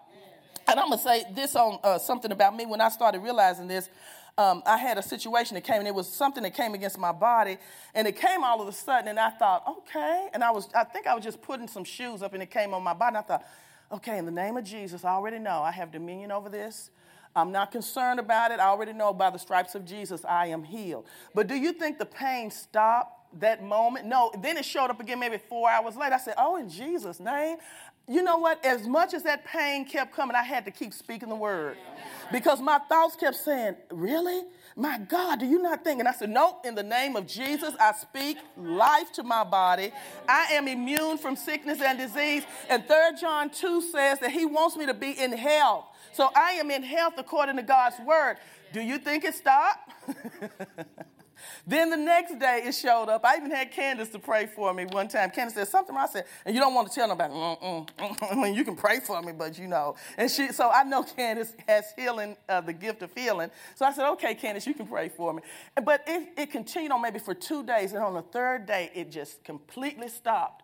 And 0.67 0.79
I'm 0.79 0.87
going 0.87 0.99
to 0.99 1.03
say 1.03 1.25
this 1.33 1.55
on 1.55 1.79
uh, 1.83 1.97
something 1.99 2.31
about 2.31 2.55
me 2.55 2.65
when 2.65 2.79
I 2.79 2.87
started 2.87 3.19
realizing 3.19 3.67
this 3.67 3.89
um, 4.37 4.63
I 4.65 4.77
had 4.77 4.97
a 4.97 5.03
situation 5.03 5.55
that 5.55 5.63
came, 5.63 5.77
and 5.77 5.87
it 5.87 5.93
was 5.93 6.07
something 6.07 6.41
that 6.43 6.55
came 6.55 6.73
against 6.73 6.97
my 6.97 7.11
body, 7.11 7.57
and 7.93 8.07
it 8.07 8.15
came 8.15 8.43
all 8.43 8.61
of 8.61 8.67
a 8.67 8.71
sudden, 8.71 9.07
and 9.07 9.19
I 9.19 9.29
thought, 9.29 9.63
okay. 9.67 10.29
And 10.33 10.43
I 10.43 10.51
was, 10.51 10.69
I 10.73 10.83
think 10.83 11.05
I 11.05 11.13
was 11.13 11.23
just 11.23 11.41
putting 11.41 11.67
some 11.67 11.83
shoes 11.83 12.23
up, 12.23 12.33
and 12.33 12.41
it 12.41 12.49
came 12.49 12.73
on 12.73 12.81
my 12.83 12.93
body. 12.93 13.15
And 13.15 13.17
I 13.17 13.21
thought, 13.21 13.45
okay, 13.91 14.17
in 14.17 14.25
the 14.25 14.31
name 14.31 14.57
of 14.57 14.63
Jesus, 14.63 15.05
I 15.05 15.09
already 15.09 15.37
know 15.37 15.61
I 15.61 15.71
have 15.71 15.91
dominion 15.91 16.31
over 16.31 16.49
this. 16.49 16.89
I'm 17.35 17.51
not 17.51 17.71
concerned 17.71 18.19
about 18.19 18.51
it. 18.51 18.59
I 18.59 18.67
already 18.67 18.93
know 18.93 19.13
by 19.13 19.29
the 19.29 19.39
stripes 19.39 19.75
of 19.75 19.85
Jesus, 19.85 20.23
I 20.25 20.47
am 20.47 20.63
healed. 20.63 21.05
But 21.33 21.47
do 21.47 21.55
you 21.55 21.73
think 21.73 21.99
the 21.99 22.05
pain 22.05 22.49
stopped? 22.49 23.19
that 23.39 23.63
moment. 23.63 24.05
No, 24.05 24.31
then 24.41 24.57
it 24.57 24.65
showed 24.65 24.89
up 24.89 24.99
again 24.99 25.19
maybe 25.19 25.37
four 25.37 25.69
hours 25.69 25.95
later. 25.95 26.15
I 26.15 26.19
said, 26.19 26.35
Oh, 26.37 26.57
in 26.57 26.69
Jesus' 26.69 27.19
name. 27.19 27.57
You 28.07 28.21
know 28.21 28.37
what? 28.37 28.63
As 28.65 28.85
much 28.85 29.13
as 29.13 29.23
that 29.23 29.45
pain 29.45 29.85
kept 29.85 30.13
coming, 30.13 30.35
I 30.35 30.43
had 30.43 30.65
to 30.65 30.71
keep 30.71 30.93
speaking 30.93 31.29
the 31.29 31.35
word 31.35 31.77
because 32.33 32.59
my 32.59 32.79
thoughts 32.89 33.15
kept 33.15 33.37
saying, 33.37 33.75
Really? 33.91 34.43
My 34.75 34.97
God, 34.97 35.39
do 35.39 35.45
you 35.45 35.61
not 35.61 35.83
think? 35.83 35.99
And 35.99 36.07
I 36.07 36.11
said, 36.11 36.29
Nope, 36.29 36.65
in 36.65 36.75
the 36.75 36.83
name 36.83 37.15
of 37.15 37.27
Jesus, 37.27 37.73
I 37.79 37.93
speak 37.93 38.37
life 38.57 39.13
to 39.13 39.23
my 39.23 39.45
body. 39.45 39.91
I 40.27 40.47
am 40.51 40.67
immune 40.67 41.17
from 41.17 41.37
sickness 41.37 41.79
and 41.81 41.97
disease. 41.97 42.43
And 42.69 42.85
3 42.85 42.95
John 43.21 43.49
2 43.49 43.81
says 43.81 44.19
that 44.19 44.31
He 44.31 44.45
wants 44.45 44.75
me 44.75 44.85
to 44.85 44.93
be 44.93 45.11
in 45.11 45.31
health. 45.31 45.85
So 46.11 46.29
I 46.35 46.53
am 46.53 46.71
in 46.71 46.83
health 46.83 47.13
according 47.17 47.55
to 47.55 47.63
God's 47.63 47.99
word. 48.05 48.37
Do 48.73 48.81
you 48.81 48.97
think 48.97 49.23
it 49.23 49.35
stopped? 49.35 49.93
Then 51.65 51.89
the 51.89 51.97
next 51.97 52.39
day 52.39 52.63
it 52.65 52.73
showed 52.73 53.09
up. 53.09 53.25
I 53.25 53.37
even 53.37 53.51
had 53.51 53.71
Candace 53.71 54.09
to 54.09 54.19
pray 54.19 54.47
for 54.47 54.73
me 54.73 54.85
one 54.85 55.07
time. 55.07 55.31
Candace 55.31 55.55
said 55.55 55.67
something. 55.67 55.95
I 55.95 56.07
said, 56.07 56.25
and 56.45 56.55
you 56.55 56.61
don't 56.61 56.73
want 56.73 56.89
to 56.89 56.95
tell 56.95 57.07
nobody. 57.07 57.33
Mm-mm, 57.33 57.87
mm-mm. 57.87 58.31
I 58.31 58.35
mean, 58.35 58.53
you 58.53 58.63
can 58.63 58.75
pray 58.75 58.99
for 58.99 59.21
me, 59.21 59.31
but 59.31 59.57
you 59.57 59.67
know. 59.67 59.95
And 60.17 60.29
she, 60.29 60.51
so 60.51 60.69
I 60.69 60.83
know 60.83 61.03
Candace 61.03 61.53
has 61.67 61.85
healing, 61.97 62.35
uh, 62.49 62.61
the 62.61 62.73
gift 62.73 63.01
of 63.01 63.11
healing. 63.15 63.49
So 63.75 63.85
I 63.85 63.93
said, 63.93 64.09
okay, 64.11 64.35
Candace, 64.35 64.67
you 64.67 64.73
can 64.73 64.87
pray 64.87 65.09
for 65.09 65.33
me. 65.33 65.41
But 65.83 66.03
it, 66.07 66.29
it 66.37 66.51
continued 66.51 66.91
on 66.91 67.01
maybe 67.01 67.19
for 67.19 67.33
two 67.33 67.63
days, 67.63 67.93
and 67.93 68.03
on 68.03 68.13
the 68.13 68.21
third 68.21 68.65
day 68.65 68.91
it 68.93 69.11
just 69.11 69.43
completely 69.43 70.07
stopped. 70.07 70.63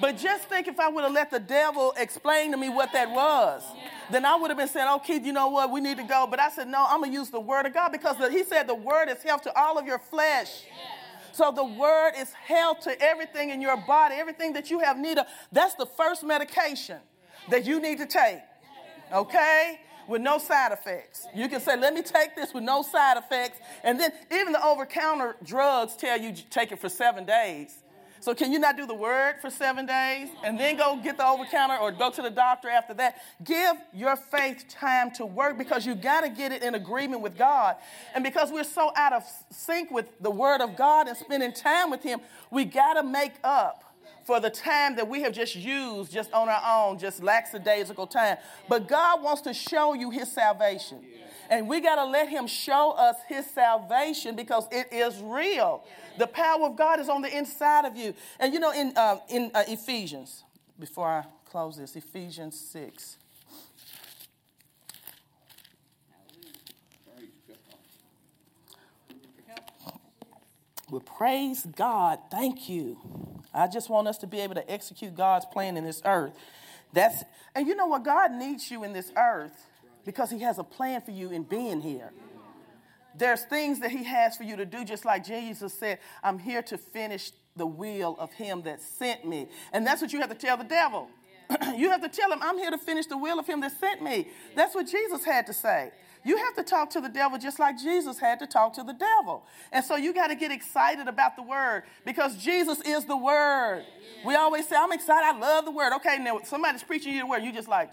But 0.00 0.16
just 0.16 0.44
think 0.44 0.68
if 0.68 0.78
I 0.78 0.88
would 0.88 1.04
have 1.04 1.12
let 1.12 1.30
the 1.30 1.40
devil 1.40 1.94
explain 1.96 2.52
to 2.52 2.56
me 2.56 2.68
what 2.68 2.92
that 2.92 3.10
was, 3.10 3.62
then 4.10 4.24
I 4.24 4.36
would 4.36 4.50
have 4.50 4.58
been 4.58 4.68
saying, 4.68 4.86
oh, 4.88 4.98
Keith, 4.98 5.24
you 5.24 5.32
know 5.32 5.48
what? 5.48 5.70
We 5.70 5.80
need 5.80 5.96
to 5.98 6.04
go. 6.04 6.26
But 6.30 6.40
I 6.40 6.50
said, 6.50 6.68
no, 6.68 6.86
I'm 6.88 7.00
gonna 7.00 7.12
use 7.12 7.30
the 7.30 7.40
word 7.40 7.66
of 7.66 7.74
God 7.74 7.90
because 7.90 8.16
the, 8.18 8.30
he 8.30 8.44
said 8.44 8.66
the 8.66 8.74
word 8.74 9.08
is 9.08 9.22
health 9.22 9.42
to 9.42 9.58
all 9.58 9.78
of 9.78 9.86
your 9.86 9.98
flesh. 9.98 10.17
So 11.32 11.52
the 11.52 11.64
word 11.64 12.12
is 12.18 12.32
health 12.32 12.80
to 12.80 13.00
everything 13.00 13.50
in 13.50 13.60
your 13.60 13.76
body, 13.76 14.16
everything 14.16 14.52
that 14.54 14.70
you 14.70 14.80
have 14.80 14.98
need 14.98 15.18
of. 15.18 15.26
That's 15.52 15.74
the 15.74 15.86
first 15.86 16.24
medication 16.24 16.98
that 17.50 17.64
you 17.64 17.80
need 17.80 17.98
to 17.98 18.06
take. 18.06 18.40
Okay? 19.12 19.80
With 20.08 20.22
no 20.22 20.38
side 20.38 20.72
effects. 20.72 21.26
You 21.34 21.48
can 21.48 21.60
say, 21.60 21.76
let 21.76 21.94
me 21.94 22.02
take 22.02 22.34
this 22.34 22.52
with 22.52 22.64
no 22.64 22.82
side 22.82 23.18
effects. 23.18 23.60
And 23.84 24.00
then 24.00 24.10
even 24.32 24.52
the 24.52 24.64
over 24.64 24.86
counter 24.86 25.36
drugs 25.44 25.96
tell 25.96 26.18
you 26.18 26.34
take 26.50 26.72
it 26.72 26.80
for 26.80 26.88
seven 26.88 27.24
days. 27.24 27.84
So 28.20 28.34
can 28.34 28.52
you 28.52 28.58
not 28.58 28.76
do 28.76 28.86
the 28.86 28.94
word 28.94 29.36
for 29.40 29.50
seven 29.50 29.86
days 29.86 30.28
and 30.44 30.58
then 30.58 30.76
go 30.76 30.98
get 31.02 31.16
the 31.16 31.26
over 31.26 31.44
counter 31.44 31.76
or 31.76 31.92
go 31.92 32.10
to 32.10 32.22
the 32.22 32.30
doctor 32.30 32.68
after 32.68 32.94
that? 32.94 33.20
Give 33.44 33.76
your 33.92 34.16
faith 34.16 34.66
time 34.68 35.10
to 35.12 35.26
work 35.26 35.56
because 35.58 35.86
you 35.86 35.94
got 35.94 36.22
to 36.22 36.28
get 36.28 36.52
it 36.52 36.62
in 36.62 36.74
agreement 36.74 37.22
with 37.22 37.38
God. 37.38 37.76
And 38.14 38.24
because 38.24 38.50
we're 38.50 38.64
so 38.64 38.92
out 38.96 39.12
of 39.12 39.24
sync 39.50 39.90
with 39.90 40.06
the 40.20 40.30
word 40.30 40.60
of 40.60 40.76
God 40.76 41.08
and 41.08 41.16
spending 41.16 41.52
time 41.52 41.90
with 41.90 42.02
Him, 42.02 42.20
we 42.50 42.64
got 42.64 42.94
to 42.94 43.02
make 43.02 43.34
up 43.44 43.84
for 44.24 44.40
the 44.40 44.50
time 44.50 44.96
that 44.96 45.08
we 45.08 45.22
have 45.22 45.32
just 45.32 45.56
used 45.56 46.12
just 46.12 46.30
on 46.34 46.50
our 46.50 46.62
own, 46.66 46.98
just 46.98 47.22
lackadaisical 47.22 48.06
time. 48.06 48.36
But 48.68 48.86
God 48.86 49.22
wants 49.22 49.40
to 49.42 49.54
show 49.54 49.94
you 49.94 50.10
His 50.10 50.30
salvation. 50.30 50.98
And 51.50 51.68
we 51.68 51.80
got 51.80 51.96
to 51.96 52.04
let 52.04 52.28
Him 52.28 52.46
show 52.46 52.92
us 52.92 53.16
His 53.28 53.46
salvation 53.46 54.36
because 54.36 54.66
it 54.70 54.88
is 54.92 55.20
real. 55.22 55.84
The 56.18 56.26
power 56.26 56.66
of 56.66 56.76
God 56.76 57.00
is 57.00 57.08
on 57.08 57.22
the 57.22 57.36
inside 57.36 57.84
of 57.84 57.96
you. 57.96 58.14
And 58.38 58.52
you 58.52 58.60
know, 58.60 58.72
in, 58.72 58.92
uh, 58.96 59.18
in 59.28 59.50
uh, 59.54 59.64
Ephesians, 59.68 60.44
before 60.78 61.08
I 61.08 61.24
close 61.44 61.76
this, 61.76 61.96
Ephesians 61.96 62.58
6. 62.58 63.16
Well, 70.90 71.02
praise 71.02 71.66
God. 71.76 72.18
Thank 72.30 72.68
you. 72.68 72.98
I 73.52 73.66
just 73.66 73.90
want 73.90 74.08
us 74.08 74.16
to 74.18 74.26
be 74.26 74.40
able 74.40 74.54
to 74.54 74.70
execute 74.70 75.14
God's 75.14 75.44
plan 75.44 75.76
in 75.76 75.84
this 75.84 76.00
earth. 76.04 76.32
That's 76.94 77.24
and 77.54 77.66
you 77.66 77.74
know 77.74 77.86
what? 77.86 78.04
God 78.04 78.32
needs 78.32 78.70
you 78.70 78.84
in 78.84 78.94
this 78.94 79.12
earth 79.16 79.67
because 80.08 80.30
He 80.30 80.38
has 80.38 80.58
a 80.58 80.64
plan 80.64 81.02
for 81.02 81.10
you 81.10 81.30
in 81.30 81.42
being 81.42 81.82
here. 81.82 82.12
There's 83.14 83.42
things 83.42 83.80
that 83.80 83.90
he 83.90 84.04
has 84.04 84.36
for 84.36 84.44
you 84.44 84.56
to 84.56 84.64
do, 84.64 84.84
just 84.84 85.04
like 85.04 85.22
Jesus 85.24 85.74
said, 85.74 85.98
I'm 86.22 86.38
here 86.38 86.62
to 86.62 86.78
finish 86.78 87.32
the 87.56 87.66
will 87.66 88.16
of 88.18 88.32
him 88.32 88.62
that 88.62 88.80
sent 88.80 89.26
me. 89.26 89.48
And 89.72 89.86
that's 89.86 90.00
what 90.00 90.12
you 90.12 90.20
have 90.20 90.30
to 90.30 90.34
tell 90.36 90.56
the 90.56 90.64
devil. 90.64 91.10
Yeah. 91.50 91.72
you 91.76 91.90
have 91.90 92.00
to 92.00 92.08
tell 92.08 92.32
him, 92.32 92.38
I'm 92.40 92.56
here 92.56 92.70
to 92.70 92.78
finish 92.78 93.06
the 93.06 93.18
will 93.18 93.38
of 93.38 93.46
him 93.46 93.60
that 93.60 93.72
sent 93.72 94.02
me. 94.02 94.28
That's 94.54 94.74
what 94.74 94.86
Jesus 94.86 95.24
had 95.24 95.46
to 95.46 95.52
say. 95.52 95.90
You 96.24 96.36
have 96.36 96.54
to 96.56 96.62
talk 96.62 96.90
to 96.90 97.00
the 97.00 97.08
devil 97.08 97.38
just 97.38 97.58
like 97.58 97.78
Jesus 97.78 98.18
had 98.18 98.38
to 98.38 98.46
talk 98.46 98.72
to 98.74 98.82
the 98.82 98.92
devil. 98.92 99.44
And 99.72 99.84
so 99.84 99.96
you 99.96 100.14
got 100.14 100.28
to 100.28 100.34
get 100.36 100.52
excited 100.52 101.08
about 101.08 101.36
the 101.36 101.42
word 101.42 101.82
because 102.04 102.36
Jesus 102.36 102.80
is 102.82 103.04
the 103.04 103.16
word. 103.16 103.84
We 104.24 104.36
always 104.36 104.68
say, 104.68 104.76
I'm 104.76 104.92
excited, 104.92 105.26
I 105.26 105.38
love 105.38 105.64
the 105.64 105.70
word. 105.70 105.92
Okay, 105.96 106.18
now 106.18 106.40
somebody's 106.44 106.82
preaching 106.82 107.14
you 107.14 107.20
the 107.20 107.26
word, 107.26 107.42
you 107.42 107.52
just 107.52 107.68
like, 107.68 107.90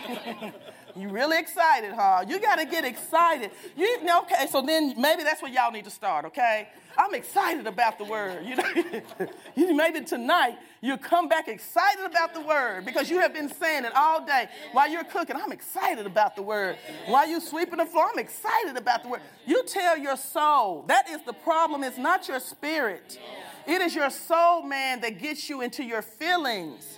You 0.95 1.09
really 1.09 1.39
excited, 1.39 1.93
huh? 1.93 2.25
You 2.27 2.39
got 2.39 2.57
to 2.57 2.65
get 2.65 2.85
excited. 2.85 3.51
You 3.75 3.99
okay? 4.23 4.47
So 4.49 4.61
then 4.61 4.93
maybe 4.99 5.23
that's 5.23 5.41
where 5.41 5.51
y'all 5.51 5.71
need 5.71 5.85
to 5.85 5.91
start. 5.91 6.25
Okay? 6.25 6.67
I'm 6.97 7.13
excited 7.13 7.67
about 7.67 7.97
the 7.97 8.03
word. 8.03 8.45
You 8.45 8.55
know, 8.55 9.75
maybe 9.75 10.01
tonight 10.01 10.57
you 10.81 10.97
come 10.97 11.27
back 11.27 11.47
excited 11.47 12.05
about 12.05 12.33
the 12.33 12.41
word 12.41 12.85
because 12.85 13.09
you 13.09 13.19
have 13.19 13.33
been 13.33 13.49
saying 13.49 13.85
it 13.85 13.93
all 13.95 14.25
day 14.25 14.47
while 14.73 14.89
you're 14.89 15.03
cooking. 15.03 15.35
I'm 15.35 15.51
excited 15.51 16.05
about 16.05 16.35
the 16.35 16.41
word. 16.41 16.77
While 17.05 17.27
you're 17.27 17.41
sweeping 17.41 17.77
the 17.77 17.85
floor, 17.85 18.09
I'm 18.11 18.19
excited 18.19 18.75
about 18.75 19.03
the 19.03 19.09
word. 19.09 19.21
You 19.45 19.63
tell 19.63 19.97
your 19.97 20.17
soul 20.17 20.83
that 20.87 21.09
is 21.09 21.21
the 21.25 21.33
problem. 21.33 21.83
It's 21.83 21.97
not 21.97 22.27
your 22.27 22.39
spirit. 22.39 23.19
It 23.67 23.81
is 23.81 23.93
your 23.93 24.09
soul, 24.09 24.63
man, 24.63 25.01
that 25.01 25.19
gets 25.19 25.49
you 25.49 25.61
into 25.61 25.83
your 25.83 26.01
feelings. 26.01 26.97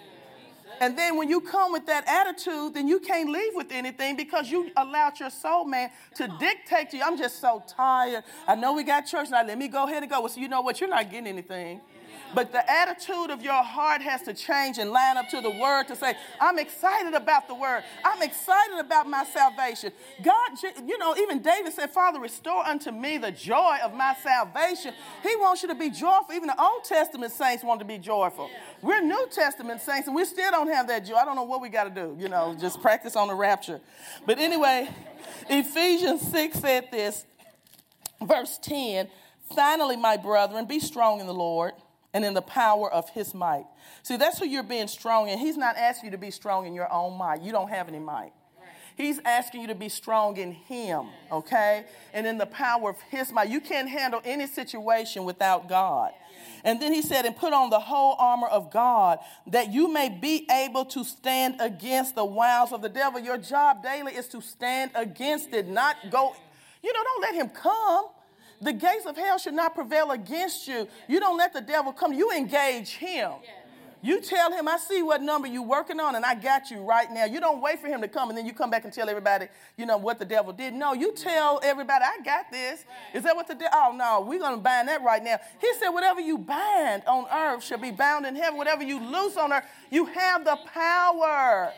And 0.79 0.97
then 0.97 1.17
when 1.17 1.29
you 1.29 1.41
come 1.41 1.71
with 1.71 1.85
that 1.85 2.07
attitude, 2.07 2.73
then 2.73 2.87
you 2.87 2.99
can't 2.99 3.29
leave 3.29 3.53
with 3.55 3.71
anything 3.71 4.15
because 4.15 4.49
you 4.49 4.71
allowed 4.75 5.19
your 5.19 5.29
soul 5.29 5.65
man 5.65 5.89
to 6.15 6.27
dictate 6.39 6.89
to 6.91 6.97
you. 6.97 7.03
I'm 7.03 7.17
just 7.17 7.39
so 7.39 7.63
tired. 7.67 8.23
I 8.47 8.55
know 8.55 8.73
we 8.73 8.83
got 8.83 9.01
church 9.01 9.29
now. 9.29 9.45
Let 9.45 9.57
me 9.57 9.67
go 9.67 9.85
ahead 9.85 10.03
and 10.03 10.11
go. 10.11 10.21
Well, 10.21 10.29
so 10.29 10.39
you 10.39 10.47
know 10.47 10.61
what? 10.61 10.79
You're 10.79 10.89
not 10.89 11.09
getting 11.09 11.27
anything. 11.27 11.81
But 12.35 12.51
the 12.51 12.69
attitude 12.69 13.29
of 13.29 13.43
your 13.43 13.63
heart 13.63 14.01
has 14.01 14.23
to 14.23 14.33
change 14.33 14.79
and 14.79 14.89
line 14.89 15.17
up 15.17 15.29
to 15.29 15.41
the 15.41 15.51
word 15.51 15.87
to 15.89 15.95
say, 15.95 16.15
I'm 16.41 16.57
excited 16.57 17.13
about 17.13 17.47
the 17.47 17.53
word. 17.53 17.83
I'm 18.03 18.21
excited 18.23 18.79
about 18.79 19.07
my 19.07 19.23
salvation. 19.23 19.91
God, 20.23 20.51
you 20.87 20.97
know, 20.97 21.15
even 21.15 21.41
David 21.41 21.73
said, 21.73 21.91
Father, 21.91 22.19
restore 22.19 22.65
unto 22.65 22.91
me 22.91 23.19
the 23.19 23.31
joy 23.31 23.77
of 23.83 23.93
my 23.93 24.15
salvation. 24.21 24.93
He 25.21 25.35
wants 25.35 25.61
you 25.61 25.69
to 25.69 25.75
be 25.75 25.89
joyful. 25.89 26.33
Even 26.33 26.47
the 26.47 26.59
Old 26.59 26.83
Testament 26.83 27.33
saints 27.33 27.63
want 27.63 27.79
to 27.81 27.85
be 27.85 27.99
joyful. 27.99 28.49
We're 28.83 28.99
New 28.99 29.27
Testament 29.31 29.79
saints 29.79 30.07
and 30.07 30.15
we 30.15 30.25
still 30.25 30.51
don't 30.51 30.67
have 30.67 30.89
that 30.89 31.05
joy. 31.05 31.15
I 31.15 31.23
don't 31.23 31.37
know 31.37 31.43
what 31.43 31.61
we 31.61 31.69
got 31.69 31.85
to 31.85 31.89
do, 31.89 32.17
you 32.19 32.27
know, 32.27 32.53
just 32.59 32.81
practice 32.81 33.15
on 33.15 33.29
the 33.29 33.33
rapture. 33.33 33.79
But 34.25 34.39
anyway, 34.39 34.89
Ephesians 35.49 36.21
6 36.29 36.59
said 36.59 36.91
this, 36.91 37.25
verse 38.21 38.59
10 38.61 39.07
Finally, 39.55 39.95
my 39.95 40.17
brethren, 40.17 40.65
be 40.65 40.79
strong 40.79 41.19
in 41.19 41.27
the 41.27 41.33
Lord 41.33 41.73
and 42.13 42.25
in 42.25 42.33
the 42.33 42.41
power 42.41 42.91
of 42.91 43.09
his 43.09 43.33
might. 43.33 43.65
See, 44.01 44.17
that's 44.17 44.39
who 44.39 44.45
you're 44.45 44.63
being 44.63 44.87
strong 44.87 45.29
in. 45.29 45.39
He's 45.39 45.57
not 45.57 45.77
asking 45.77 46.07
you 46.07 46.11
to 46.11 46.17
be 46.17 46.31
strong 46.31 46.65
in 46.65 46.73
your 46.73 46.91
own 46.91 47.17
might. 47.17 47.41
You 47.41 47.51
don't 47.51 47.69
have 47.69 47.87
any 47.87 47.99
might. 47.99 48.33
He's 48.95 49.19
asking 49.25 49.61
you 49.61 49.67
to 49.67 49.75
be 49.75 49.89
strong 49.89 50.37
in 50.37 50.51
Him, 50.51 51.07
okay? 51.31 51.85
And 52.13 52.27
in 52.27 52.37
the 52.37 52.45
power 52.45 52.89
of 52.89 53.01
His 53.09 53.31
might. 53.31 53.49
You 53.49 53.61
can't 53.61 53.89
handle 53.89 54.21
any 54.23 54.47
situation 54.47 55.23
without 55.23 55.67
God. 55.67 56.11
And 56.63 56.81
then 56.81 56.93
he 56.93 57.01
said, 57.01 57.25
and 57.25 57.35
put 57.35 57.51
on 57.51 57.69
the 57.69 57.79
whole 57.79 58.15
armor 58.17 58.47
of 58.47 58.71
God 58.71 59.19
that 59.47 59.73
you 59.73 59.91
may 59.91 60.09
be 60.09 60.47
able 60.49 60.85
to 60.85 61.03
stand 61.03 61.55
against 61.59 62.15
the 62.15 62.23
wiles 62.23 62.71
of 62.71 62.81
the 62.81 62.89
devil. 62.89 63.19
Your 63.19 63.37
job 63.37 63.83
daily 63.83 64.13
is 64.13 64.27
to 64.29 64.41
stand 64.41 64.91
against 64.95 65.53
it, 65.53 65.67
not 65.67 65.97
go, 66.09 66.35
you 66.81 66.93
know, 66.93 67.03
don't 67.03 67.21
let 67.21 67.35
him 67.35 67.49
come. 67.49 68.07
The 68.61 68.71
gates 68.71 69.05
of 69.05 69.17
hell 69.17 69.37
should 69.37 69.55
not 69.55 69.75
prevail 69.75 70.11
against 70.11 70.67
you. 70.67 70.87
You 71.09 71.19
don't 71.19 71.37
let 71.37 71.51
the 71.51 71.61
devil 71.61 71.91
come. 71.91 72.13
You 72.13 72.31
engage 72.31 72.91
him. 72.91 73.31
You 74.03 74.19
tell 74.19 74.51
him, 74.51 74.67
I 74.67 74.77
see 74.77 75.01
what 75.01 75.21
number 75.21 75.47
you're 75.47 75.61
working 75.63 76.01
on, 76.01 76.15
and 76.15 76.25
I 76.25 76.35
got 76.35 76.69
you 76.69 76.81
right 76.81 77.09
now. 77.09 77.23
You 77.23 77.39
don't 77.39 77.61
wait 77.61 77.79
for 77.79 77.87
him 77.87 78.01
to 78.01 78.07
come, 78.09 78.27
and 78.27 78.37
then 78.37 78.45
you 78.45 78.51
come 78.51 78.69
back 78.69 78.83
and 78.83 78.91
tell 78.91 79.07
everybody, 79.07 79.47
you 79.77 79.85
know, 79.85 79.95
what 79.95 80.19
the 80.19 80.25
devil 80.25 80.51
did. 80.51 80.73
No, 80.73 80.91
you 80.91 81.13
tell 81.13 81.61
everybody, 81.63 82.03
I 82.03 82.21
got 82.21 82.51
this. 82.51 82.83
Is 83.13 83.23
that 83.23 83.33
what 83.33 83.47
the 83.47 83.55
devil? 83.55 83.71
Oh, 83.73 83.93
no, 83.95 84.19
we're 84.27 84.39
going 84.39 84.55
to 84.55 84.61
bind 84.61 84.89
that 84.89 85.01
right 85.03 85.23
now. 85.23 85.37
He 85.61 85.73
said, 85.79 85.87
whatever 85.89 86.19
you 86.19 86.37
bind 86.37 87.03
on 87.07 87.27
earth 87.33 87.63
shall 87.63 87.77
be 87.77 87.91
bound 87.91 88.25
in 88.25 88.35
heaven. 88.35 88.57
Whatever 88.57 88.83
you 88.83 88.99
loose 88.99 89.37
on 89.37 89.53
earth, 89.53 89.63
you 89.89 90.05
have 90.07 90.43
the 90.43 90.57
power 90.73 91.71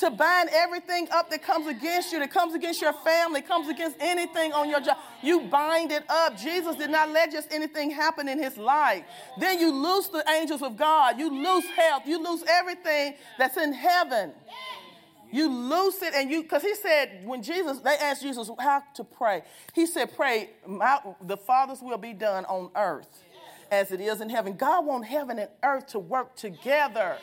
to 0.00 0.10
bind 0.10 0.50
everything 0.52 1.08
up 1.12 1.30
that 1.30 1.42
comes 1.42 1.66
against 1.66 2.12
you, 2.12 2.18
that 2.18 2.30
comes 2.30 2.54
against 2.54 2.80
your 2.80 2.92
family, 2.92 3.42
comes 3.42 3.68
against 3.68 3.96
anything 4.00 4.52
on 4.52 4.68
your 4.68 4.80
job. 4.80 4.96
You 5.22 5.42
bind 5.42 5.92
it 5.92 6.04
up. 6.08 6.36
Jesus 6.36 6.76
did 6.76 6.90
not 6.90 7.10
let 7.10 7.30
just 7.30 7.52
anything 7.52 7.90
happen 7.90 8.28
in 8.28 8.38
his 8.38 8.56
life. 8.56 9.04
Then 9.38 9.60
you 9.60 9.72
loose 9.72 10.08
the 10.08 10.24
angels 10.28 10.62
of 10.62 10.76
God. 10.76 11.18
You 11.18 11.30
loose 11.30 11.66
health. 11.76 12.02
You 12.06 12.22
loose 12.22 12.42
everything 12.48 13.14
that's 13.38 13.56
in 13.56 13.72
heaven. 13.72 14.32
You 15.32 15.48
loose 15.48 16.02
it 16.02 16.12
and 16.14 16.30
you, 16.30 16.42
because 16.42 16.62
he 16.62 16.74
said, 16.74 17.22
when 17.24 17.42
Jesus, 17.42 17.78
they 17.78 17.94
asked 17.96 18.22
Jesus 18.22 18.50
how 18.58 18.82
to 18.94 19.04
pray. 19.04 19.42
He 19.74 19.86
said, 19.86 20.16
pray, 20.16 20.50
my, 20.66 20.98
the 21.22 21.36
Father's 21.36 21.80
will 21.80 21.98
be 21.98 22.12
done 22.12 22.44
on 22.46 22.70
earth 22.74 23.22
as 23.70 23.92
it 23.92 24.00
is 24.00 24.20
in 24.20 24.28
heaven. 24.28 24.54
God 24.54 24.84
wants 24.84 25.06
heaven 25.06 25.38
and 25.38 25.48
earth 25.62 25.86
to 25.88 26.00
work 26.00 26.34
together. 26.34 27.16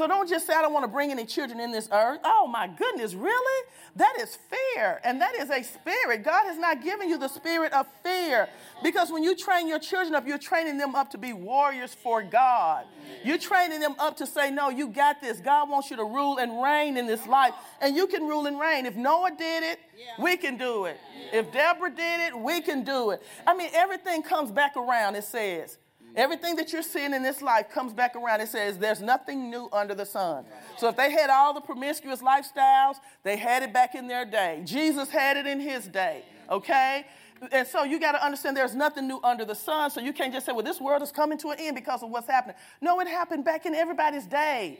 So 0.00 0.06
don't 0.06 0.26
just 0.26 0.46
say, 0.46 0.54
I 0.54 0.62
don't 0.62 0.72
want 0.72 0.84
to 0.84 0.90
bring 0.90 1.10
any 1.10 1.26
children 1.26 1.60
in 1.60 1.72
this 1.72 1.86
earth. 1.92 2.20
Oh 2.24 2.46
my 2.46 2.66
goodness, 2.68 3.12
really? 3.12 3.68
That 3.96 4.16
is 4.18 4.38
fear. 4.48 4.98
And 5.04 5.20
that 5.20 5.34
is 5.34 5.50
a 5.50 5.62
spirit. 5.62 6.24
God 6.24 6.46
has 6.46 6.56
not 6.56 6.82
given 6.82 7.10
you 7.10 7.18
the 7.18 7.28
spirit 7.28 7.70
of 7.74 7.86
fear. 8.02 8.48
Because 8.82 9.12
when 9.12 9.22
you 9.22 9.36
train 9.36 9.68
your 9.68 9.78
children 9.78 10.14
up, 10.14 10.26
you're 10.26 10.38
training 10.38 10.78
them 10.78 10.94
up 10.94 11.10
to 11.10 11.18
be 11.18 11.34
warriors 11.34 11.92
for 11.92 12.22
God. 12.22 12.86
You're 13.22 13.36
training 13.36 13.80
them 13.80 13.94
up 13.98 14.16
to 14.16 14.26
say, 14.26 14.50
No, 14.50 14.70
you 14.70 14.88
got 14.88 15.20
this. 15.20 15.38
God 15.38 15.68
wants 15.68 15.90
you 15.90 15.98
to 15.98 16.04
rule 16.04 16.38
and 16.38 16.62
reign 16.62 16.96
in 16.96 17.06
this 17.06 17.26
life. 17.26 17.52
And 17.82 17.94
you 17.94 18.06
can 18.06 18.26
rule 18.26 18.46
and 18.46 18.58
reign. 18.58 18.86
If 18.86 18.96
Noah 18.96 19.32
did 19.36 19.64
it, 19.64 19.80
we 20.18 20.38
can 20.38 20.56
do 20.56 20.86
it. 20.86 20.96
If 21.30 21.52
Deborah 21.52 21.94
did 21.94 22.20
it, 22.20 22.38
we 22.38 22.62
can 22.62 22.84
do 22.84 23.10
it. 23.10 23.22
I 23.46 23.54
mean, 23.54 23.68
everything 23.74 24.22
comes 24.22 24.50
back 24.50 24.78
around, 24.78 25.16
it 25.16 25.24
says. 25.24 25.76
Everything 26.16 26.56
that 26.56 26.72
you're 26.72 26.82
seeing 26.82 27.14
in 27.14 27.22
this 27.22 27.40
life 27.40 27.70
comes 27.70 27.92
back 27.92 28.16
around. 28.16 28.40
It 28.40 28.48
says 28.48 28.78
there's 28.78 29.00
nothing 29.00 29.50
new 29.50 29.68
under 29.72 29.94
the 29.94 30.06
sun. 30.06 30.44
So 30.76 30.88
if 30.88 30.96
they 30.96 31.10
had 31.12 31.30
all 31.30 31.54
the 31.54 31.60
promiscuous 31.60 32.20
lifestyles, 32.20 32.96
they 33.22 33.36
had 33.36 33.62
it 33.62 33.72
back 33.72 33.94
in 33.94 34.08
their 34.08 34.24
day. 34.24 34.62
Jesus 34.64 35.08
had 35.10 35.36
it 35.36 35.46
in 35.46 35.60
his 35.60 35.86
day, 35.86 36.24
okay? 36.50 37.06
And 37.52 37.66
so 37.66 37.84
you 37.84 37.98
got 37.98 38.12
to 38.12 38.24
understand 38.24 38.56
there's 38.56 38.74
nothing 38.74 39.08
new 39.08 39.20
under 39.22 39.44
the 39.44 39.54
sun. 39.54 39.90
So 39.90 40.00
you 40.00 40.12
can't 40.12 40.32
just 40.32 40.44
say, 40.44 40.52
well, 40.52 40.64
this 40.64 40.80
world 40.80 41.02
is 41.02 41.10
coming 41.10 41.38
to 41.38 41.50
an 41.50 41.56
end 41.58 41.74
because 41.74 42.02
of 42.02 42.10
what's 42.10 42.26
happening. 42.26 42.56
No, 42.80 43.00
it 43.00 43.08
happened 43.08 43.44
back 43.44 43.64
in 43.64 43.74
everybody's 43.74 44.26
day. 44.26 44.78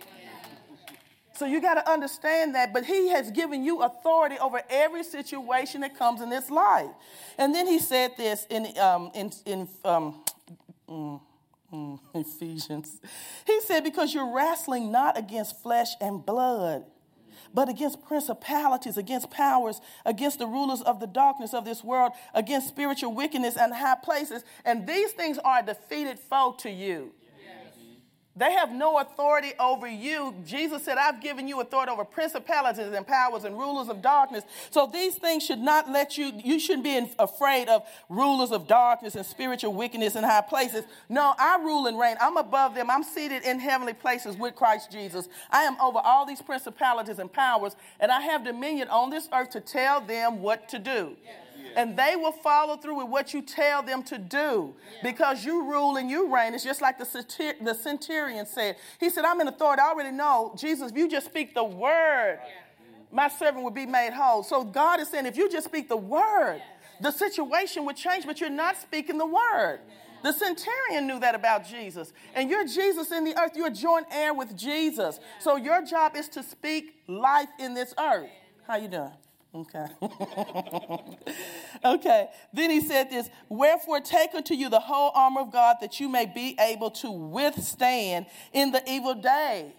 So 1.32 1.46
you 1.46 1.62
got 1.62 1.74
to 1.74 1.90
understand 1.90 2.54
that. 2.54 2.74
But 2.74 2.84
he 2.84 3.08
has 3.08 3.30
given 3.30 3.64
you 3.64 3.80
authority 3.80 4.38
over 4.38 4.60
every 4.68 5.02
situation 5.02 5.80
that 5.80 5.96
comes 5.96 6.20
in 6.20 6.28
this 6.28 6.50
life. 6.50 6.90
And 7.38 7.54
then 7.54 7.66
he 7.66 7.78
said 7.78 8.14
this 8.18 8.46
in, 8.50 8.76
um, 8.78 9.10
in, 9.14 9.32
in 9.46 9.68
um, 9.82 10.22
Mm, 10.90 11.20
mm, 11.72 12.00
Ephesians. 12.14 13.00
He 13.46 13.60
said, 13.60 13.84
Because 13.84 14.12
you're 14.12 14.34
wrestling 14.34 14.90
not 14.90 15.16
against 15.16 15.62
flesh 15.62 15.90
and 16.00 16.24
blood, 16.24 16.84
but 17.54 17.68
against 17.68 18.04
principalities, 18.04 18.96
against 18.96 19.30
powers, 19.30 19.80
against 20.04 20.38
the 20.38 20.46
rulers 20.46 20.82
of 20.82 21.00
the 21.00 21.06
darkness 21.06 21.54
of 21.54 21.64
this 21.64 21.82
world, 21.82 22.12
against 22.34 22.68
spiritual 22.68 23.14
wickedness 23.14 23.56
and 23.56 23.74
high 23.74 23.96
places. 24.02 24.44
And 24.64 24.86
these 24.86 25.12
things 25.12 25.38
are 25.38 25.60
a 25.60 25.66
defeated 25.66 26.18
foe 26.18 26.54
to 26.58 26.70
you. 26.70 27.12
They 28.40 28.52
have 28.52 28.72
no 28.72 28.98
authority 28.98 29.52
over 29.60 29.86
you. 29.86 30.34
Jesus 30.46 30.82
said, 30.82 30.96
I've 30.96 31.20
given 31.20 31.46
you 31.46 31.60
authority 31.60 31.92
over 31.92 32.06
principalities 32.06 32.90
and 32.90 33.06
powers 33.06 33.44
and 33.44 33.58
rulers 33.58 33.90
of 33.90 34.00
darkness. 34.00 34.44
So 34.70 34.88
these 34.90 35.16
things 35.16 35.44
should 35.44 35.58
not 35.58 35.90
let 35.90 36.16
you, 36.16 36.32
you 36.42 36.58
shouldn't 36.58 36.84
be 36.84 37.06
afraid 37.18 37.68
of 37.68 37.86
rulers 38.08 38.50
of 38.50 38.66
darkness 38.66 39.14
and 39.14 39.26
spiritual 39.26 39.74
wickedness 39.74 40.16
in 40.16 40.24
high 40.24 40.40
places. 40.40 40.84
No, 41.10 41.34
I 41.38 41.58
rule 41.62 41.86
and 41.86 41.98
reign. 41.98 42.16
I'm 42.18 42.38
above 42.38 42.74
them. 42.74 42.88
I'm 42.88 43.02
seated 43.02 43.42
in 43.42 43.60
heavenly 43.60 43.92
places 43.92 44.38
with 44.38 44.56
Christ 44.56 44.90
Jesus. 44.90 45.28
I 45.50 45.64
am 45.64 45.78
over 45.78 45.98
all 45.98 46.24
these 46.24 46.40
principalities 46.40 47.18
and 47.18 47.30
powers, 47.30 47.76
and 48.00 48.10
I 48.10 48.22
have 48.22 48.42
dominion 48.42 48.88
on 48.88 49.10
this 49.10 49.28
earth 49.34 49.50
to 49.50 49.60
tell 49.60 50.00
them 50.00 50.40
what 50.40 50.66
to 50.70 50.78
do. 50.78 51.14
Yes 51.22 51.49
and 51.76 51.96
they 51.96 52.16
will 52.16 52.32
follow 52.32 52.76
through 52.76 52.96
with 52.98 53.08
what 53.08 53.34
you 53.34 53.42
tell 53.42 53.82
them 53.82 54.02
to 54.04 54.18
do 54.18 54.74
because 55.02 55.44
you 55.44 55.64
rule 55.64 55.96
and 55.96 56.10
you 56.10 56.34
reign. 56.34 56.54
It's 56.54 56.64
just 56.64 56.80
like 56.80 56.98
the, 56.98 57.54
the 57.60 57.74
centurion 57.74 58.46
said. 58.46 58.76
He 58.98 59.10
said, 59.10 59.24
I'm 59.24 59.40
in 59.40 59.48
authority. 59.48 59.82
I 59.82 59.88
already 59.88 60.10
know, 60.10 60.54
Jesus, 60.56 60.90
if 60.90 60.96
you 60.96 61.08
just 61.08 61.26
speak 61.26 61.54
the 61.54 61.64
word, 61.64 62.40
my 63.12 63.28
servant 63.28 63.64
will 63.64 63.70
be 63.70 63.86
made 63.86 64.12
whole. 64.12 64.42
So 64.42 64.64
God 64.64 65.00
is 65.00 65.08
saying, 65.08 65.26
if 65.26 65.36
you 65.36 65.50
just 65.50 65.66
speak 65.66 65.88
the 65.88 65.96
word, 65.96 66.62
the 67.00 67.10
situation 67.10 67.84
would 67.86 67.96
change, 67.96 68.26
but 68.26 68.40
you're 68.40 68.50
not 68.50 68.76
speaking 68.76 69.18
the 69.18 69.26
word. 69.26 69.80
The 70.22 70.32
centurion 70.32 71.06
knew 71.06 71.18
that 71.20 71.34
about 71.34 71.66
Jesus. 71.66 72.12
And 72.34 72.50
you're 72.50 72.66
Jesus 72.66 73.10
in 73.10 73.24
the 73.24 73.38
earth. 73.40 73.52
You're 73.56 73.70
joint 73.70 74.06
heir 74.10 74.34
with 74.34 74.54
Jesus. 74.56 75.18
So 75.38 75.56
your 75.56 75.82
job 75.82 76.14
is 76.14 76.28
to 76.30 76.42
speak 76.42 76.94
life 77.08 77.48
in 77.58 77.72
this 77.72 77.94
earth. 77.98 78.28
How 78.66 78.76
you 78.76 78.88
doing? 78.88 79.12
Okay. 79.52 79.86
okay. 81.84 82.28
Then 82.52 82.70
he 82.70 82.80
said 82.80 83.10
this 83.10 83.28
Wherefore, 83.48 84.00
take 84.00 84.34
unto 84.34 84.54
you 84.54 84.68
the 84.68 84.80
whole 84.80 85.10
armor 85.14 85.40
of 85.40 85.52
God 85.52 85.76
that 85.80 85.98
you 85.98 86.08
may 86.08 86.26
be 86.26 86.56
able 86.60 86.90
to 86.92 87.10
withstand 87.10 88.26
in 88.52 88.70
the 88.70 88.82
evil 88.88 89.14
day 89.14 89.72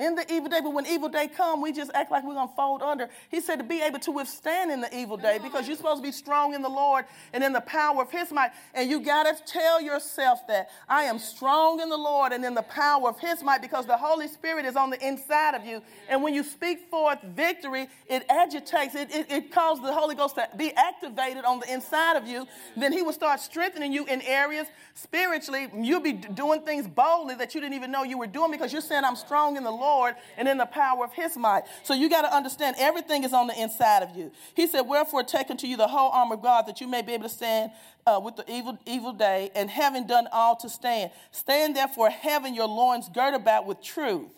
in 0.00 0.14
the 0.14 0.32
evil 0.32 0.48
day. 0.48 0.60
But 0.62 0.72
when 0.72 0.86
evil 0.86 1.08
day 1.08 1.28
come, 1.28 1.60
we 1.60 1.72
just 1.72 1.90
act 1.94 2.10
like 2.10 2.24
we're 2.24 2.34
to 2.34 2.48
fold 2.56 2.82
under. 2.82 3.08
He 3.30 3.40
said 3.40 3.56
to 3.56 3.64
be 3.64 3.80
able 3.82 3.98
to 4.00 4.10
withstand 4.10 4.70
in 4.70 4.80
the 4.80 4.94
evil 4.96 5.16
day 5.16 5.38
because 5.42 5.68
you're 5.68 5.76
supposed 5.76 6.02
to 6.02 6.08
be 6.08 6.12
strong 6.12 6.54
in 6.54 6.62
the 6.62 6.68
Lord 6.68 7.04
and 7.32 7.44
in 7.44 7.52
the 7.52 7.60
power 7.60 8.02
of 8.02 8.10
his 8.10 8.32
might. 8.32 8.50
And 8.74 8.90
you 8.90 9.00
got 9.00 9.24
to 9.24 9.44
tell 9.44 9.80
yourself 9.80 10.46
that 10.48 10.70
I 10.88 11.04
am 11.04 11.18
strong 11.18 11.80
in 11.80 11.88
the 11.88 11.96
Lord 11.96 12.32
and 12.32 12.44
in 12.44 12.54
the 12.54 12.62
power 12.62 13.08
of 13.08 13.18
his 13.20 13.42
might 13.42 13.60
because 13.62 13.86
the 13.86 13.96
Holy 13.96 14.28
Spirit 14.28 14.64
is 14.64 14.76
on 14.76 14.90
the 14.90 15.06
inside 15.06 15.54
of 15.54 15.64
you. 15.64 15.82
And 16.08 16.22
when 16.22 16.34
you 16.34 16.42
speak 16.42 16.88
forth 16.90 17.22
victory, 17.22 17.88
it 18.08 18.24
agitates, 18.30 18.94
it, 18.94 19.14
it, 19.14 19.30
it 19.30 19.52
causes 19.52 19.84
the 19.84 19.92
Holy 19.92 20.14
Ghost 20.14 20.36
to 20.36 20.48
be 20.56 20.72
activated 20.72 21.44
on 21.44 21.60
the 21.60 21.72
inside 21.72 22.16
of 22.16 22.26
you. 22.26 22.46
Then 22.76 22.92
he 22.92 23.02
will 23.02 23.12
start 23.12 23.40
strengthening 23.40 23.92
you 23.92 24.06
in 24.06 24.22
areas 24.22 24.66
spiritually. 24.94 25.68
You'll 25.76 26.00
be 26.00 26.12
doing 26.12 26.62
things 26.62 26.86
boldly 26.88 27.34
that 27.36 27.54
you 27.54 27.60
didn't 27.60 27.74
even 27.74 27.90
know 27.90 28.02
you 28.02 28.18
were 28.18 28.26
doing 28.26 28.50
because 28.50 28.72
you're 28.72 28.82
saying, 28.82 29.04
I'm 29.04 29.16
strong 29.16 29.56
in 29.56 29.64
the 29.64 29.70
Lord 29.70 29.89
Lord 29.90 30.14
and 30.36 30.48
in 30.48 30.58
the 30.58 30.66
power 30.66 31.04
of 31.04 31.12
his 31.12 31.36
might. 31.36 31.62
So 31.82 31.94
you 31.94 32.08
got 32.08 32.22
to 32.22 32.34
understand 32.34 32.76
everything 32.78 33.24
is 33.24 33.32
on 33.32 33.46
the 33.48 33.60
inside 33.60 34.02
of 34.02 34.16
you. 34.16 34.30
He 34.54 34.66
said, 34.66 34.82
Wherefore 34.82 35.22
take 35.22 35.50
unto 35.50 35.66
you 35.66 35.76
the 35.76 35.88
whole 35.88 36.10
armor 36.10 36.34
of 36.34 36.42
God 36.42 36.66
that 36.66 36.80
you 36.80 36.88
may 36.88 37.02
be 37.02 37.12
able 37.14 37.24
to 37.24 37.34
stand 37.34 37.72
uh, 38.06 38.20
with 38.22 38.36
the 38.36 38.44
evil, 38.50 38.78
evil 38.86 39.12
day, 39.12 39.50
and 39.54 39.68
having 39.68 40.06
done 40.06 40.28
all 40.32 40.56
to 40.56 40.68
stand. 40.68 41.10
Stand 41.32 41.76
therefore, 41.76 42.10
having 42.10 42.54
your 42.54 42.68
loins 42.68 43.08
girt 43.12 43.34
about 43.34 43.66
with 43.66 43.82
truth. 43.82 44.28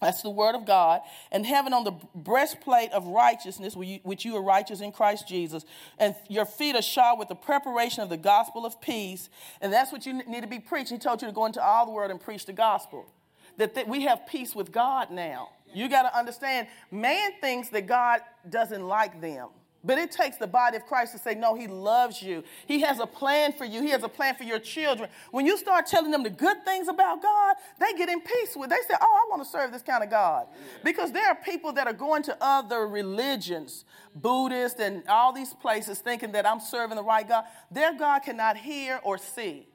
That's 0.00 0.22
the 0.22 0.30
word 0.30 0.54
of 0.54 0.64
God. 0.64 1.00
And 1.32 1.44
having 1.44 1.72
on 1.72 1.82
the 1.82 1.94
breastplate 2.14 2.92
of 2.92 3.04
righteousness, 3.06 3.74
which 3.74 4.24
you 4.24 4.36
are 4.36 4.42
righteous 4.42 4.80
in 4.80 4.92
Christ 4.92 5.26
Jesus. 5.26 5.64
And 5.98 6.14
your 6.28 6.44
feet 6.44 6.76
are 6.76 6.82
shod 6.82 7.18
with 7.18 7.28
the 7.28 7.34
preparation 7.34 8.02
of 8.04 8.08
the 8.08 8.16
gospel 8.16 8.64
of 8.64 8.80
peace. 8.80 9.28
And 9.60 9.72
that's 9.72 9.90
what 9.90 10.06
you 10.06 10.22
need 10.24 10.42
to 10.42 10.46
be 10.46 10.60
preaching. 10.60 10.98
He 10.98 11.00
told 11.00 11.20
you 11.20 11.26
to 11.26 11.34
go 11.34 11.46
into 11.46 11.60
all 11.60 11.84
the 11.84 11.90
world 11.90 12.12
and 12.12 12.20
preach 12.20 12.46
the 12.46 12.52
gospel 12.52 13.12
that, 13.58 13.86
we 13.86 14.02
have 14.04 14.26
peace 14.26 14.54
with 14.54 14.72
God 14.72 15.10
now. 15.10 15.50
You 15.74 15.88
got 15.88 16.02
to 16.02 16.16
understand, 16.16 16.68
man 16.90 17.32
thinks 17.40 17.68
that 17.70 17.86
God 17.86 18.20
doesn't 18.48 18.82
like 18.82 19.20
them. 19.20 19.48
But 19.84 19.96
it 19.98 20.10
takes 20.10 20.36
the 20.38 20.46
body 20.48 20.76
of 20.76 20.86
Christ 20.86 21.12
to 21.12 21.18
say, 21.18 21.36
no, 21.36 21.54
he 21.54 21.68
loves 21.68 22.20
you. 22.20 22.42
He 22.66 22.80
has 22.80 22.98
a 22.98 23.06
plan 23.06 23.52
for 23.52 23.64
you. 23.64 23.80
He 23.80 23.90
has 23.90 24.02
a 24.02 24.08
plan 24.08 24.34
for 24.34 24.42
your 24.42 24.58
children. 24.58 25.08
When 25.30 25.46
you 25.46 25.56
start 25.56 25.86
telling 25.86 26.10
them 26.10 26.24
the 26.24 26.30
good 26.30 26.64
things 26.64 26.88
about 26.88 27.22
God, 27.22 27.56
they 27.78 27.92
get 27.92 28.08
in 28.08 28.20
peace 28.20 28.56
with. 28.56 28.70
They 28.70 28.76
say, 28.88 28.94
oh, 29.00 29.04
I 29.04 29.30
want 29.30 29.44
to 29.44 29.48
serve 29.48 29.70
this 29.70 29.82
kind 29.82 30.02
of 30.02 30.10
God. 30.10 30.48
Because 30.82 31.12
there 31.12 31.28
are 31.28 31.36
people 31.36 31.72
that 31.74 31.86
are 31.86 31.92
going 31.92 32.24
to 32.24 32.36
other 32.40 32.88
religions, 32.88 33.84
Buddhist 34.16 34.80
and 34.80 35.04
all 35.08 35.32
these 35.32 35.54
places, 35.54 36.00
thinking 36.00 36.32
that 36.32 36.44
I'm 36.44 36.60
serving 36.60 36.96
the 36.96 37.04
right 37.04 37.26
God. 37.26 37.44
Their 37.70 37.96
God 37.96 38.20
cannot 38.20 38.56
hear 38.56 39.00
or 39.04 39.16
see. 39.16 39.68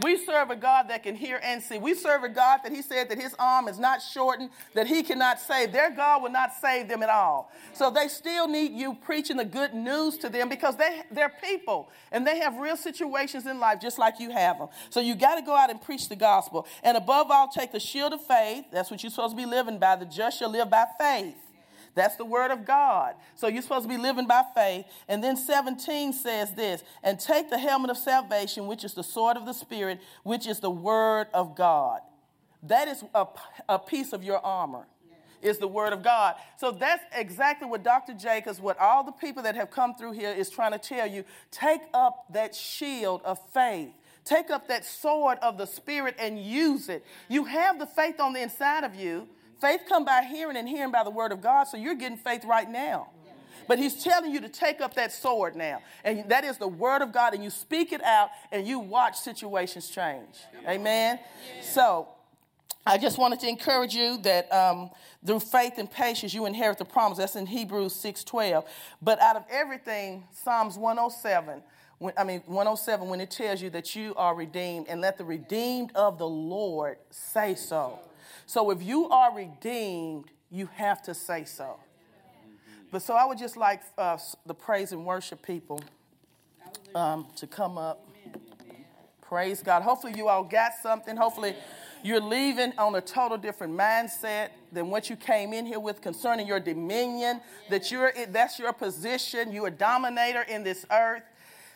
We 0.00 0.16
serve 0.16 0.50
a 0.50 0.56
God 0.56 0.88
that 0.88 1.02
can 1.02 1.14
hear 1.14 1.40
and 1.42 1.62
see. 1.62 1.78
We 1.78 1.94
serve 1.94 2.24
a 2.24 2.28
God 2.28 2.60
that 2.64 2.72
He 2.72 2.82
said 2.82 3.08
that 3.10 3.20
His 3.20 3.34
arm 3.38 3.68
is 3.68 3.78
not 3.78 4.00
shortened, 4.00 4.50
that 4.74 4.86
He 4.86 5.02
cannot 5.02 5.38
save. 5.38 5.72
Their 5.72 5.90
God 5.90 6.22
will 6.22 6.30
not 6.30 6.52
save 6.54 6.88
them 6.88 7.02
at 7.02 7.10
all. 7.10 7.50
So 7.72 7.90
they 7.90 8.08
still 8.08 8.48
need 8.48 8.72
you 8.72 8.94
preaching 8.94 9.36
the 9.36 9.44
good 9.44 9.74
news 9.74 10.16
to 10.18 10.28
them 10.28 10.48
because 10.48 10.76
they, 10.76 11.02
they're 11.10 11.32
people 11.42 11.90
and 12.10 12.26
they 12.26 12.38
have 12.38 12.56
real 12.56 12.76
situations 12.76 13.46
in 13.46 13.58
life 13.58 13.80
just 13.80 13.98
like 13.98 14.18
you 14.18 14.30
have 14.30 14.58
them. 14.58 14.68
So 14.90 15.00
you 15.00 15.14
got 15.14 15.36
to 15.36 15.42
go 15.42 15.54
out 15.54 15.70
and 15.70 15.80
preach 15.80 16.08
the 16.08 16.16
gospel. 16.16 16.66
And 16.82 16.96
above 16.96 17.30
all, 17.30 17.48
take 17.48 17.72
the 17.72 17.80
shield 17.80 18.12
of 18.12 18.24
faith. 18.24 18.64
That's 18.72 18.90
what 18.90 19.02
you're 19.02 19.10
supposed 19.10 19.32
to 19.32 19.36
be 19.36 19.46
living 19.46 19.78
by. 19.78 19.96
The 19.96 20.06
just 20.06 20.38
shall 20.38 20.50
live 20.50 20.70
by 20.70 20.86
faith. 20.98 21.36
That's 21.94 22.16
the 22.16 22.24
word 22.24 22.50
of 22.50 22.64
God. 22.64 23.14
So 23.34 23.48
you're 23.48 23.62
supposed 23.62 23.84
to 23.84 23.88
be 23.88 23.98
living 24.00 24.26
by 24.26 24.42
faith. 24.54 24.86
And 25.08 25.22
then 25.22 25.36
17 25.36 26.12
says 26.12 26.54
this 26.54 26.82
and 27.02 27.20
take 27.20 27.50
the 27.50 27.58
helmet 27.58 27.90
of 27.90 27.98
salvation, 27.98 28.66
which 28.66 28.84
is 28.84 28.94
the 28.94 29.04
sword 29.04 29.36
of 29.36 29.44
the 29.44 29.52
Spirit, 29.52 30.00
which 30.22 30.46
is 30.46 30.60
the 30.60 30.70
word 30.70 31.26
of 31.34 31.54
God. 31.54 32.00
That 32.62 32.88
is 32.88 33.04
a, 33.14 33.26
a 33.68 33.78
piece 33.78 34.12
of 34.12 34.22
your 34.22 34.38
armor. 34.38 34.86
Is 35.42 35.58
the 35.58 35.66
word 35.66 35.92
of 35.92 36.04
God. 36.04 36.36
So 36.56 36.70
that's 36.70 37.02
exactly 37.16 37.66
what 37.66 37.82
Dr. 37.82 38.14
Jacobs, 38.14 38.60
what 38.60 38.78
all 38.78 39.02
the 39.02 39.10
people 39.10 39.42
that 39.42 39.56
have 39.56 39.72
come 39.72 39.96
through 39.96 40.12
here 40.12 40.30
is 40.30 40.48
trying 40.48 40.70
to 40.70 40.78
tell 40.78 41.04
you. 41.04 41.24
Take 41.50 41.80
up 41.92 42.26
that 42.32 42.54
shield 42.54 43.22
of 43.24 43.40
faith. 43.52 43.90
Take 44.24 44.50
up 44.50 44.68
that 44.68 44.84
sword 44.84 45.38
of 45.42 45.58
the 45.58 45.66
Spirit 45.66 46.14
and 46.16 46.38
use 46.38 46.88
it. 46.88 47.04
You 47.28 47.46
have 47.46 47.80
the 47.80 47.86
faith 47.86 48.20
on 48.20 48.34
the 48.34 48.40
inside 48.40 48.84
of 48.84 48.94
you. 48.94 49.26
Faith 49.62 49.82
come 49.88 50.04
by 50.04 50.22
hearing 50.22 50.56
and 50.56 50.68
hearing 50.68 50.90
by 50.90 51.04
the 51.04 51.10
word 51.10 51.30
of 51.30 51.40
God, 51.40 51.64
so 51.64 51.76
you're 51.76 51.94
getting 51.94 52.18
faith 52.18 52.44
right 52.44 52.68
now. 52.68 53.10
But 53.68 53.78
he's 53.78 54.02
telling 54.02 54.32
you 54.32 54.40
to 54.40 54.48
take 54.48 54.80
up 54.80 54.94
that 54.94 55.12
sword 55.12 55.54
now. 55.54 55.80
And 56.02 56.28
that 56.30 56.42
is 56.42 56.58
the 56.58 56.66
word 56.66 57.00
of 57.00 57.12
God, 57.12 57.32
and 57.32 57.44
you 57.44 57.48
speak 57.48 57.92
it 57.92 58.02
out 58.02 58.30
and 58.50 58.66
you 58.66 58.80
watch 58.80 59.20
situations 59.20 59.88
change. 59.88 60.34
Amen? 60.66 61.20
So 61.62 62.08
I 62.84 62.98
just 62.98 63.18
wanted 63.18 63.38
to 63.38 63.48
encourage 63.48 63.94
you 63.94 64.18
that 64.22 64.52
um, 64.52 64.90
through 65.24 65.38
faith 65.38 65.74
and 65.78 65.88
patience 65.88 66.34
you 66.34 66.44
inherit 66.46 66.78
the 66.78 66.84
promise. 66.84 67.18
That's 67.18 67.36
in 67.36 67.46
Hebrews 67.46 67.94
6:12. 67.94 68.66
But 69.00 69.20
out 69.20 69.36
of 69.36 69.44
everything, 69.48 70.24
Psalms 70.32 70.76
107, 70.76 71.62
when, 71.98 72.12
I 72.18 72.24
mean 72.24 72.42
107, 72.46 73.08
when 73.08 73.20
it 73.20 73.30
tells 73.30 73.62
you 73.62 73.70
that 73.70 73.94
you 73.94 74.12
are 74.16 74.34
redeemed, 74.34 74.88
and 74.88 75.00
let 75.00 75.18
the 75.18 75.24
redeemed 75.24 75.92
of 75.94 76.18
the 76.18 76.26
Lord 76.26 76.96
say 77.10 77.54
so. 77.54 78.00
So 78.46 78.70
if 78.70 78.82
you 78.82 79.08
are 79.08 79.34
redeemed, 79.34 80.26
you 80.50 80.68
have 80.74 81.02
to 81.02 81.14
say 81.14 81.44
so. 81.44 81.76
But 82.90 83.02
so 83.02 83.14
I 83.14 83.24
would 83.24 83.38
just 83.38 83.56
like 83.56 83.82
uh, 83.96 84.18
the 84.44 84.54
praise 84.54 84.92
and 84.92 85.06
worship 85.06 85.44
people 85.44 85.80
um, 86.94 87.26
to 87.36 87.46
come 87.46 87.78
up. 87.78 88.06
Praise 89.22 89.62
God. 89.62 89.82
Hopefully, 89.82 90.12
you 90.14 90.28
all 90.28 90.44
got 90.44 90.72
something. 90.82 91.16
Hopefully, 91.16 91.54
you're 92.02 92.20
leaving 92.20 92.74
on 92.76 92.94
a 92.96 93.00
total 93.00 93.38
different 93.38 93.72
mindset 93.72 94.50
than 94.70 94.90
what 94.90 95.08
you 95.08 95.16
came 95.16 95.54
in 95.54 95.64
here 95.64 95.80
with 95.80 96.02
concerning 96.02 96.46
your 96.46 96.60
dominion. 96.60 97.40
That 97.70 97.90
you're 97.90 98.12
that's 98.28 98.58
your 98.58 98.74
position. 98.74 99.50
You're 99.50 99.68
a 99.68 99.70
dominator 99.70 100.42
in 100.42 100.62
this 100.64 100.84
earth. 100.90 101.22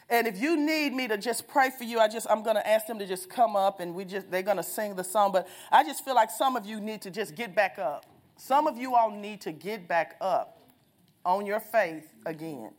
And 0.09 0.27
if 0.27 0.41
you 0.41 0.57
need 0.57 0.93
me 0.93 1.09
to 1.09 1.19
just 1.19 1.49
pray 1.49 1.71
for 1.71 1.85
you, 1.85 1.99
I 1.99 2.07
just 2.07 2.27
I'm 2.31 2.43
gonna 2.43 2.63
ask 2.65 2.87
them 2.87 2.99
to 3.01 3.07
just 3.07 3.29
come 3.29 3.57
up 3.57 3.81
and 3.81 3.95
we 3.95 4.05
just 4.05 4.31
they're 4.31 4.43
gonna 4.43 4.63
sing 4.63 4.95
the 4.95 5.03
song. 5.05 5.33
But 5.33 5.49
I 5.73 5.83
just 5.83 6.05
feel 6.05 6.15
like 6.15 6.31
some 6.31 6.57
of 6.57 6.65
you 6.65 6.81
need 6.81 7.03
to 7.03 7.11
just 7.11 7.35
get 7.35 7.55
back 7.55 7.79
up. 7.79 8.07
Some 8.37 8.67
of 8.67 8.79
you 8.79 8.95
all 8.95 9.11
need 9.11 9.41
to 9.43 9.53
get 9.53 9.89
back 9.89 10.17
up 10.21 10.61
on 11.25 11.45
your 11.45 11.59
faith 11.59 12.07
again. 12.25 12.71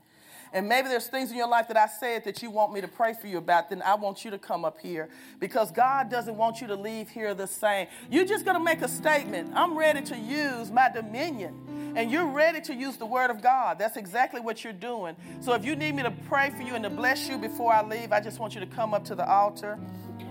And 0.57 0.67
maybe 0.67 0.87
there's 0.87 1.05
things 1.05 1.29
in 1.29 1.37
your 1.37 1.47
life 1.47 1.67
that 1.67 1.77
I 1.77 1.85
said 1.85 2.23
that 2.23 2.41
you 2.41 2.49
want 2.49 2.73
me 2.73 2.81
to 2.81 2.87
pray 2.87 3.13
for 3.13 3.27
you 3.27 3.37
about, 3.37 3.69
then 3.69 3.83
I 3.83 3.93
want 3.93 4.25
you 4.25 4.31
to 4.31 4.39
come 4.39 4.65
up 4.65 4.79
here 4.79 5.07
because 5.39 5.69
God 5.69 6.09
doesn't 6.09 6.35
want 6.35 6.61
you 6.61 6.65
to 6.65 6.75
leave 6.75 7.09
here 7.09 7.35
the 7.35 7.45
same. 7.45 7.85
You're 8.09 8.25
just 8.25 8.43
going 8.43 8.57
to 8.57 8.63
make 8.63 8.81
a 8.81 8.87
statement. 8.87 9.51
I'm 9.53 9.77
ready 9.77 10.01
to 10.01 10.17
use 10.17 10.71
my 10.71 10.89
dominion. 10.89 11.93
And 11.95 12.09
you're 12.09 12.25
ready 12.25 12.59
to 12.61 12.73
use 12.73 12.97
the 12.97 13.05
word 13.05 13.29
of 13.29 13.43
God. 13.43 13.77
That's 13.77 13.97
exactly 13.97 14.41
what 14.41 14.63
you're 14.63 14.73
doing. 14.73 15.15
So 15.41 15.53
if 15.53 15.63
you 15.63 15.75
need 15.75 15.93
me 15.93 16.01
to 16.01 16.11
pray 16.27 16.49
for 16.49 16.63
you 16.63 16.73
and 16.73 16.83
to 16.83 16.89
bless 16.89 17.29
you 17.29 17.37
before 17.37 17.71
I 17.71 17.83
leave, 17.83 18.11
I 18.11 18.19
just 18.19 18.39
want 18.39 18.55
you 18.55 18.59
to 18.59 18.65
come 18.65 18.95
up 18.95 19.05
to 19.05 19.15
the 19.15 19.29
altar. 19.29 19.77